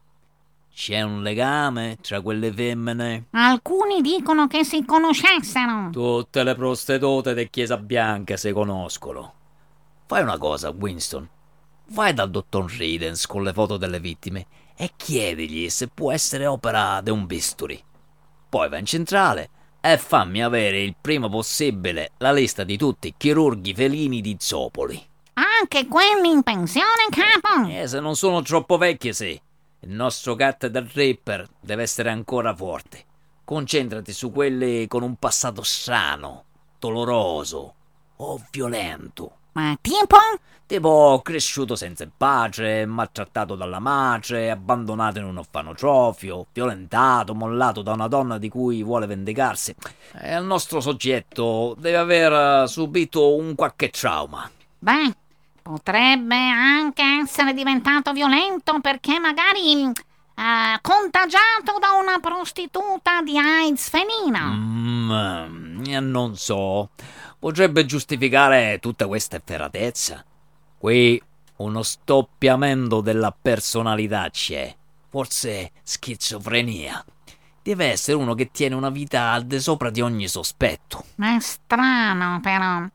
C'è 0.74 1.02
un 1.02 1.24
legame 1.24 1.98
tra 2.02 2.22
quelle 2.22 2.54
femmine? 2.54 3.26
Alcuni 3.32 4.02
dicono 4.02 4.48
che 4.48 4.64
si 4.64 4.86
conoscessero. 4.86 5.90
Tutte 5.92 6.44
le 6.44 6.54
prostitute 6.56 7.34
di 7.34 7.50
Chiesa 7.50 7.78
Bianca 7.78 8.38
si 8.38 8.52
conoscono. 8.52 9.34
Fai 10.06 10.22
una 10.22 10.38
cosa, 10.38 10.70
Winston. 10.70 11.28
Vai 11.92 12.14
dal 12.14 12.30
dottor 12.30 12.70
Ridens 12.70 13.26
con 13.26 13.44
le 13.44 13.54
foto 13.54 13.78
delle 13.78 14.00
vittime 14.00 14.46
e 14.76 14.92
chiedigli 14.96 15.70
se 15.70 15.88
può 15.88 16.12
essere 16.12 16.46
opera 16.46 17.02
di 17.02 17.10
un 17.10 17.26
bisturi. 17.26 17.82
Poi 18.50 18.70
va 18.70 18.78
in 18.78 18.86
centrale 18.86 19.50
e 19.80 19.98
fammi 19.98 20.44
avere 20.44 20.82
il 20.82 20.96
prima 21.00 21.30
possibile 21.30 22.12
la 22.18 22.34
lista 22.34 22.64
di 22.64 22.78
tutti 22.78 23.08
i 23.08 23.14
chirurghi 23.16 23.74
felini 23.74 24.20
di 24.20 24.36
Zopoli. 24.38 25.02
Anche 25.34 25.88
quelli 25.88 26.30
in 26.30 26.44
pensione, 26.44 27.08
capo. 27.10 27.68
E 27.70 27.88
se 27.88 28.00
non 28.00 28.16
sono 28.16 28.42
troppo 28.42 28.78
vecchi, 28.78 29.14
sì. 29.14 29.40
Il 29.82 29.92
nostro 29.92 30.36
cat 30.36 30.68
del 30.68 30.90
Ripper 30.92 31.48
deve 31.62 31.84
essere 31.84 32.10
ancora 32.10 32.54
forte. 32.54 33.06
Concentrati 33.46 34.12
su 34.12 34.32
quelli 34.32 34.88
con 34.88 35.04
un 35.04 35.16
passato 35.16 35.64
strano, 35.64 36.46
doloroso 36.80 37.76
o 38.18 38.42
violento. 38.52 39.38
Ma 39.58 39.76
tipo? 39.82 40.18
Tipo 40.68 41.20
cresciuto 41.24 41.76
senza 41.76 42.08
padre, 42.16 42.86
maltrattato 42.86 43.56
dalla 43.56 43.80
madre, 43.80 44.52
abbandonato 44.52 45.18
in 45.18 45.26
un 45.26 45.38
orfanotrofio, 45.38 46.46
violentato, 46.54 47.34
mollato 47.34 47.82
da 47.82 47.94
una 47.94 48.08
donna 48.08 48.38
di 48.38 48.50
cui 48.50 48.84
vuole 48.84 49.08
vendicarsi. 49.08 49.74
E 50.14 50.38
il 50.38 50.44
nostro 50.44 50.80
soggetto 50.80 51.76
deve 51.80 51.98
aver 51.98 52.32
eh, 52.64 52.68
subito 52.68 53.36
un 53.36 53.56
qualche 53.56 53.90
trauma. 53.90 54.48
Beh, 54.78 55.16
potrebbe 55.64 56.36
anche 56.36 57.02
essere 57.24 57.56
diventato 57.56 58.14
violento 58.14 58.80
perché 58.80 59.18
magari 59.18 59.82
eh, 59.82 60.80
contagiato 60.82 61.80
da 61.80 61.94
una 62.00 62.20
prostituta 62.20 63.24
di 63.24 63.40
AIDS 63.40 63.90
felina. 63.90 64.44
Mm, 64.54 65.84
eh, 65.88 66.00
non 66.00 66.36
so. 66.36 66.90
Potrebbe 67.40 67.86
giustificare 67.86 68.80
tutta 68.80 69.08
questa 69.08 69.38
efferatezza. 69.38 70.24
Qui 70.78 71.22
uno 71.58 71.84
stoppiamento 71.84 73.02
della 73.02 73.36
personalità 73.40 74.30
c'è. 74.30 74.76
Forse 75.10 75.72
schizofrenia. 75.84 77.04
Deve 77.62 77.86
essere 77.86 78.18
uno 78.18 78.34
che 78.34 78.50
tiene 78.52 78.76
una 78.76 78.90
vita 78.90 79.32
al 79.32 79.46
di 79.46 79.60
sopra 79.60 79.90
di 79.90 80.02
ogni 80.02 80.28
sospetto. 80.28 81.06
È 81.16 81.38
strano, 81.40 82.40
però. 82.42 82.88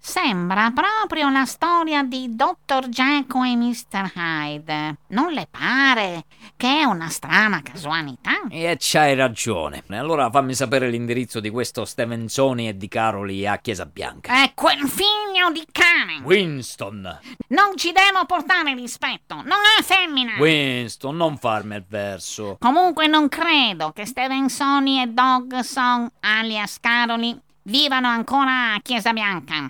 Sembra 0.00 0.70
proprio 0.70 1.28
la 1.28 1.44
storia 1.44 2.02
di 2.02 2.34
Dr. 2.34 2.88
Jekyll 2.88 3.44
e 3.44 3.56
Mr. 3.56 4.12
Hyde. 4.14 4.96
Non 5.08 5.32
le 5.32 5.48
pare 5.50 6.24
che 6.56 6.80
è 6.80 6.84
una 6.84 7.08
strana 7.08 7.62
casualità? 7.62 8.42
E 8.48 8.76
c'hai 8.78 9.14
ragione. 9.14 9.82
Allora 9.88 10.30
fammi 10.30 10.54
sapere 10.54 10.88
l'indirizzo 10.88 11.40
di 11.40 11.50
questo 11.50 11.84
Stevensoni 11.84 12.68
e 12.68 12.76
di 12.76 12.88
Caroli 12.88 13.46
a 13.46 13.58
Chiesa 13.58 13.86
Bianca. 13.86 14.44
È 14.44 14.52
quel 14.54 14.88
figlio 14.88 15.50
di 15.52 15.66
cane! 15.70 16.20
Winston! 16.22 17.18
Non 17.48 17.76
ci 17.76 17.92
devo 17.92 18.24
portare 18.26 18.74
rispetto, 18.74 19.34
non 19.34 19.60
è 19.78 19.82
femmina! 19.82 20.36
Winston, 20.38 21.16
non 21.16 21.36
farmi 21.36 21.76
il 21.76 21.84
verso. 21.86 22.56
Comunque 22.60 23.06
non 23.06 23.28
credo 23.28 23.92
che 23.92 24.06
Stevensoni 24.06 25.02
e 25.02 25.08
Dogson, 25.08 26.10
alias 26.20 26.78
Caroli, 26.80 27.38
vivano 27.64 28.08
ancora 28.08 28.74
a 28.74 28.80
Chiesa 28.80 29.12
Bianca. 29.12 29.68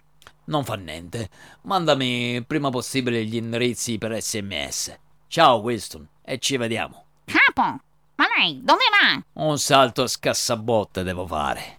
Non 0.49 0.65
fa 0.65 0.75
niente. 0.75 1.29
Mandami 1.63 2.43
prima 2.47 2.71
possibile 2.71 3.25
gli 3.25 3.37
indirizzi 3.37 3.99
per 3.99 4.21
sms. 4.21 4.99
Ciao 5.29 5.57
Winston, 5.59 6.09
e 6.23 6.39
ci 6.39 6.57
vediamo. 6.57 7.05
Capo, 7.27 7.81
ma 8.15 8.25
lei 8.37 8.61
dove 8.63 8.85
va? 8.91 9.23
Un 9.45 9.59
salto 9.59 10.03
a 10.03 10.07
scassabotte 10.07 11.03
devo 11.03 11.27
fare. 11.27 11.77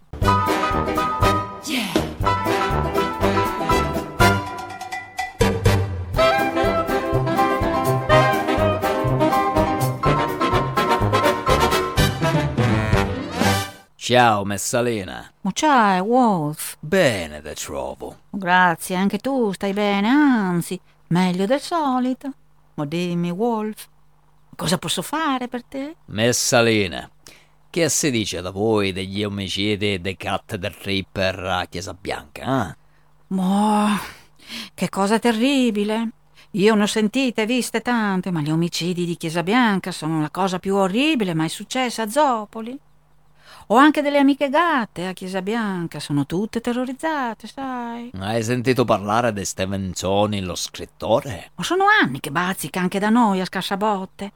Ciao, 14.10 14.44
Messalina. 14.44 15.32
Ma 15.42 15.52
c'è, 15.52 16.02
Wolf? 16.02 16.78
Bene 16.80 17.40
te 17.42 17.54
trovo. 17.54 18.22
Grazie, 18.30 18.96
anche 18.96 19.18
tu 19.18 19.52
stai 19.52 19.72
bene, 19.72 20.08
anzi, 20.08 20.80
meglio 21.10 21.46
del 21.46 21.60
solito. 21.60 22.32
Ma 22.74 22.86
dimmi, 22.86 23.30
Wolf, 23.30 23.86
cosa 24.56 24.78
posso 24.78 25.02
fare 25.02 25.46
per 25.46 25.62
te? 25.62 25.94
Messalina, 26.06 27.08
che 27.70 27.88
si 27.88 28.10
dice 28.10 28.40
da 28.40 28.50
voi 28.50 28.90
degli 28.90 29.22
omicidi 29.22 30.00
dei 30.00 30.16
cat 30.16 30.56
del 30.56 30.74
Ripper 30.76 31.44
a 31.44 31.66
Chiesa 31.66 31.94
Bianca, 31.94 32.68
eh? 32.68 32.76
Ma 33.28 33.96
che 34.74 34.88
cosa 34.88 35.20
terribile. 35.20 36.08
Io 36.54 36.74
ne 36.74 36.82
ho 36.82 36.86
sentite 36.86 37.42
e 37.42 37.46
viste 37.46 37.80
tante, 37.80 38.32
ma 38.32 38.40
gli 38.40 38.50
omicidi 38.50 39.04
di 39.04 39.16
Chiesa 39.16 39.44
Bianca 39.44 39.92
sono 39.92 40.20
la 40.20 40.30
cosa 40.30 40.58
più 40.58 40.74
orribile 40.74 41.32
mai 41.32 41.48
successa 41.48 42.02
a 42.02 42.08
Zopoli. 42.08 42.76
Ho 43.72 43.76
anche 43.76 44.02
delle 44.02 44.18
amiche 44.18 44.48
gatte 44.48 45.06
a 45.06 45.12
Chiesa 45.12 45.42
Bianca, 45.42 46.00
sono 46.00 46.26
tutte 46.26 46.60
terrorizzate, 46.60 47.46
sai. 47.46 48.10
Hai 48.18 48.42
sentito 48.42 48.84
parlare 48.84 49.32
di 49.32 49.44
Stevensoni, 49.44 50.40
lo 50.40 50.56
scrittore? 50.56 51.52
Ma 51.54 51.62
sono 51.62 51.84
anni 51.86 52.18
che 52.18 52.32
bazzica 52.32 52.80
anche 52.80 52.98
da 52.98 53.10
noi 53.10 53.40
a 53.40 53.44
scassabotte. 53.44 54.32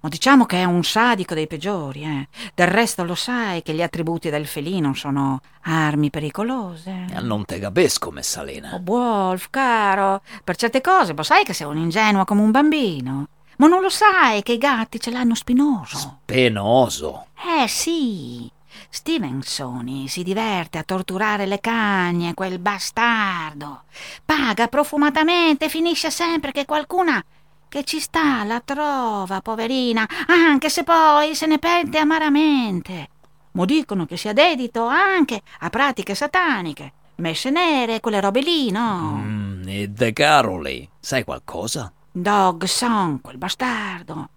Ma 0.00 0.10
diciamo 0.10 0.44
che 0.44 0.58
è 0.58 0.64
un 0.64 0.84
sadico 0.84 1.32
dei 1.32 1.46
peggiori, 1.46 2.02
eh. 2.02 2.28
Del 2.54 2.66
resto 2.66 3.04
lo 3.04 3.14
sai 3.14 3.62
che 3.62 3.72
gli 3.72 3.80
attributi 3.80 4.28
del 4.28 4.46
felino 4.46 4.92
sono 4.92 5.40
armi 5.62 6.10
pericolose. 6.10 7.06
Eh, 7.10 7.22
non 7.22 7.46
te 7.46 7.58
capisco, 7.58 8.10
Messalina. 8.10 8.74
Oh, 8.74 8.82
Wolf, 8.84 9.46
caro, 9.48 10.20
per 10.44 10.56
certe 10.56 10.82
cose, 10.82 11.14
ma 11.14 11.22
sai 11.22 11.42
che 11.42 11.54
sei 11.54 11.68
un 11.68 11.78
ingenuo 11.78 12.26
come 12.26 12.42
un 12.42 12.50
bambino. 12.50 13.28
Ma 13.56 13.66
non 13.66 13.80
lo 13.80 13.88
sai 13.88 14.42
che 14.42 14.52
i 14.52 14.58
gatti 14.58 15.00
ce 15.00 15.10
l'hanno 15.10 15.34
spinoso? 15.34 16.18
Penoso. 16.26 17.28
Eh 17.62 17.66
sì. 17.66 18.56
Stevensoni 18.88 20.08
si 20.08 20.22
diverte 20.22 20.78
a 20.78 20.82
torturare 20.82 21.46
le 21.46 21.60
cagne, 21.60 22.34
quel 22.34 22.58
bastardo. 22.58 23.82
Paga 24.24 24.68
profumatamente 24.68 25.68
finisce 25.68 26.10
sempre 26.10 26.52
che 26.52 26.64
qualcuna 26.64 27.24
che 27.68 27.84
ci 27.84 28.00
sta 28.00 28.44
la 28.44 28.60
trova, 28.64 29.40
poverina, 29.40 30.06
anche 30.26 30.70
se 30.70 30.84
poi 30.84 31.34
se 31.34 31.46
ne 31.46 31.58
pente 31.58 31.98
amaramente. 31.98 33.08
Mo 33.52 33.64
dicono 33.64 34.06
che 34.06 34.16
sia 34.16 34.32
dedito 34.32 34.86
anche 34.86 35.42
a 35.60 35.68
pratiche 35.68 36.14
sataniche, 36.14 36.92
messe 37.16 37.50
nere, 37.50 38.00
quelle 38.00 38.20
robe 38.20 38.40
lì, 38.40 38.70
no? 38.70 39.20
Mm, 39.22 39.68
e 39.68 39.88
De 39.88 40.12
Caroli, 40.12 40.88
sai 40.98 41.24
qualcosa? 41.24 41.92
Dog 42.10 42.64
Song, 42.64 43.20
quel 43.20 43.36
bastardo. 43.36 44.28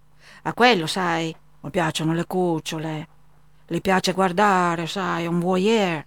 A 0.44 0.54
quello, 0.54 0.88
sai, 0.88 1.34
mi 1.62 1.70
piacciono 1.70 2.14
le 2.14 2.26
cucciole. 2.26 3.08
Gli 3.72 3.80
piace 3.80 4.12
guardare, 4.12 4.86
sai, 4.86 5.26
un 5.28 5.40
voyeur. 5.40 6.04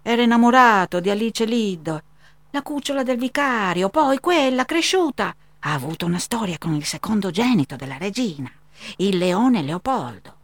Era 0.00 0.22
innamorato 0.22 1.00
di 1.00 1.10
Alice 1.10 1.44
Lidd, 1.44 1.86
la 1.86 2.62
cucciola 2.62 3.02
del 3.02 3.18
vicario, 3.18 3.90
poi 3.90 4.18
quella 4.20 4.64
cresciuta 4.64 5.36
ha 5.58 5.72
avuto 5.74 6.06
una 6.06 6.18
storia 6.18 6.56
con 6.56 6.72
il 6.72 6.86
secondogenito 6.86 7.76
della 7.76 7.98
regina, 7.98 8.50
il 8.96 9.18
leone 9.18 9.60
Leopoldo. 9.60 10.36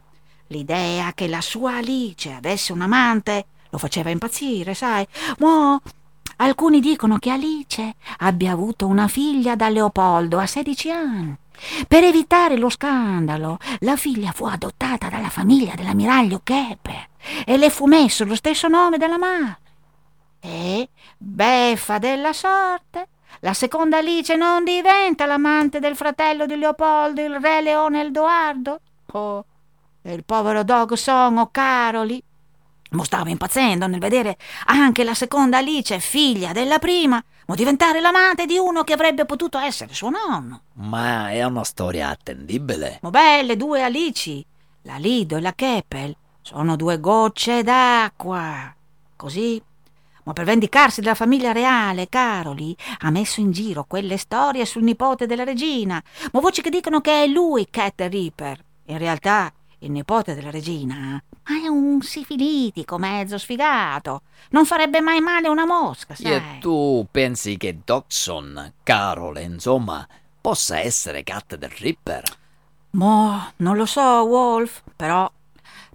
L'idea 0.49 1.15
che 1.15 1.29
la 1.29 1.41
sua 1.41 1.77
Alice 1.77 2.31
avesse 2.31 2.73
un 2.75 2.83
amante 2.83 3.47
lo 3.71 3.79
faceva 3.79 4.11
impazzire, 4.11 4.75
sai. 4.75 5.07
Mo 5.39 5.81
alcuni 6.37 6.81
dicono 6.81 7.17
che 7.17 7.31
Alice 7.31 7.95
abbia 8.19 8.53
avuto 8.53 8.87
una 8.87 9.09
figlia 9.09 9.57
da 9.57 9.71
Leopoldo 9.71 10.39
a 10.39 10.47
16 10.47 10.91
anni. 10.91 11.37
Per 11.87 12.03
evitare 12.03 12.57
lo 12.57 12.69
scandalo, 12.69 13.59
la 13.81 13.97
figlia 13.97 14.33
fu 14.33 14.45
adottata 14.45 15.09
dalla 15.09 15.31
famiglia 15.31 15.75
dell'ammiraglio 15.75 16.41
Keppe 16.43 17.09
e 17.45 17.57
le 17.57 17.71
fu 17.71 17.87
messo 17.87 18.25
lo 18.25 18.35
stesso 18.35 18.69
nome 18.69 18.99
della 18.99 19.19
madre. 19.19 19.59
E, 20.41 20.89
beffa 21.17 21.99
della 21.99 22.33
sorte, 22.33 23.09
la 23.41 23.55
seconda 23.55 23.99
Alice 23.99 24.37
non 24.37 24.65
diventa 24.65 25.27
l'amante 25.27 25.81
del 25.81 25.97
fratello 25.97 26.47
di 26.47 26.57
Leopoldo, 26.57 27.23
il 27.23 27.41
re 27.41 27.63
Leone 27.63 28.03
Edoardo. 28.03 28.81
Oh, 29.13 29.45
e 30.03 30.13
il 30.13 30.25
povero 30.25 30.65
Dog 30.65 30.93
Song 30.95 31.39
o 31.39 31.49
Caroli 31.51 32.23
Mo 32.95 33.03
stava 33.03 33.29
impazzendo 33.29 33.87
nel 33.87 33.99
vedere 33.99 34.37
anche 34.67 35.03
la 35.03 35.15
seconda 35.15 35.59
Alice, 35.59 35.99
figlia 35.99 36.53
della 36.53 36.79
prima, 36.79 37.23
mo 37.47 37.55
diventare 37.55 38.01
l'amante 38.01 38.47
di 38.47 38.57
uno 38.57 38.85
che 38.85 38.93
avrebbe 38.93 39.25
potuto 39.25 39.59
essere 39.59 39.95
suo 39.95 40.11
nonno. 40.11 40.63
Ma 40.75 41.31
è 41.31 41.43
una 41.45 41.65
storia 41.65 42.09
attendibile. 42.09 42.99
Mo 43.03 43.11
belle 43.11 43.57
due 43.57 43.83
Alici, 43.83 44.45
la 44.83 44.97
Lido 44.97 45.37
e 45.37 45.41
la 45.41 45.55
Keppel, 45.55 46.17
sono 46.43 46.77
due 46.77 47.01
gocce 47.01 47.63
d'acqua. 47.63 48.75
Così 49.17 49.63
ma 50.25 50.33
per 50.33 50.47
vendicarsi 50.47 51.01
della 51.01 51.15
famiglia 51.15 51.53
reale, 51.53 52.09
Caroli 52.09 52.75
ha 53.01 53.11
messo 53.11 53.41
in 53.41 53.53
giro 53.53 53.85
quelle 53.85 54.17
storie 54.17 54.65
sul 54.65 54.83
nipote 54.83 55.27
della 55.27 55.45
regina, 55.45 56.03
ma 56.33 56.41
voci 56.41 56.63
che 56.63 56.71
dicono 56.71 57.01
che 57.01 57.25
è 57.25 57.27
lui 57.27 57.69
Cat 57.71 58.01
Reaper. 58.01 58.65
In 58.87 58.99
realtà 58.99 59.53
il 59.81 59.91
nipote 59.91 60.35
della 60.35 60.51
regina 60.51 61.23
è 61.45 61.67
un 61.69 62.01
sifilitico 62.03 62.99
mezzo 62.99 63.39
sfigato. 63.39 64.23
Non 64.51 64.67
farebbe 64.67 65.01
mai 65.01 65.21
male 65.21 65.49
una 65.49 65.67
mosca, 65.67 66.15
sai? 66.15 66.33
E 66.33 66.59
tu 66.61 67.07
pensi 67.11 67.57
che 67.57 67.81
Dodson, 67.85 68.73
Carol, 68.83 69.39
insomma, 69.41 70.07
possa 70.41 70.79
essere 70.79 71.23
Cat 71.23 71.57
del 71.57 71.71
Ripper? 71.71 72.23
Mo, 72.91 73.53
non 73.57 73.77
lo 73.77 73.87
so, 73.87 74.01
Wolf, 74.01 74.83
però... 74.97 75.31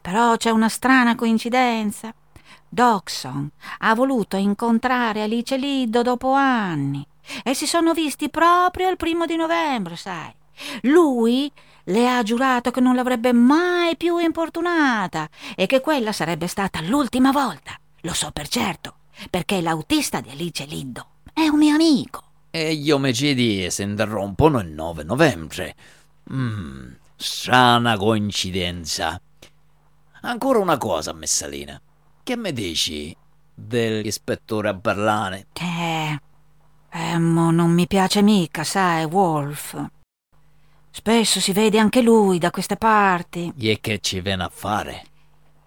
però 0.02 0.38
c'è 0.38 0.50
una 0.50 0.70
strana 0.70 1.16
coincidenza. 1.16 2.14
Dodson 2.68 3.50
ha 3.80 3.96
voluto 3.96 4.38
incontrare 4.38 5.24
Alice 5.24 5.58
Liddo 5.58 6.04
dopo 6.04 6.34
anni 6.34 7.06
e 7.44 7.54
si 7.56 7.66
sono 7.66 7.94
visti 7.94 8.30
proprio 8.30 8.90
il 8.90 8.98
primo 8.98 9.26
di 9.26 9.36
novembre, 9.36 9.96
sai. 9.96 10.32
Lui 10.82 11.52
le 11.90 12.08
ha 12.08 12.24
giurato 12.24 12.72
che 12.72 12.80
non 12.80 12.96
l'avrebbe 12.96 13.34
mai 13.34 13.98
più 13.98 14.18
importunata 14.18 15.30
e 15.56 15.66
che 15.66 15.82
quella 15.82 16.12
sarebbe 16.12 16.48
stata 16.48 16.82
l'ultima 16.82 17.32
volta. 17.32 17.78
Lo 18.02 18.14
so 18.14 18.32
per 18.32 18.48
certo, 18.48 18.96
perché 19.30 19.62
l'autista 19.62 20.22
di 20.22 20.30
Alice 20.30 20.66
Liddo 20.66 21.08
è 21.34 21.48
un 21.48 21.58
mio 21.58 21.74
amico. 21.74 22.24
E 22.52 22.76
gli 22.76 22.90
omicidi 22.92 23.70
si 23.70 23.84
interrompono 23.84 24.60
il 24.60 24.70
9 24.70 25.04
novembre. 25.04 25.76
Mm, 26.32 26.92
strana 27.16 27.98
coincidenza. 27.98 29.20
Ancora 30.22 30.60
una 30.60 30.78
cosa, 30.78 31.14
Messalina. 31.14 31.80
Che 32.24 32.38
mi 32.38 32.52
dici 32.54 33.16
dell'ispettore 33.54 34.76
Barlane? 34.76 35.48
Eh, 35.54 36.20
eh, 36.92 37.18
mo 37.18 37.52
non 37.52 37.72
mi 37.72 37.88
piace 37.88 38.22
mica, 38.22 38.64
sai, 38.64 39.06
Wolf. 39.06 39.90
Spesso 40.92 41.40
si 41.40 41.54
vede 41.54 41.80
anche 41.80 42.02
lui 42.02 42.40
da 42.40 42.52
queste 42.52 42.76
parti. 42.76 43.54
E 43.58 43.80
che 43.80 44.00
ci 44.00 44.22
viene 44.22 44.44
a 44.44 44.52
fare? 44.54 45.06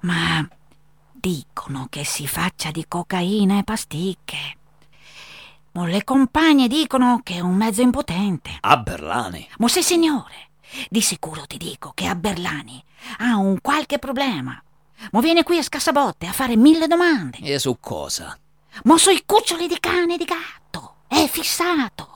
Ma 0.01 0.47
dicono 1.12 1.87
che 1.89 2.05
si 2.05 2.27
faccia 2.27 2.70
di 2.70 2.85
cocaina 2.89 3.59
e 3.59 3.64
pasticche. 3.64 4.57
Ma 5.73 5.87
le 5.87 6.05
compagne 6.05 6.68
dicono 6.68 7.20
che 7.23 7.37
è 7.37 7.41
un 7.41 7.55
mezzo 7.55 7.81
impotente. 7.81 8.59
A 8.61 8.77
Berlani? 8.77 9.49
Ma 9.59 9.68
sì, 9.68 9.83
signore. 9.83 10.51
Di 10.89 11.01
sicuro 11.01 11.47
ti 11.47 11.57
dico 11.57 11.93
che 11.95 12.07
a 12.07 12.14
Berlani 12.14 12.83
ha 13.18 13.37
un 13.37 13.61
qualche 13.61 13.99
problema. 13.99 14.61
Ma 15.12 15.20
viene 15.20 15.43
qui 15.43 15.59
a 15.59 15.62
scassabotte 15.62 16.27
a 16.27 16.33
fare 16.33 16.57
mille 16.57 16.87
domande. 16.87 17.39
E 17.39 17.59
su 17.59 17.79
cosa? 17.81 18.39
Ma 18.85 18.99
sui 18.99 19.23
cuccioli 19.25 19.66
di 19.66 19.79
cane 19.81 20.14
e 20.14 20.18
di 20.18 20.25
gatto. 20.25 20.97
È 21.07 21.27
fissato. 21.27 22.12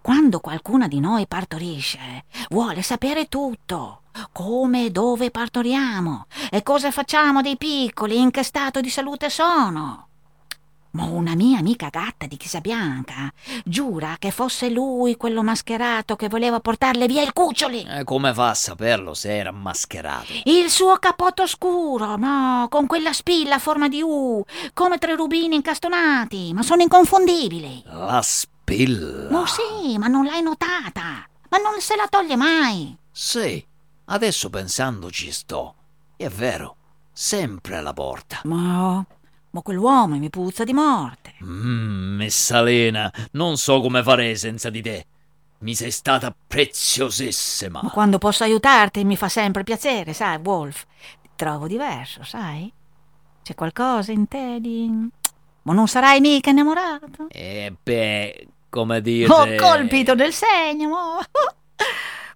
Quando 0.00 0.40
qualcuna 0.40 0.88
di 0.88 1.00
noi 1.00 1.26
partorisce, 1.26 2.24
vuole 2.50 2.82
sapere 2.82 3.26
tutto. 3.28 4.02
Come 4.32 4.86
e 4.86 4.90
dove 4.90 5.30
partoriamo 5.30 6.26
e 6.50 6.62
cosa 6.62 6.90
facciamo 6.90 7.42
dei 7.42 7.56
piccoli, 7.56 8.18
in 8.18 8.30
che 8.30 8.42
stato 8.42 8.80
di 8.80 8.88
salute 8.88 9.28
sono. 9.28 10.08
Ma 10.92 11.04
una 11.04 11.34
mia 11.34 11.58
amica 11.58 11.88
gatta 11.90 12.26
di 12.26 12.38
Chisabianca 12.38 13.30
giura 13.66 14.16
che 14.18 14.30
fosse 14.30 14.70
lui 14.70 15.18
quello 15.18 15.42
mascherato 15.42 16.16
che 16.16 16.28
voleva 16.28 16.60
portarle 16.60 17.06
via 17.06 17.20
il 17.20 17.34
cuccioli. 17.34 17.86
E 17.86 18.04
come 18.04 18.32
fa 18.32 18.48
a 18.48 18.54
saperlo 18.54 19.12
se 19.12 19.36
era 19.36 19.52
mascherato? 19.52 20.32
Il 20.44 20.70
suo 20.70 20.96
cappotto 20.96 21.46
scuro, 21.46 22.16
no, 22.16 22.66
con 22.70 22.86
quella 22.86 23.12
spilla 23.12 23.56
a 23.56 23.58
forma 23.58 23.88
di 23.88 24.00
U, 24.00 24.42
come 24.72 24.96
tre 24.96 25.14
rubini 25.14 25.56
incastonati, 25.56 26.54
ma 26.54 26.62
sono 26.62 26.80
inconfondibili. 26.80 27.82
La 27.84 28.22
spilla? 28.22 28.54
No, 29.30 29.44
sì, 29.46 29.96
ma 29.98 30.08
non 30.08 30.24
l'hai 30.24 30.42
notata. 30.42 31.28
Ma 31.48 31.58
non 31.58 31.80
se 31.80 31.96
la 31.96 32.06
toglie 32.08 32.36
mai. 32.36 32.96
Sì, 33.10 33.64
adesso 34.06 34.50
pensandoci 34.50 35.30
sto. 35.30 35.74
È 36.16 36.28
vero, 36.28 36.76
sempre 37.12 37.76
alla 37.76 37.92
porta. 37.92 38.40
Ma 38.44 39.04
ma 39.56 39.62
quell'uomo 39.62 40.18
mi 40.18 40.28
puzza 40.28 40.64
di 40.64 40.74
morte. 40.74 41.34
Mmm, 41.42 42.16
Messalena, 42.16 43.10
non 43.32 43.56
so 43.56 43.80
come 43.80 44.02
farei 44.02 44.36
senza 44.36 44.68
di 44.68 44.82
te. 44.82 45.06
Mi 45.60 45.74
sei 45.74 45.90
stata 45.90 46.34
preziosissima. 46.46 47.80
Ma 47.82 47.90
quando 47.90 48.18
posso 48.18 48.44
aiutarti 48.44 49.02
mi 49.04 49.16
fa 49.16 49.30
sempre 49.30 49.64
piacere, 49.64 50.12
sai, 50.12 50.38
Wolf. 50.44 50.84
Ti 51.22 51.30
trovo 51.34 51.66
diverso, 51.66 52.22
sai? 52.22 52.70
C'è 53.42 53.54
qualcosa 53.54 54.12
in 54.12 54.28
te 54.28 54.58
di... 54.60 55.08
Ma 55.62 55.72
non 55.72 55.88
sarai 55.88 56.20
mica 56.20 56.50
innamorato? 56.50 57.28
Eh 57.30 57.74
beh, 57.82 58.48
come 58.68 59.00
dire... 59.00 59.32
Ho 59.32 59.54
colpito 59.56 60.14
del 60.14 60.32
segno, 60.32 60.88
mo. 60.88 61.20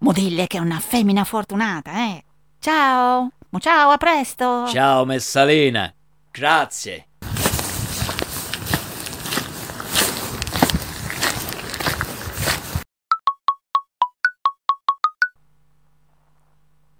mo 0.01 0.12
dille 0.12 0.47
che 0.47 0.59
è 0.59 0.61
una 0.61 0.78
femmina 0.78 1.24
fortunata, 1.24 1.93
eh. 1.93 2.24
Ciao. 2.59 3.31
Mo 3.51 3.59
ciao, 3.59 3.91
a 3.91 3.97
presto. 3.97 4.66
Ciao, 4.68 5.05
Messalena. 5.05 5.93
Grazie. 6.31 7.07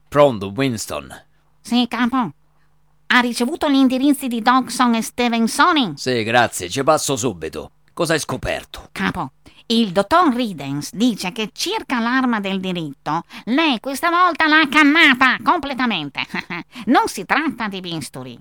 Pronto, 0.09 0.53
Winston? 0.57 1.09
Sì, 1.61 1.87
capo. 1.87 2.33
Ha 3.07 3.20
ricevuto 3.20 3.68
gli 3.68 3.76
indirizzi 3.76 4.26
di 4.26 4.43
Dodson 4.43 4.97
e 4.97 5.03
Stevensoni? 5.03 5.93
Sì, 5.95 6.24
grazie, 6.24 6.68
ci 6.68 6.83
passo 6.83 7.14
subito. 7.14 7.70
Cosa 8.01 8.14
hai 8.14 8.18
scoperto? 8.18 8.88
Capo, 8.92 9.32
il 9.66 9.92
dottor 9.92 10.34
Ridens 10.34 10.94
dice 10.94 11.32
che 11.32 11.51
circa 11.53 12.01
l'arma 12.01 12.40
del 12.40 12.59
diritto, 12.59 13.24
lei 13.44 13.78
questa 13.78 14.09
volta 14.09 14.46
l'ha 14.46 14.66
cannata 14.70 15.36
completamente. 15.42 16.22
non 16.86 17.09
si 17.09 17.26
tratta 17.26 17.68
di 17.68 17.80
bisturi. 17.80 18.40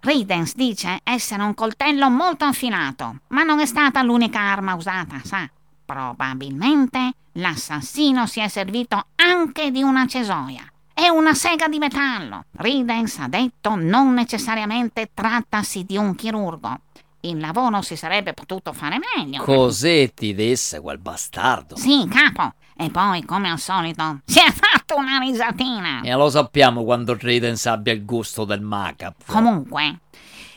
Ridens 0.00 0.54
dice 0.54 1.00
essere 1.04 1.42
un 1.42 1.52
coltello 1.52 2.08
molto 2.08 2.46
affilato, 2.46 3.18
ma 3.28 3.42
non 3.42 3.60
è 3.60 3.66
stata 3.66 4.00
l'unica 4.00 4.40
arma 4.40 4.72
usata, 4.72 5.20
sa. 5.22 5.46
Probabilmente 5.84 7.12
l'assassino 7.32 8.26
si 8.26 8.40
è 8.40 8.48
servito 8.48 9.08
anche 9.16 9.70
di 9.70 9.82
una 9.82 10.06
cesoia. 10.06 10.64
È 10.94 11.06
una 11.08 11.34
sega 11.34 11.68
di 11.68 11.76
metallo. 11.76 12.46
Ridens 12.52 13.18
ha 13.18 13.28
detto 13.28 13.74
non 13.74 14.14
necessariamente 14.14 15.10
trattasi 15.12 15.84
di 15.84 15.98
un 15.98 16.14
chirurgo. 16.14 16.80
Il 17.26 17.40
lavoro 17.40 17.82
si 17.82 17.96
sarebbe 17.96 18.34
potuto 18.34 18.72
fare 18.72 18.98
meglio. 19.16 19.42
Cos'è 19.42 20.14
ti 20.14 20.32
disse 20.32 20.80
quel 20.80 20.98
bastardo? 20.98 21.76
Sì, 21.76 22.06
capo. 22.08 22.54
E 22.76 22.88
poi, 22.90 23.24
come 23.24 23.50
al 23.50 23.58
solito, 23.58 24.20
si 24.24 24.38
è 24.38 24.52
fatto 24.52 24.96
una 24.96 25.18
risatina. 25.18 26.02
E 26.02 26.14
lo 26.14 26.30
sappiamo 26.30 26.84
quando 26.84 27.16
Ridens 27.18 27.66
abbia 27.66 27.92
il 27.92 28.04
gusto 28.04 28.44
del 28.44 28.60
macabro. 28.60 29.24
Comunque, 29.26 30.02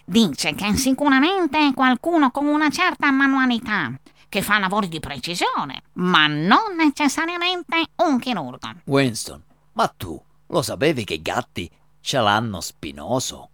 dice 0.06 0.54
che 0.54 0.76
sicuramente 0.76 1.58
è 1.70 1.74
qualcuno 1.74 2.30
con 2.30 2.46
una 2.46 2.70
certa 2.70 3.10
manualità, 3.10 3.92
che 4.28 4.44
fa 4.44 4.60
lavori 4.60 4.90
di 4.90 5.00
precisione, 5.00 5.82
ma 5.94 6.28
non 6.28 6.76
necessariamente 6.78 7.88
un 8.04 8.20
chirurgo. 8.20 8.74
Winston, 8.84 9.42
ma 9.74 9.88
tu 9.88 10.22
lo 10.48 10.62
sapevi 10.62 11.04
che 11.04 11.16
i 11.16 11.22
gatti 11.24 11.68
ce 12.00 12.20
l'hanno 12.20 12.62
spinoso? 12.62 13.50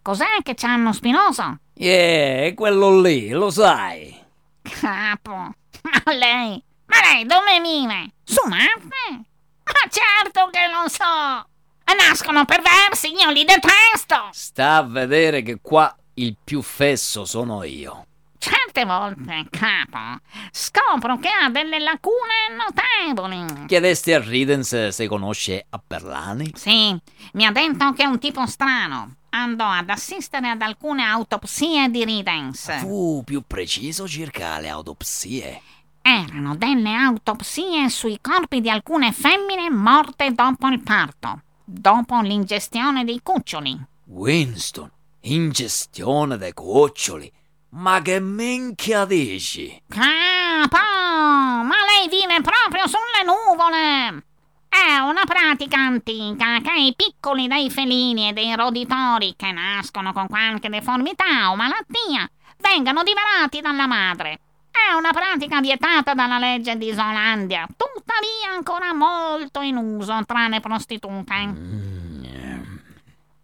Cos'è 0.00 0.40
che 0.42 0.54
c'hanno 0.54 0.92
spinoso? 0.92 1.58
Yeah, 1.74 2.54
quello 2.54 3.00
lì, 3.00 3.30
lo 3.30 3.50
sai. 3.50 4.16
Capo, 4.62 5.32
ma 5.32 6.12
lei, 6.12 6.62
ma 6.86 6.96
lei 7.12 7.24
dove 7.26 7.60
vive? 7.60 8.12
Su 8.24 8.46
Marte? 8.46 9.24
Ma 9.64 9.88
certo 9.88 10.50
che 10.50 10.68
lo 10.70 10.88
so! 10.88 11.46
Nascono 11.94 12.44
perversi, 12.44 13.12
io 13.12 13.30
li 13.30 13.44
detesto! 13.44 14.28
Sta 14.32 14.76
a 14.76 14.82
vedere 14.82 15.42
che 15.42 15.58
qua 15.60 15.94
il 16.14 16.36
più 16.42 16.62
fesso 16.62 17.24
sono 17.24 17.62
io. 17.64 18.06
Certe 18.42 18.84
volte, 18.84 19.46
capo, 19.50 20.20
scopro 20.50 21.16
che 21.18 21.28
ha 21.28 21.48
delle 21.48 21.78
lacune 21.78 22.50
notevoli. 22.58 23.66
Chiedesti 23.66 24.12
a 24.12 24.18
Ridens 24.18 24.88
se 24.88 25.06
conosce 25.06 25.66
Apperlani? 25.70 26.50
Sì, 26.56 27.00
mi 27.34 27.46
ha 27.46 27.52
detto 27.52 27.92
che 27.92 28.02
è 28.02 28.06
un 28.06 28.18
tipo 28.18 28.44
strano. 28.46 29.14
Andò 29.30 29.68
ad 29.68 29.88
assistere 29.90 30.48
ad 30.48 30.60
alcune 30.60 31.04
autopsie 31.04 31.88
di 31.88 32.04
Ridens. 32.04 32.80
Fu 32.80 33.22
più 33.24 33.44
preciso 33.46 34.08
circa 34.08 34.58
le 34.58 34.70
autopsie. 34.70 35.62
Erano 36.02 36.56
delle 36.56 36.94
autopsie 36.94 37.88
sui 37.90 38.18
corpi 38.20 38.60
di 38.60 38.68
alcune 38.68 39.12
femmine 39.12 39.70
morte 39.70 40.32
dopo 40.32 40.66
il 40.66 40.82
parto, 40.82 41.42
dopo 41.64 42.20
l'ingestione 42.20 43.04
dei 43.04 43.20
cuccioli. 43.22 43.80
Winston, 44.06 44.90
ingestione 45.20 46.36
dei 46.36 46.52
cuccioli. 46.52 47.32
Ma 47.74 48.02
che 48.02 48.20
minchia 48.20 49.06
dici? 49.06 49.82
Capo, 49.88 50.76
ma 50.76 51.74
lei 51.86 52.06
vive 52.08 52.42
proprio 52.42 52.86
sulle 52.86 53.24
nuvole. 53.24 54.24
È 54.68 54.98
una 54.98 55.22
pratica 55.24 55.78
antica 55.78 56.58
che 56.60 56.78
i 56.78 56.94
piccoli 56.94 57.48
dei 57.48 57.70
felini 57.70 58.28
e 58.28 58.32
dei 58.34 58.54
roditori 58.54 59.32
che 59.36 59.52
nascono 59.52 60.12
con 60.12 60.26
qualche 60.28 60.68
deformità 60.68 61.50
o 61.50 61.56
malattia 61.56 62.30
vengano 62.58 63.02
divorati 63.02 63.62
dalla 63.62 63.86
madre. 63.86 64.40
È 64.70 64.92
una 64.94 65.12
pratica 65.12 65.60
vietata 65.60 66.12
dalla 66.12 66.38
legge 66.38 66.76
di 66.76 66.88
Isolandia, 66.88 67.66
tuttavia 67.74 68.54
ancora 68.54 68.92
molto 68.92 69.62
in 69.62 69.76
uso 69.76 70.22
tra 70.26 70.46
le 70.48 70.60
prostitute. 70.60 71.54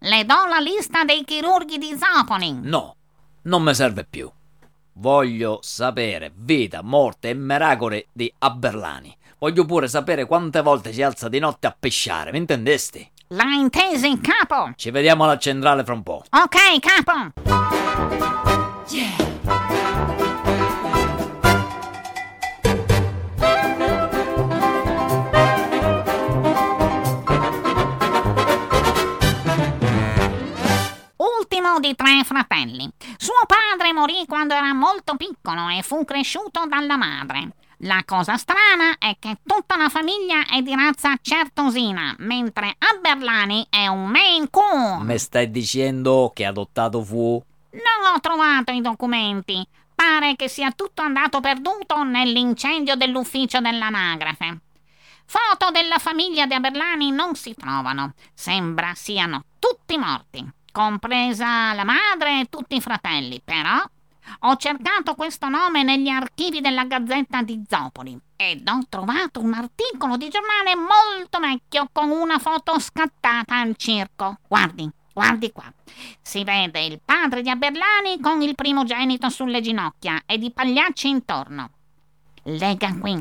Le 0.01 0.25
do 0.25 0.47
la 0.47 0.59
lista 0.59 1.05
dei 1.05 1.25
chirurghi 1.25 1.79
di 1.79 1.97
Zoponin. 1.99 2.61
No, 2.63 2.98
non 3.43 3.63
mi 3.63 3.75
serve 3.75 4.05
più. 4.09 4.31
Voglio 4.95 5.59
sapere 5.63 6.33
vita, 6.35 6.83
morte 6.83 7.31
e 7.31 7.35
miracoli 7.35 8.05
di 8.13 8.33
Aberlani. 8.39 9.17
Voglio 9.39 9.65
pure 9.65 9.87
sapere 9.87 10.27
quante 10.27 10.61
volte 10.61 10.93
si 10.93 11.03
alza 11.03 11.29
di 11.29 11.39
notte 11.39 11.69
a 11.69 11.77
pesciare, 11.79 12.33
mi 12.33 12.39
intendesti? 12.39 13.09
L'ha 13.29 13.53
intesi, 13.53 14.19
capo? 14.21 14.73
Ci 14.75 14.91
vediamo 14.91 15.25
alla 15.25 15.39
centrale 15.39 15.85
fra 15.85 15.95
un 15.95 16.03
po'. 16.03 16.25
Ok, 16.31 16.81
capo. 16.81 17.33
Ultimo 31.69 31.81
di 31.81 31.95
tre 31.95 32.25
fratelli. 32.25 32.91
Suo 33.19 33.45
padre 33.47 33.93
morì 33.93 34.25
quando 34.27 34.55
era 34.55 34.73
molto 34.73 35.17
piccolo 35.17 35.69
e 35.69 35.83
fu 35.83 36.03
cresciuto 36.03 36.65
dalla 36.67 36.97
madre. 36.97 37.51
La 37.81 38.03
cosa 38.07 38.39
strana 38.39 38.97
è 38.99 39.17
che 39.19 39.41
tutta 39.45 39.77
la 39.77 39.91
famiglia 39.91 40.47
è 40.47 40.63
di 40.63 40.75
razza 40.75 41.15
certosina, 41.21 42.15
mentre 42.21 42.75
Aberlani 42.79 43.67
è 43.69 43.87
un 43.87 44.07
Maine 44.07 44.49
Coon. 44.49 45.05
Mi 45.05 45.19
stai 45.19 45.51
dicendo 45.51 46.33
che 46.35 46.47
adottato 46.47 47.03
fu? 47.03 47.43
Non 47.73 48.15
ho 48.15 48.21
trovato 48.21 48.73
i 48.73 48.81
documenti. 48.81 49.63
Pare 49.95 50.37
che 50.37 50.49
sia 50.49 50.73
tutto 50.73 51.03
andato 51.03 51.41
perduto 51.41 52.03
nell'incendio 52.03 52.95
dell'ufficio 52.95 53.61
dell'anagrafe. 53.61 54.61
Foto 55.27 55.71
della 55.71 55.99
famiglia 55.99 56.47
di 56.47 56.55
Aberlani 56.55 57.11
non 57.11 57.35
si 57.35 57.55
trovano. 57.55 58.15
Sembra 58.33 58.93
siano 58.95 59.45
tutti 59.59 59.99
morti, 59.99 60.43
compresa 60.79 61.75
la 61.75 61.83
madre 61.83 62.39
e 62.39 62.45
tutti 62.49 62.77
i 62.77 62.81
fratelli, 62.81 63.41
però 63.43 63.83
ho 64.43 64.57
cercato 64.57 65.17
questo 65.17 65.49
nome 65.49 65.83
negli 65.83 66.07
archivi 66.07 66.61
della 66.61 66.85
Gazzetta 66.85 67.43
di 67.43 67.65
Zopoli 67.69 68.17
ed 68.37 68.69
ho 68.69 68.83
trovato 68.89 69.41
un 69.41 69.55
articolo 69.55 70.17
di 70.17 70.29
giornale 70.29 70.77
molto 70.77 71.41
vecchio 71.41 71.89
con 71.91 72.11
una 72.11 72.39
foto 72.39 72.79
scattata 72.79 73.59
al 73.59 73.75
circo. 73.75 74.37
Guardi, 74.47 74.89
guardi 75.13 75.51
qua. 75.51 75.65
Si 76.23 76.45
vede 76.45 76.85
il 76.85 77.01
padre 77.05 77.43
di 77.43 77.51
Aberlani 77.51 78.21
con 78.21 78.41
il 78.41 78.55
primogenito 78.55 79.29
sulle 79.31 79.61
ginocchia 79.61 80.23
e 80.27 80.35
i 80.35 80.53
pagliacci 80.53 81.09
intorno. 81.09 81.71
Lega 82.45 82.95
qui. 82.97 83.21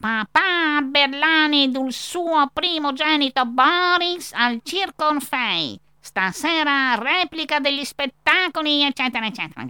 Papà 0.00 0.78
Aberlani 0.78 1.64
ed 1.64 1.76
il 1.76 1.92
suo 1.92 2.50
primogenito 2.52 3.44
Boris 3.46 4.32
al 4.32 4.58
Circo 4.64 5.06
Orfei. 5.06 5.80
Stasera 6.00 6.94
replica 6.94 7.60
degli 7.60 7.84
spettacoli, 7.84 8.82
eccetera, 8.82 9.26
eccetera. 9.26 9.66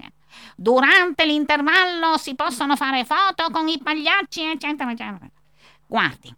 Durante 0.56 1.26
l'intervallo 1.26 2.16
si 2.16 2.34
possono 2.34 2.76
fare 2.76 3.04
foto 3.04 3.50
con 3.50 3.68
i 3.68 3.80
pagliacci, 3.82 4.42
eccetera, 4.42 4.92
eccetera. 4.92 5.28
Guardi, 5.86 6.34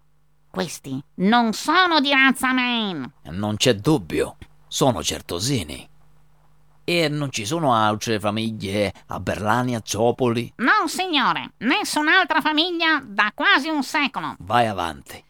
questi 0.51 1.03
non 1.17 1.53
sono 1.53 2.01
di 2.01 2.11
razza 2.11 2.53
Maine. 2.53 3.13
Non 3.25 3.57
c'è 3.57 3.75
dubbio, 3.75 4.37
sono 4.67 5.03
certosini. 5.03 5.89
E 6.85 7.09
non 7.09 7.31
ci 7.31 7.45
sono 7.45 7.75
altre 7.75 8.19
famiglie 8.19 8.93
a 9.07 9.21
Berlani, 9.21 9.77
a 9.77 9.83
Zopoli? 9.85 10.53
No, 10.57 10.87
signore, 10.89 11.53
nessun'altra 11.59 12.41
famiglia 12.41 13.01
da 13.05 13.31
quasi 13.35 13.69
un 13.69 13.85
secolo. 13.85 14.35
Vai 14.41 14.67
avanti. 14.67 15.23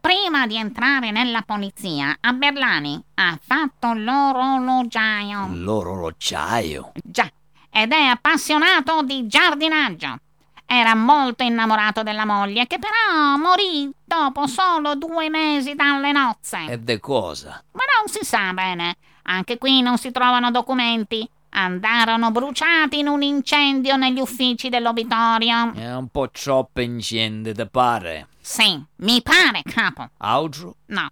Prima 0.00 0.46
di 0.46 0.56
entrare 0.56 1.10
nella 1.10 1.42
polizia, 1.42 2.16
a 2.20 2.32
Berlani 2.32 3.02
ha 3.14 3.38
fatto 3.42 3.92
l'orologiaio. 3.92 5.48
L'orologiaio. 5.50 6.92
Già, 7.02 7.28
ed 7.70 7.92
è 7.92 8.02
appassionato 8.04 9.02
di 9.02 9.26
giardinaggio. 9.26 10.20
Era 10.64 10.94
molto 10.94 11.42
innamorato 11.42 12.02
della 12.02 12.24
moglie, 12.24 12.66
che 12.66 12.78
però 12.78 13.36
morì 13.36 13.90
dopo 14.04 14.46
solo 14.46 14.94
due 14.94 15.28
mesi 15.30 15.74
dalle 15.74 16.12
nozze. 16.12 16.66
E 16.68 16.78
de 16.78 17.00
cosa? 17.00 17.62
Ma 17.72 17.82
non 17.98 18.12
si 18.12 18.24
sa 18.24 18.52
bene. 18.52 18.96
Anche 19.22 19.58
qui 19.58 19.82
non 19.82 19.98
si 19.98 20.10
trovano 20.10 20.50
documenti. 20.50 21.28
Andarono 21.50 22.30
bruciati 22.30 22.98
in 22.98 23.08
un 23.08 23.22
incendio 23.22 23.96
negli 23.96 24.20
uffici 24.20 24.68
dell'obitorio. 24.68 25.72
È 25.74 25.94
un 25.94 26.08
po' 26.08 26.30
troppo 26.30 26.80
incendi, 26.80 27.52
te 27.54 27.66
pare? 27.66 28.28
Sì, 28.40 28.82
mi 28.96 29.22
pare, 29.22 29.62
capo. 29.64 30.10
Altro? 30.18 30.76
No. 30.86 31.08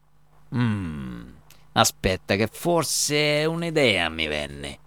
Mm. 0.54 1.24
Aspetta, 1.72 2.36
che 2.36 2.48
forse 2.50 3.44
un'idea 3.44 4.08
mi 4.08 4.26
venne. 4.26 4.78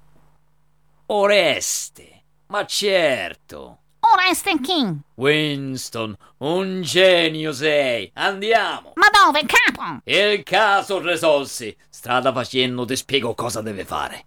Oreste! 1.08 2.24
Ma 2.48 2.66
certo! 2.66 3.80
Ora 4.12 4.24
King. 4.62 5.00
Winston, 5.16 6.16
un 6.38 6.82
genio 6.82 7.52
sei. 7.52 8.10
Andiamo. 8.16 8.94
Ma 8.96 9.08
dove, 9.12 9.46
capo? 9.46 10.02
Il 10.06 10.42
caso 10.44 11.00
risolsi. 11.00 11.76
Strada 11.90 12.32
facendo 12.34 12.86
ti 12.86 12.96
spiego 12.96 13.36
cosa 13.36 13.62
deve 13.62 13.86
fare. 13.86 14.26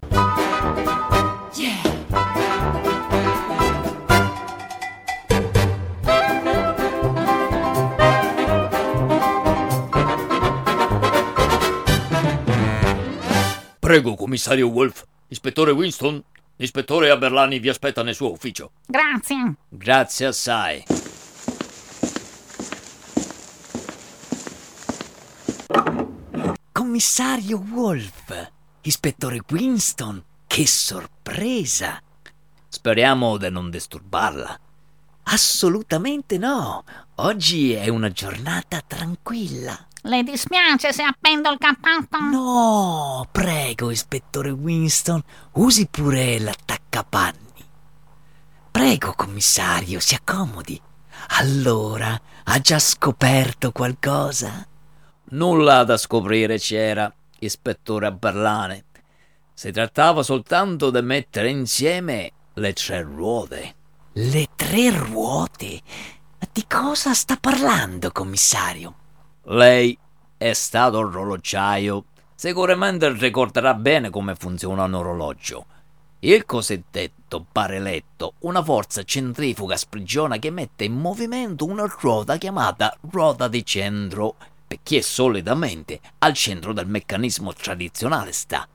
Prego, 13.92 14.16
commissario 14.16 14.68
Wolf. 14.68 15.04
Ispettore 15.28 15.70
Winston, 15.70 16.22
l'ispettore 16.56 17.10
Aberlani 17.10 17.58
vi 17.58 17.68
aspetta 17.68 18.02
nel 18.02 18.14
suo 18.14 18.30
ufficio. 18.30 18.70
Grazie. 18.86 19.54
Grazie 19.68 20.26
assai. 20.26 20.84
Commissario 26.72 27.62
Wolf, 27.68 28.50
ispettore 28.80 29.42
Winston, 29.50 30.24
che 30.52 30.66
sorpresa! 30.66 31.98
Speriamo 32.68 33.38
di 33.38 33.48
non 33.48 33.70
disturbarla. 33.70 34.60
Assolutamente 35.22 36.36
no. 36.36 36.84
Oggi 37.14 37.72
è 37.72 37.88
una 37.88 38.10
giornata 38.10 38.82
tranquilla. 38.86 39.74
Le 40.02 40.22
dispiace 40.22 40.92
se 40.92 41.04
appendo 41.04 41.50
il 41.50 41.56
cappotto? 41.56 42.18
No, 42.20 43.26
prego, 43.32 43.90
ispettore 43.90 44.50
Winston, 44.50 45.22
usi 45.52 45.86
pure 45.86 46.38
l'attaccapanni. 46.38 47.64
Prego, 48.70 49.14
commissario, 49.14 50.00
si 50.00 50.14
accomodi. 50.14 50.78
Allora, 51.28 52.20
ha 52.44 52.58
già 52.58 52.78
scoperto 52.78 53.72
qualcosa? 53.72 54.66
Nulla 55.30 55.84
da 55.84 55.96
scoprire 55.96 56.58
c'era, 56.58 57.10
ispettore 57.38 58.04
Aberlane. 58.04 58.84
Si 59.62 59.70
trattava 59.70 60.24
soltanto 60.24 60.90
di 60.90 61.00
mettere 61.02 61.48
insieme 61.48 62.32
le 62.54 62.72
tre 62.72 63.00
ruote. 63.02 63.74
Le 64.14 64.48
tre 64.56 64.90
ruote? 64.90 65.80
Di 66.50 66.64
cosa 66.66 67.14
sta 67.14 67.36
parlando, 67.36 68.10
commissario? 68.10 68.94
Lei 69.44 69.96
è 70.36 70.52
stato 70.52 70.98
orologiaio. 70.98 72.06
Sicuramente 72.34 73.12
ricorderà 73.12 73.74
bene 73.74 74.10
come 74.10 74.34
funziona 74.34 74.82
un 74.82 74.94
orologio. 74.94 75.66
Il 76.18 76.44
cosiddetto 76.44 77.46
bareletto, 77.52 78.34
una 78.40 78.64
forza 78.64 79.04
centrifuga 79.04 79.76
sprigiona 79.76 80.38
che 80.38 80.50
mette 80.50 80.82
in 80.82 80.94
movimento 80.94 81.66
una 81.66 81.86
ruota 82.00 82.36
chiamata 82.36 82.92
ruota 83.08 83.46
di 83.46 83.64
centro, 83.64 84.34
perché 84.66 85.02
solitamente 85.02 86.00
al 86.18 86.34
centro 86.34 86.72
del 86.72 86.88
meccanismo 86.88 87.52
tradizionale 87.52 88.32
sta. 88.32 88.66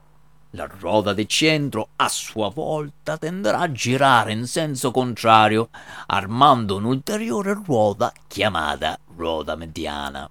La 0.58 0.66
ruota 0.66 1.12
di 1.12 1.28
centro 1.28 1.90
a 1.94 2.08
sua 2.08 2.48
volta 2.48 3.16
tenderà 3.16 3.60
a 3.60 3.70
girare 3.70 4.32
in 4.32 4.44
senso 4.48 4.90
contrario, 4.90 5.68
armando 6.06 6.78
un'ulteriore 6.78 7.62
ruota 7.64 8.12
chiamata 8.26 8.98
ruota 9.14 9.54
mediana. 9.54 10.28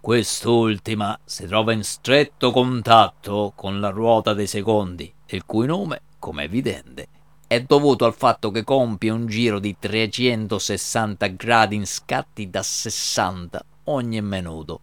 Quest'ultima 0.00 1.16
si 1.24 1.46
trova 1.46 1.72
in 1.72 1.84
stretto 1.84 2.50
contatto 2.50 3.52
con 3.54 3.78
la 3.78 3.90
ruota 3.90 4.34
dei 4.34 4.48
secondi, 4.48 5.14
il 5.26 5.44
cui 5.46 5.68
nome, 5.68 6.00
come 6.18 6.42
evidente, 6.42 7.06
è 7.46 7.60
dovuto 7.62 8.06
al 8.06 8.14
fatto 8.14 8.50
che 8.50 8.64
compie 8.64 9.10
un 9.10 9.28
giro 9.28 9.60
di 9.60 9.76
360 9.78 11.28
gradi 11.28 11.76
in 11.76 11.86
scatti 11.86 12.50
da 12.50 12.60
60 12.60 13.64
ogni 13.84 14.20
minuto. 14.20 14.80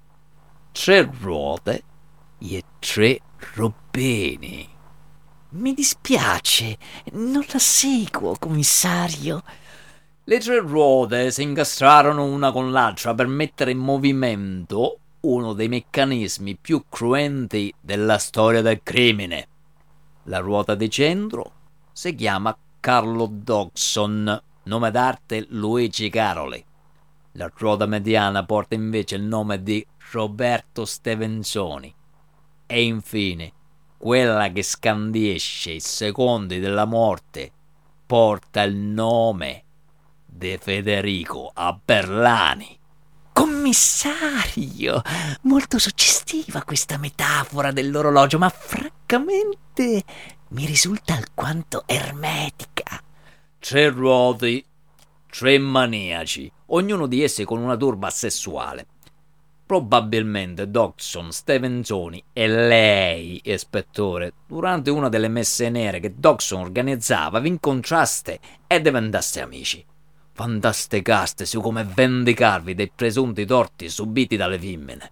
Tre 0.71 1.11
ruote 1.19 1.83
e 2.37 2.63
tre 2.79 3.19
robini. 3.91 4.67
Mi 5.49 5.73
dispiace, 5.73 6.77
non 7.11 7.43
la 7.51 7.59
seguo, 7.59 8.37
commissario. 8.39 9.43
Le 10.23 10.39
tre 10.39 10.59
ruote 10.59 11.31
si 11.31 11.43
incastrarono 11.43 12.23
una 12.23 12.51
con 12.51 12.71
l'altra 12.71 13.13
per 13.13 13.27
mettere 13.27 13.71
in 13.71 13.79
movimento 13.79 14.97
uno 15.21 15.53
dei 15.53 15.67
meccanismi 15.67 16.55
più 16.55 16.85
cruenti 16.87 17.73
della 17.79 18.17
storia 18.17 18.61
del 18.61 18.79
crimine. 18.81 19.47
La 20.23 20.39
ruota 20.39 20.73
di 20.75 20.89
centro 20.89 21.51
si 21.91 22.15
chiama 22.15 22.55
Carlo 22.79 23.27
Dodson, 23.29 24.41
nome 24.63 24.91
d'arte 24.91 25.47
Luigi 25.49 26.09
Caroli. 26.09 26.63
La 27.33 27.51
ruota 27.53 27.85
mediana 27.85 28.45
porta 28.45 28.73
invece 28.75 29.15
il 29.15 29.23
nome 29.23 29.61
di 29.61 29.85
Roberto 30.11 30.85
Stevensoni. 30.85 31.93
E 32.65 32.83
infine, 32.83 33.53
quella 34.01 34.51
che 34.51 34.63
scandisce 34.63 35.73
i 35.73 35.79
secondi 35.79 36.59
della 36.59 36.85
morte 36.85 37.51
porta 38.03 38.63
il 38.63 38.75
nome 38.75 39.63
di 40.25 40.57
Federico 40.59 41.51
Aberlani. 41.53 42.79
Commissario, 43.31 45.03
molto 45.41 45.77
suggestiva 45.77 46.63
questa 46.63 46.97
metafora 46.97 47.71
dell'orologio, 47.71 48.39
ma 48.39 48.49
francamente 48.49 50.03
mi 50.47 50.65
risulta 50.65 51.13
alquanto 51.13 51.83
ermetica. 51.85 52.99
Tre 53.59 53.89
ruoti, 53.89 54.65
tre 55.29 55.59
maniaci, 55.59 56.51
ognuno 56.67 57.05
di 57.05 57.21
essi 57.21 57.45
con 57.45 57.59
una 57.59 57.77
turba 57.77 58.09
sessuale. 58.09 58.87
Probabilmente 59.71 60.69
Dodson, 60.69 61.31
Stevensoni 61.31 62.21
e 62.33 62.45
lei, 62.45 63.39
ispettore, 63.45 64.33
durante 64.45 64.89
una 64.89 65.07
delle 65.07 65.29
messe 65.29 65.69
nere 65.69 66.01
che 66.01 66.15
Dodson 66.17 66.59
organizzava, 66.59 67.39
vi 67.39 67.47
incontraste 67.47 68.39
e 68.67 68.81
diventaste 68.81 69.39
amici 69.39 69.85
fantasticaste 70.33 71.45
su 71.45 71.61
come 71.61 71.85
vendicarvi 71.85 72.75
dei 72.75 72.91
presunti 72.93 73.45
torti 73.45 73.87
subiti 73.87 74.35
dalle 74.35 74.59
femmine. 74.59 75.11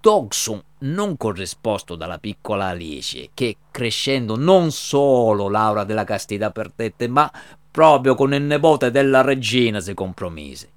Dogson 0.00 0.60
non 0.80 1.16
corrisposto 1.16 1.94
dalla 1.94 2.18
piccola 2.18 2.66
Alice, 2.66 3.30
che 3.34 3.56
crescendo 3.70 4.34
non 4.34 4.72
solo 4.72 5.48
Laura 5.48 5.84
della 5.84 6.02
castità 6.02 6.50
perdette, 6.50 7.06
ma 7.06 7.30
proprio 7.70 8.16
con 8.16 8.34
il 8.34 8.42
nipote 8.42 8.90
della 8.90 9.20
regina 9.20 9.78
si 9.78 9.94
compromise. 9.94 10.70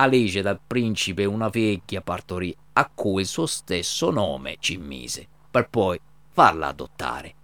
Alice 0.00 0.40
dal 0.40 0.58
principe 0.66 1.26
una 1.26 1.50
figlia 1.50 2.00
partorì, 2.00 2.56
a 2.72 2.90
cui 2.92 3.20
il 3.20 3.26
suo 3.26 3.44
stesso 3.44 4.10
nome 4.10 4.56
ci 4.58 4.78
mise, 4.78 5.28
per 5.50 5.68
poi 5.68 6.00
farla 6.30 6.68
adottare. 6.68 7.34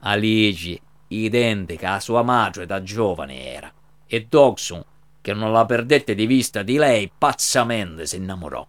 Alice, 0.00 0.80
identica 1.06 1.92
a 1.92 2.00
sua 2.00 2.22
madre 2.22 2.66
da 2.66 2.82
giovane 2.82 3.44
era, 3.44 3.72
e 4.08 4.26
Dogson, 4.28 4.84
che 5.20 5.32
non 5.32 5.52
la 5.52 5.64
perdette 5.66 6.16
di 6.16 6.26
vista 6.26 6.64
di 6.64 6.78
lei, 6.78 7.12
pazzamente 7.16 8.06
si 8.06 8.16
innamorò. 8.16 8.66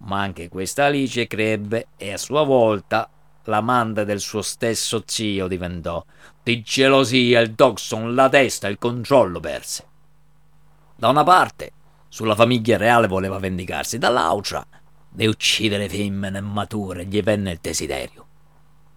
Ma 0.00 0.20
anche 0.20 0.50
questa 0.50 0.84
Alice 0.84 1.26
crebbe 1.26 1.88
e 1.96 2.12
a 2.12 2.18
sua 2.18 2.42
volta 2.42 3.08
l'amante 3.44 4.04
del 4.04 4.20
suo 4.20 4.42
stesso 4.42 5.02
zio 5.06 5.48
diventò. 5.48 6.04
Di 6.42 6.60
gelosia 6.60 7.40
il 7.40 7.52
Dogson 7.52 8.14
la 8.14 8.28
testa 8.28 8.68
e 8.68 8.72
il 8.72 8.78
controllo 8.78 9.40
perse. 9.40 9.86
Da 10.94 11.08
una 11.08 11.24
parte, 11.24 11.72
sulla 12.08 12.34
famiglia 12.34 12.76
reale 12.76 13.06
voleva 13.06 13.38
vendicarsi, 13.38 13.98
dall'altra, 13.98 14.66
di 15.08 15.26
uccidere 15.26 15.88
femmine 15.88 16.40
mature 16.40 17.06
gli 17.06 17.22
venne 17.22 17.52
il 17.52 17.58
desiderio. 17.60 18.26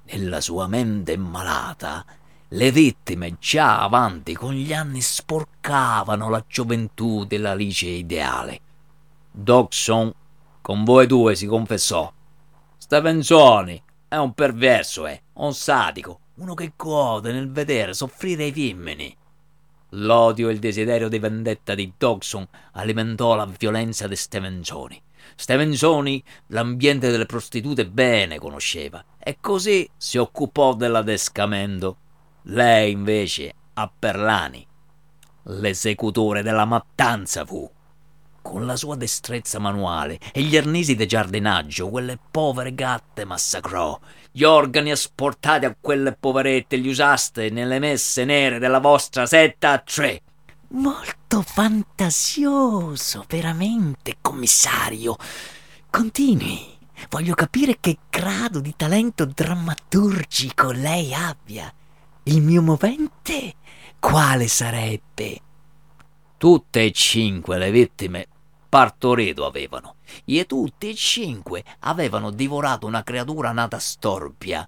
Nella 0.06 0.42
sua 0.42 0.68
mente 0.68 1.18
malata 1.18 2.06
le 2.50 2.72
vittime 2.72 3.38
già 3.40 3.82
avanti 3.82 4.34
con 4.34 4.54
gli 4.54 4.74
anni 4.74 5.02
sporcavano 5.02 6.30
la 6.30 6.44
gioventù 6.48 7.24
della 7.24 7.54
lice 7.54 7.88
ideale. 7.88 8.60
Dogson 9.32 10.14
con 10.62 10.84
voi 10.84 11.08
due 11.08 11.36
si 11.36 11.46
confessò. 11.46 12.12
Stevensoni 12.78 13.82
è 14.08 14.18
un 14.18 14.34
perverso, 14.34 15.06
è 15.06 15.20
un 15.34 15.54
sadico, 15.54 16.20
uno 16.36 16.54
che 16.54 16.74
gode 16.76 17.32
nel 17.32 17.50
vedere 17.50 17.94
soffrire 17.94 18.46
i 18.46 18.52
femmini. 18.52 19.16
L'odio 19.96 20.50
e 20.50 20.54
il 20.54 20.60
desiderio 20.60 21.10
di 21.10 21.20
vendetta 21.20 21.76
di 21.76 21.92
Dogson 21.98 22.48
alimentò 22.74 23.36
la 23.36 23.46
violenza 23.46 24.08
di 24.08 24.16
Stevensoni. 24.16 25.02
Stevensoni 25.36 26.24
l'ambiente 26.48 27.12
delle 27.12 27.26
prostitute 27.26 27.88
bene 27.88 28.40
conosceva 28.40 29.04
e 29.20 29.38
così 29.42 29.90
si 29.98 30.18
occupò 30.18 30.76
dell'adescamento. 30.76 31.98
Lei 32.44 32.92
invece 32.92 33.54
a 33.74 33.92
Perlani, 33.98 34.66
l'esecutore 35.44 36.42
della 36.42 36.66
mattanza 36.66 37.46
fu. 37.46 37.70
Con 38.42 38.66
la 38.66 38.76
sua 38.76 38.96
destrezza 38.96 39.60
manuale 39.60 40.20
e 40.34 40.42
gli 40.42 40.58
arnesi 40.58 40.96
di 40.96 41.06
giardinaggio, 41.06 41.90
quelle 41.90 42.18
povere 42.32 42.74
gatte 42.74 43.24
massacrò. 43.24 43.98
Gli 44.32 44.44
organi 44.44 44.92
asportati 44.92 45.66
a 45.66 45.76
quelle 45.80 46.14
poverette 46.14 46.76
li 46.78 46.90
usaste 46.90 47.50
nelle 47.50 47.80
messe 47.80 48.26
nere 48.26 48.60
della 48.60 48.80
vostra 48.80 49.26
setta 49.26 49.72
a 49.72 49.78
tre. 49.80 50.22
Molto 50.70 51.42
fantasioso, 51.42 53.26
veramente, 53.28 54.18
commissario. 54.22 55.16
Continui. 55.90 56.80
Voglio 57.10 57.36
capire 57.36 57.78
che 57.80 57.98
grado 58.10 58.60
di 58.60 58.74
talento 58.76 59.26
drammaturgico 59.26 60.72
lei 60.72 61.14
abbia. 61.14 61.72
Il 62.24 62.42
mio 62.42 62.62
movente 62.62 63.56
quale 64.00 64.48
sarebbe? 64.48 65.42
Tutte 66.38 66.86
e 66.86 66.92
cinque 66.92 67.58
le 67.58 67.70
vittime 67.70 68.28
partorito 68.72 69.46
avevano, 69.46 69.96
e 70.24 70.46
tutte 70.46 70.92
e 70.92 70.96
cinque 70.96 71.62
avevano 71.80 72.32
divorato 72.32 72.88
una 72.88 73.04
creatura 73.04 73.52
nata 73.52 73.78
storpia. 73.78 74.66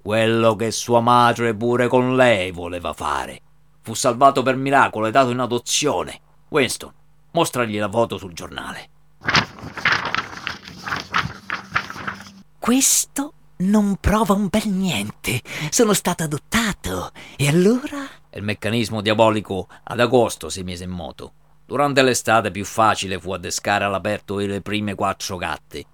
Quello 0.00 0.56
che 0.56 0.70
sua 0.70 1.00
madre 1.00 1.54
pure 1.54 1.88
con 1.88 2.16
lei 2.16 2.52
voleva 2.52 2.94
fare. 2.94 3.42
Fu 3.82 3.92
salvato 3.92 4.42
per 4.42 4.56
miracolo 4.56 5.04
e 5.04 5.10
dato 5.10 5.28
in 5.28 5.40
adozione. 5.40 6.20
Winston, 6.48 6.90
mostragli 7.32 7.78
la 7.78 7.90
foto 7.90 8.16
sul 8.16 8.32
giornale. 8.32 8.88
Questo 12.58 13.32
non 13.58 13.96
prova 14.00 14.32
un 14.32 14.48
bel 14.48 14.68
niente. 14.68 15.42
Sono 15.68 15.92
stato 15.92 16.22
adottato. 16.22 17.12
E 17.36 17.46
allora? 17.46 18.08
Il 18.30 18.42
meccanismo 18.42 19.02
diabolico 19.02 19.68
ad 19.84 20.00
agosto 20.00 20.48
si 20.48 20.62
mise 20.62 20.84
in 20.84 20.90
moto. 20.90 21.32
Durante 21.68 22.00
l'estate 22.00 22.50
più 22.50 22.64
facile 22.64 23.20
fu 23.20 23.30
addescare 23.30 23.84
all'aperto 23.84 24.38
le 24.38 24.62
prime 24.62 24.94
quattro 24.94 25.36
gatte. 25.36 25.84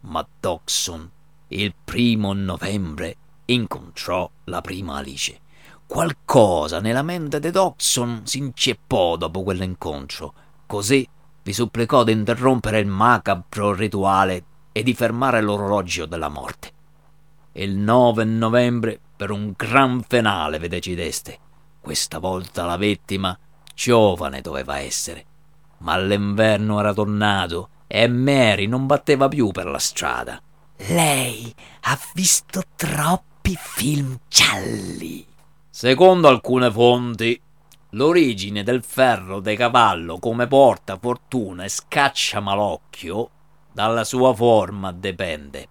Ma 0.00 0.26
Dodson, 0.40 1.08
il 1.46 1.72
primo 1.84 2.32
novembre, 2.32 3.14
incontrò 3.44 4.28
la 4.46 4.60
prima 4.60 4.96
Alice. 4.96 5.38
Qualcosa 5.86 6.80
nella 6.80 7.04
mente 7.04 7.38
di 7.38 7.52
Dodson 7.52 8.22
si 8.24 8.38
inceppò 8.38 9.14
dopo 9.14 9.44
quell'incontro. 9.44 10.34
Così 10.66 11.08
vi 11.44 11.52
supplicò 11.52 12.02
di 12.02 12.10
interrompere 12.10 12.80
il 12.80 12.88
macabro 12.88 13.72
rituale 13.72 14.44
e 14.72 14.82
di 14.82 14.94
fermare 14.94 15.40
l'orologio 15.40 16.06
della 16.06 16.28
morte. 16.28 16.72
Il 17.52 17.76
9 17.76 18.24
novembre, 18.24 18.98
per 19.14 19.30
un 19.30 19.52
gran 19.56 20.02
finale, 20.02 20.58
vi 20.58 20.66
decideste. 20.66 21.38
Questa 21.80 22.18
volta 22.18 22.64
la 22.64 22.76
vittima 22.76 23.38
giovane 23.80 24.42
doveva 24.42 24.78
essere. 24.78 25.24
Ma 25.78 25.96
l'inverno 25.96 26.80
era 26.80 26.92
tornato 26.92 27.70
e 27.86 28.06
Mary 28.08 28.66
non 28.66 28.84
batteva 28.84 29.26
più 29.28 29.52
per 29.52 29.64
la 29.64 29.78
strada. 29.78 30.38
Lei 30.88 31.52
ha 31.82 31.98
visto 32.12 32.62
troppi 32.76 33.56
film 33.58 34.18
gialli. 34.28 35.26
Secondo 35.70 36.28
alcune 36.28 36.70
fonti, 36.70 37.40
l'origine 37.90 38.62
del 38.62 38.82
ferro 38.84 39.40
de 39.40 39.56
cavallo 39.56 40.18
come 40.18 40.46
porta 40.46 40.98
fortuna 41.00 41.64
e 41.64 41.70
scaccia 41.70 42.40
malocchio 42.40 43.30
dalla 43.72 44.04
sua 44.04 44.34
forma 44.34 44.92
dipende. 44.92 45.68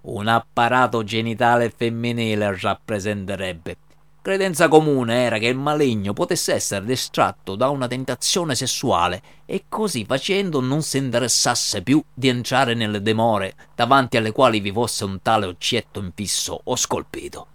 Un 0.00 0.26
apparato 0.26 1.04
genitale 1.04 1.70
femminile 1.70 2.58
rappresenterebbe. 2.58 3.76
Credenza 4.20 4.66
comune 4.66 5.22
era 5.22 5.38
che 5.38 5.46
il 5.46 5.56
maligno 5.56 6.12
potesse 6.12 6.52
essere 6.52 6.84
distratto 6.84 7.54
da 7.54 7.68
una 7.68 7.86
tentazione 7.86 8.56
sessuale 8.56 9.22
e 9.46 9.64
così 9.68 10.04
facendo 10.04 10.60
non 10.60 10.82
si 10.82 10.98
interessasse 10.98 11.82
più 11.82 12.02
di 12.12 12.28
entrare 12.28 12.74
nelle 12.74 13.00
dimore 13.00 13.54
davanti 13.76 14.16
alle 14.16 14.32
quali 14.32 14.58
vi 14.58 14.72
fosse 14.72 15.04
un 15.04 15.22
tale 15.22 15.46
oggetto 15.46 16.00
infisso 16.00 16.60
o 16.64 16.74
scolpito. 16.74 17.46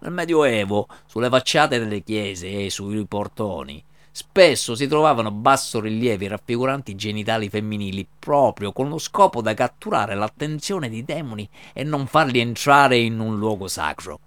Nel 0.00 0.12
Medioevo, 0.12 0.88
sulle 1.06 1.28
facciate 1.28 1.78
delle 1.78 2.02
chiese 2.02 2.64
e 2.64 2.68
sui 2.68 3.06
portoni, 3.06 3.82
spesso 4.10 4.74
si 4.74 4.88
trovavano 4.88 5.30
bassorilievi 5.30 6.26
raffiguranti 6.26 6.90
i 6.90 6.96
genitali 6.96 7.48
femminili 7.48 8.06
proprio 8.18 8.72
con 8.72 8.88
lo 8.88 8.98
scopo 8.98 9.40
da 9.40 9.54
catturare 9.54 10.16
l'attenzione 10.16 10.90
dei 10.90 11.04
demoni 11.04 11.48
e 11.72 11.84
non 11.84 12.08
farli 12.08 12.40
entrare 12.40 12.98
in 12.98 13.20
un 13.20 13.38
luogo 13.38 13.68
sacro. 13.68 14.18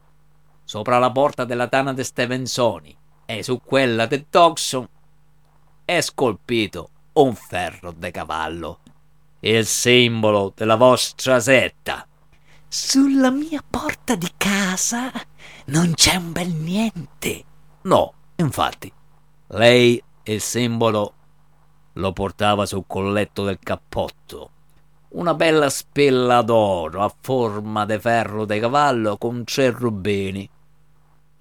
Sopra 0.66 0.97
la 0.97 1.11
porta 1.11 1.45
della 1.45 1.68
tana 1.68 1.93
de 1.93 2.03
Stevensoni 2.03 2.97
e 3.26 3.43
su 3.43 3.61
quella 3.63 4.07
de 4.07 4.26
Dodson 4.30 4.88
è 5.86 6.01
scolpito 6.01 6.89
un 7.13 7.36
ferro 7.36 7.93
de 7.95 8.09
cavallo, 8.09 8.80
il 9.41 9.66
simbolo 9.68 10.51
della 10.55 10.76
vostra 10.76 11.39
setta. 11.39 12.07
Sulla 12.68 13.30
mia 13.30 13.63
porta 13.68 14.16
di 14.16 14.32
casa 14.36 15.11
non 15.66 15.93
c'è 15.93 16.16
un 16.16 16.32
bel 16.32 16.51
niente. 16.51 17.43
No, 17.84 18.13
infatti, 18.38 18.91
lei 19.49 20.03
il 20.24 20.41
simbolo 20.41 21.13
lo 21.93 22.11
portava 22.11 22.66
sul 22.66 22.86
colletto 22.88 23.43
del 23.43 23.59
cappotto. 23.61 24.49
Una 25.09 25.36
bella 25.36 25.70
spilla 25.70 26.41
d'oro 26.41 27.03
a 27.03 27.16
forma 27.22 27.86
de 27.86 27.99
ferro 27.99 28.45
de 28.45 28.59
cavallo 28.59 29.18
con 29.18 29.43
tre 29.43 29.70
rubini. 29.70 30.49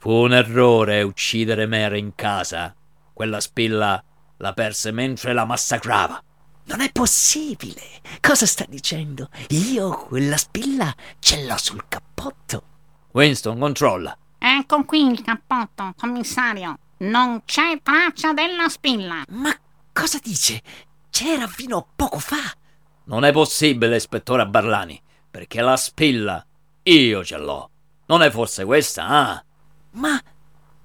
Fu 0.04 0.10
un 0.10 0.34
errore 0.34 1.00
uccidere 1.00 1.66
Mary 1.66 1.98
in 1.98 2.14
casa. 2.14 2.74
Quella 3.14 3.40
spilla 3.40 4.04
la 4.36 4.52
perse 4.52 4.90
mentre 4.90 5.32
la 5.32 5.46
massacrava. 5.46 6.22
Non 6.64 6.82
è 6.82 6.92
possibile. 6.92 7.80
Cosa 8.20 8.44
sta 8.44 8.66
dicendo? 8.68 9.30
Io 9.48 9.96
quella 9.96 10.36
spilla 10.36 10.94
ce 11.20 11.46
l'ho 11.46 11.56
sul 11.56 11.86
cappotto. 11.88 12.64
Winston, 13.12 13.58
controlla. 13.58 14.14
Ecco 14.36 14.84
qui 14.84 15.06
il 15.06 15.22
cappotto, 15.22 15.94
commissario. 15.96 16.76
Non 16.98 17.40
c'è 17.46 17.80
traccia 17.82 18.34
della 18.34 18.68
spilla. 18.68 19.24
Ma 19.30 19.58
cosa 19.90 20.18
dice? 20.22 20.60
C'era 21.08 21.46
fino 21.46 21.78
a 21.78 21.86
poco 21.96 22.18
fa. 22.18 22.52
Non 23.04 23.24
è 23.24 23.32
possibile, 23.32 23.96
ispettore 23.96 24.46
Barlani, 24.46 25.00
perché 25.30 25.62
la 25.62 25.78
spilla 25.78 26.44
io 26.82 27.24
ce 27.24 27.38
l'ho. 27.38 27.70
Non 28.04 28.20
è 28.20 28.28
forse 28.28 28.66
questa, 28.66 29.06
ah? 29.06 29.44
Ma 29.94 30.20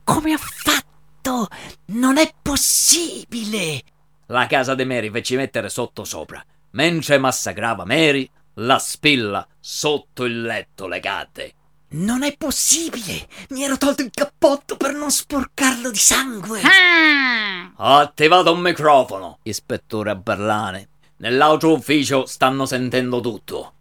come 0.03 0.33
ha 0.33 0.37
fatto? 0.37 1.47
Non 1.87 2.17
è 2.17 2.33
possibile. 2.41 3.81
La 4.27 4.47
casa 4.47 4.75
di 4.75 4.85
Mary 4.85 5.09
fece 5.09 5.35
mettere 5.35 5.69
sotto 5.69 6.03
sopra. 6.03 6.43
Mentre 6.71 7.17
massacrava 7.17 7.85
Mary, 7.85 8.29
la 8.55 8.77
spilla 8.77 9.47
sotto 9.59 10.25
il 10.25 10.41
letto 10.41 10.87
le 10.87 10.99
cadde. 10.99 11.53
Non 11.91 12.21
è 12.21 12.35
possibile! 12.37 13.27
Mi 13.49 13.63
ero 13.63 13.77
tolto 13.77 14.03
il 14.03 14.11
cappotto 14.13 14.77
per 14.77 14.93
non 14.93 15.09
sporcarlo 15.09 15.89
di 15.89 15.97
sangue! 15.97 16.61
Ah! 16.61 17.71
Ha 17.75 17.99
attivato 17.99 18.53
un 18.53 18.59
microfono, 18.59 19.39
ispettore 19.41 20.15
Barlane. 20.15 20.89
Nell'altro 21.17 21.73
ufficio 21.73 22.27
stanno 22.27 22.67
sentendo 22.67 23.19
tutto. 23.21 23.73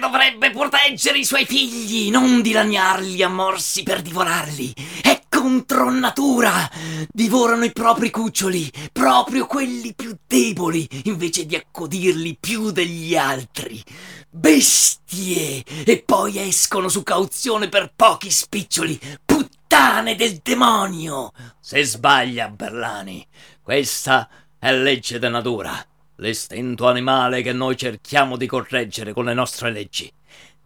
Dovrebbe 0.00 0.50
proteggere 0.50 1.18
i 1.18 1.24
suoi 1.24 1.44
figli, 1.44 2.10
non 2.10 2.40
dilaniarli 2.40 3.22
a 3.22 3.28
morsi 3.28 3.82
per 3.82 4.00
divorarli. 4.00 4.72
È 5.02 5.20
contro 5.28 5.90
natura! 5.90 6.68
Divorano 7.12 7.64
i 7.64 7.72
propri 7.72 8.10
cuccioli, 8.10 8.72
proprio 8.92 9.46
quelli 9.46 9.94
più 9.94 10.16
deboli, 10.26 10.88
invece 11.04 11.44
di 11.44 11.54
accodirli 11.54 12.38
più 12.40 12.70
degli 12.70 13.14
altri. 13.14 13.84
Bestie! 14.30 15.62
E 15.84 16.02
poi 16.04 16.38
escono 16.38 16.88
su 16.88 17.02
cauzione 17.02 17.68
per 17.68 17.92
pochi 17.94 18.30
spiccioli. 18.30 18.98
Puttane 19.24 20.16
del 20.16 20.40
demonio! 20.42 21.32
Se 21.60 21.84
sbaglia, 21.84 22.48
Berlani. 22.48 23.24
Questa 23.60 24.28
è 24.58 24.72
legge 24.72 25.18
della 25.18 25.38
natura. 25.38 25.84
L'istinto 26.20 26.86
animale 26.86 27.40
che 27.40 27.54
noi 27.54 27.78
cerchiamo 27.78 28.36
di 28.36 28.46
correggere 28.46 29.14
con 29.14 29.24
le 29.24 29.32
nostre 29.32 29.72
leggi. 29.72 30.12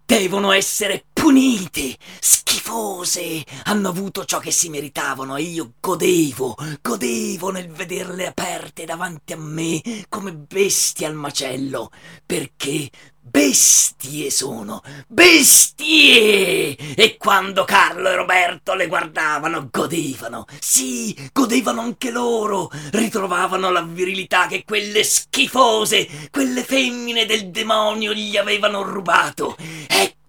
Devono 0.04 0.50
essere 0.50 1.04
punite, 1.24 1.96
schifose. 2.20 3.42
Hanno 3.62 3.88
avuto 3.88 4.26
ciò 4.26 4.40
che 4.40 4.50
si 4.50 4.68
meritavano 4.68 5.36
e 5.36 5.42
io 5.44 5.72
godevo, 5.80 6.54
godevo 6.82 7.50
nel 7.50 7.70
vederle 7.70 8.26
aperte 8.26 8.84
davanti 8.84 9.32
a 9.32 9.38
me 9.38 9.80
come 10.10 10.34
bestie 10.34 11.06
al 11.06 11.14
macello, 11.14 11.90
perché 12.26 12.90
bestie 13.22 14.30
sono, 14.30 14.82
bestie! 15.06 16.76
E 16.76 17.16
quando 17.16 17.64
Carlo 17.64 18.10
e 18.10 18.16
Roberto 18.16 18.74
le 18.74 18.86
guardavano, 18.86 19.70
godevano, 19.72 20.44
sì, 20.60 21.16
godevano 21.32 21.80
anche 21.80 22.10
loro, 22.10 22.70
ritrovavano 22.90 23.70
la 23.70 23.80
virilità 23.80 24.46
che 24.46 24.62
quelle 24.66 25.02
schifose, 25.02 26.28
quelle 26.30 26.62
femmine 26.64 27.24
del 27.24 27.48
demonio 27.48 28.12
gli 28.12 28.36
avevano 28.36 28.82
rubato. 28.82 29.56
Ecco, 29.86 30.23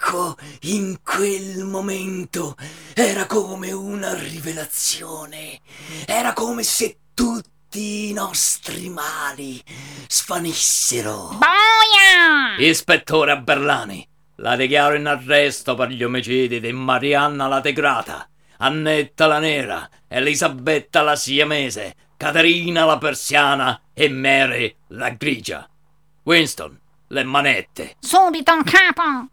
in 0.62 1.00
quel 1.04 1.64
momento 1.64 2.56
era 2.94 3.26
come 3.26 3.72
una 3.72 4.14
rivelazione, 4.14 5.60
era 6.06 6.34
come 6.34 6.64
se 6.64 6.98
tutti 7.14 8.10
i 8.10 8.14
nostri 8.14 8.90
mali 8.90 9.62
svanissero. 10.08 11.38
Boia! 11.38 12.56
Ispettore 12.58 13.40
Berlani, 13.42 14.08
la 14.36 14.56
dichiaro 14.56 14.96
in 14.96 15.08
arresto 15.08 15.76
per 15.76 15.90
gli 15.90 16.04
omicidi 16.04 16.60
di 16.60 16.72
Marianna 16.72 17.48
la 17.48 17.62
Tegrata, 17.62 18.30
Annetta 18.58 19.28
la 19.28 19.40
nera, 19.40 19.90
Elisabetta 20.08 21.02
la 21.02 21.16
siamese, 21.16 21.96
Caterina 22.16 22.86
la 22.86 22.98
persiana 22.98 23.82
e 23.94 24.10
Mary 24.10 24.74
la 24.90 25.10
grigia. 25.10 25.68
Winston, 26.24 26.80
le 27.08 27.24
manette. 27.24 27.96
Subito, 28.00 28.54
capo! 28.64 29.30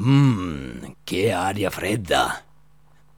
Mmm, 0.00 0.92
che 1.04 1.32
aria 1.32 1.70
fredda. 1.70 2.42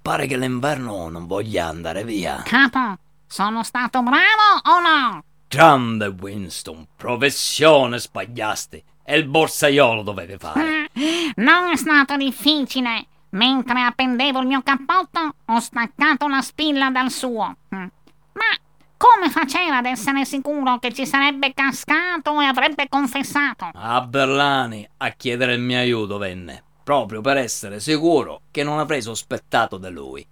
Pare 0.02 0.26
che 0.26 0.36
l'inverno 0.36 1.08
non 1.08 1.26
voglia 1.26 1.66
andare 1.66 2.04
via. 2.04 2.42
Capo, 2.44 2.98
sono 3.26 3.62
stato 3.62 4.02
bravo 4.02 4.60
o 4.64 4.80
no? 4.80 5.24
Grande 5.48 6.06
Winston, 6.06 6.86
professione 6.96 7.98
sbagliaste. 7.98 8.84
E 9.08 9.16
il 9.16 9.26
borsaiolo 9.28 10.02
dovete 10.02 10.36
fare. 10.36 10.90
Non 11.36 11.68
è 11.70 11.76
stato 11.76 12.16
difficile. 12.16 13.06
Mentre 13.30 13.80
appendevo 13.82 14.40
il 14.40 14.46
mio 14.46 14.62
cappotto, 14.62 15.34
ho 15.44 15.60
staccato 15.60 16.26
la 16.26 16.40
spilla 16.40 16.90
dal 16.90 17.10
suo. 17.10 17.56
Mm. 17.74 17.86
Ma 18.32 18.58
come 18.96 19.30
faceva 19.30 19.76
ad 19.76 19.84
essere 19.84 20.24
sicuro 20.24 20.78
che 20.78 20.92
ci 20.92 21.06
sarebbe 21.06 21.52
cascato 21.54 22.40
e 22.40 22.46
avrebbe 22.46 22.88
confessato? 22.88 23.68
A 23.72 24.00
Berlani 24.00 24.88
a 24.96 25.10
chiedere 25.10 25.54
il 25.54 25.60
mio 25.60 25.78
aiuto 25.78 26.18
venne, 26.18 26.64
proprio 26.82 27.20
per 27.20 27.36
essere 27.36 27.78
sicuro 27.78 28.42
che 28.50 28.64
non 28.64 28.78
avrei 28.78 29.02
sospettato 29.02 29.76
di 29.76 29.90
lui. 29.90 30.26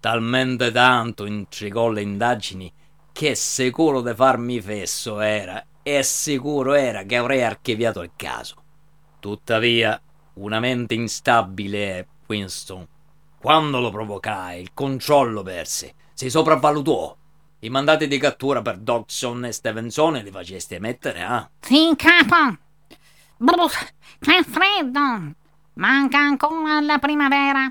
Talmente 0.00 0.70
tanto 0.70 1.26
intrigò 1.26 1.88
le 1.88 2.02
indagini 2.02 2.72
che 3.12 3.34
sicuro 3.34 4.00
di 4.00 4.14
farmi 4.14 4.60
fesso 4.60 5.20
era 5.20 5.64
e 5.86 6.02
sicuro 6.02 6.72
era 6.72 7.02
che 7.02 7.16
avrei 7.16 7.42
archiviato 7.42 8.00
il 8.00 8.12
caso. 8.16 8.56
Tuttavia, 9.20 10.00
una 10.34 10.58
mente 10.58 10.94
instabile 10.94 11.98
è 11.98 12.06
Winston. 12.26 12.86
Quando 13.38 13.80
lo 13.80 13.90
provocai, 13.90 14.62
il 14.62 14.72
controllo 14.72 15.42
perse, 15.42 15.94
si 16.14 16.30
sopravvalutò. 16.30 17.14
I 17.60 17.68
mandati 17.68 18.08
di 18.08 18.18
cattura 18.18 18.62
per 18.62 18.78
Dodson 18.78 19.44
e 19.44 19.52
Stevenson 19.52 20.14
li 20.14 20.30
facesti 20.30 20.74
emettere, 20.74 21.22
ah? 21.22 21.48
Sì, 21.60 21.92
capo. 21.96 22.58
Brr, 23.36 23.70
che 24.20 24.42
freddo. 24.42 25.34
Manca 25.74 26.18
ancora 26.18 26.80
la 26.80 26.98
primavera. 26.98 27.70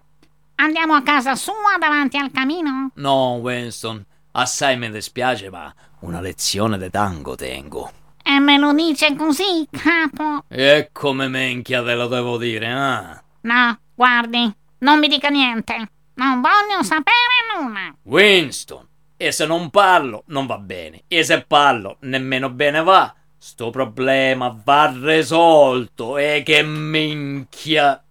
Andiamo 0.56 0.94
a 0.94 1.02
casa 1.02 1.34
sua 1.34 1.78
davanti 1.80 2.18
al 2.18 2.30
camino? 2.32 2.92
No, 2.96 3.38
Winston, 3.38 4.06
assai 4.34 4.78
mi 4.78 4.92
dispiace, 4.92 5.50
ma 5.50 5.74
una 6.02 6.22
lezione 6.22 6.78
di 6.78 6.92
tango 6.92 7.34
tengo. 7.36 7.92
E 8.26 8.40
me 8.40 8.58
lo 8.58 8.74
dice 8.74 9.16
così, 9.16 9.68
capo? 9.70 10.46
E 10.48 10.90
come 10.92 11.28
menchia 11.28 11.84
te 11.84 11.94
lo 11.94 12.08
devo 12.08 12.38
dire, 12.38 12.72
ah? 12.72 13.22
No, 13.42 13.80
guardi, 13.94 14.52
non 14.80 15.00
mi 15.00 15.08
dica 15.08 15.30
niente. 15.30 15.90
Non 16.16 16.42
voglio 16.42 16.84
sapere 16.84 17.14
nulla. 17.58 17.94
Winston, 18.04 18.88
e 19.18 19.32
se 19.32 19.46
non 19.46 19.70
parlo 19.70 20.24
non 20.28 20.46
va 20.46 20.58
bene, 20.58 21.04
e 21.08 21.24
se 21.24 21.42
parlo 21.42 21.98
nemmeno 22.02 22.50
bene 22.50 22.82
va. 22.82 23.14
Sto 23.38 23.72
problema 23.72 24.58
va 24.64 24.94
risolto, 24.96 26.18
e 26.18 26.44
che 26.46 26.64
minchia. 26.64 28.03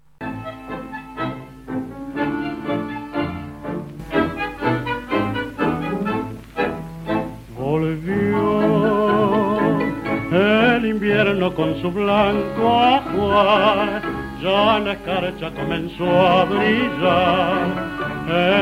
Con 11.50 11.74
su 11.82 11.90
blanco 11.90 12.78
ajuar, 12.78 14.00
ya 14.40 14.78
la 14.78 14.92
escarcha 14.92 15.50
comenzó 15.50 16.08
a 16.08 16.44
brillar 16.44 17.66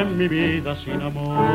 en 0.01 0.17
mi 0.17 0.27
vida 0.27 0.75
sin 0.83 1.03
amor. 1.03 1.47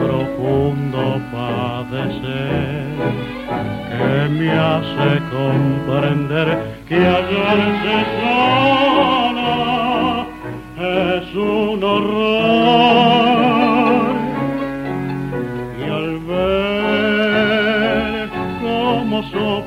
Profundo 0.00 1.20
padecer 1.32 2.86
que 3.90 4.28
me 4.28 4.50
hace 4.52 5.20
comprender 5.32 6.46
que 6.88 6.96
hallarse 6.96 7.96
sola 8.20 9.54
es 10.76 11.34
un 11.34 11.82
horror. 11.82 12.97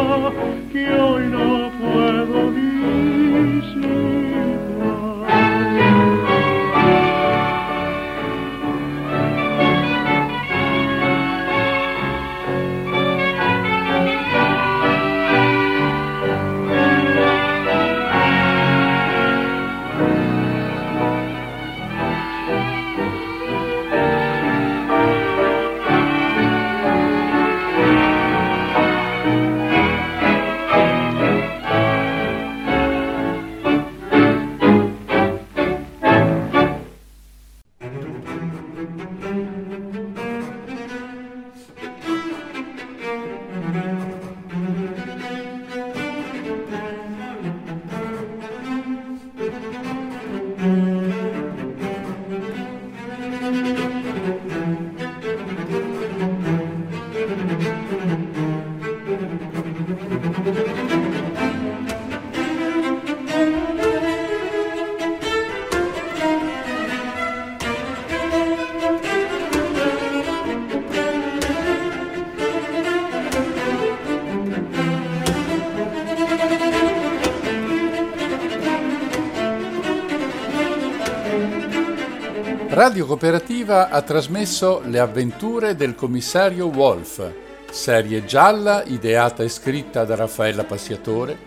Radio 82.93 83.07
Cooperativa 83.07 83.89
ha 83.89 84.03
trasmesso 84.03 84.83
Le 84.85 84.99
avventure 84.99 85.75
del 85.75 85.95
commissario 85.95 86.67
Wolf, 86.67 87.27
serie 87.71 88.27
gialla 88.27 88.85
ideata 88.85 89.43
e 89.43 89.49
scritta 89.49 90.05
da 90.05 90.15
Raffaella 90.15 90.65
Passiatore, 90.65 91.39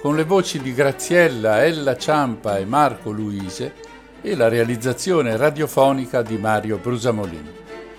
con 0.00 0.14
le 0.14 0.22
voci 0.22 0.60
di 0.60 0.72
Graziella, 0.72 1.64
Ella 1.64 1.96
Ciampa 1.96 2.56
e 2.56 2.64
Marco 2.64 3.10
Luise 3.10 3.74
e 4.22 4.36
la 4.36 4.46
realizzazione 4.46 5.36
radiofonica 5.36 6.22
di 6.22 6.36
Mario 6.36 6.78
Brusamolin. 6.78 7.50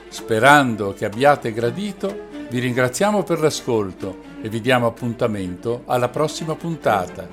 Sperando 0.07 0.93
che 0.93 1.03
abbiate 1.03 1.51
gradito, 1.51 2.27
vi 2.49 2.59
ringraziamo 2.59 3.23
per 3.23 3.41
l'ascolto 3.41 4.19
e 4.41 4.47
vi 4.47 4.61
diamo 4.61 4.87
appuntamento 4.87 5.81
alla 5.87 6.07
prossima 6.07 6.55
puntata. 6.55 7.27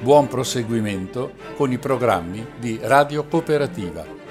Buon 0.00 0.26
proseguimento 0.26 1.34
con 1.54 1.70
i 1.70 1.78
programmi 1.78 2.44
di 2.58 2.80
Radio 2.82 3.24
Cooperativa. 3.28 4.21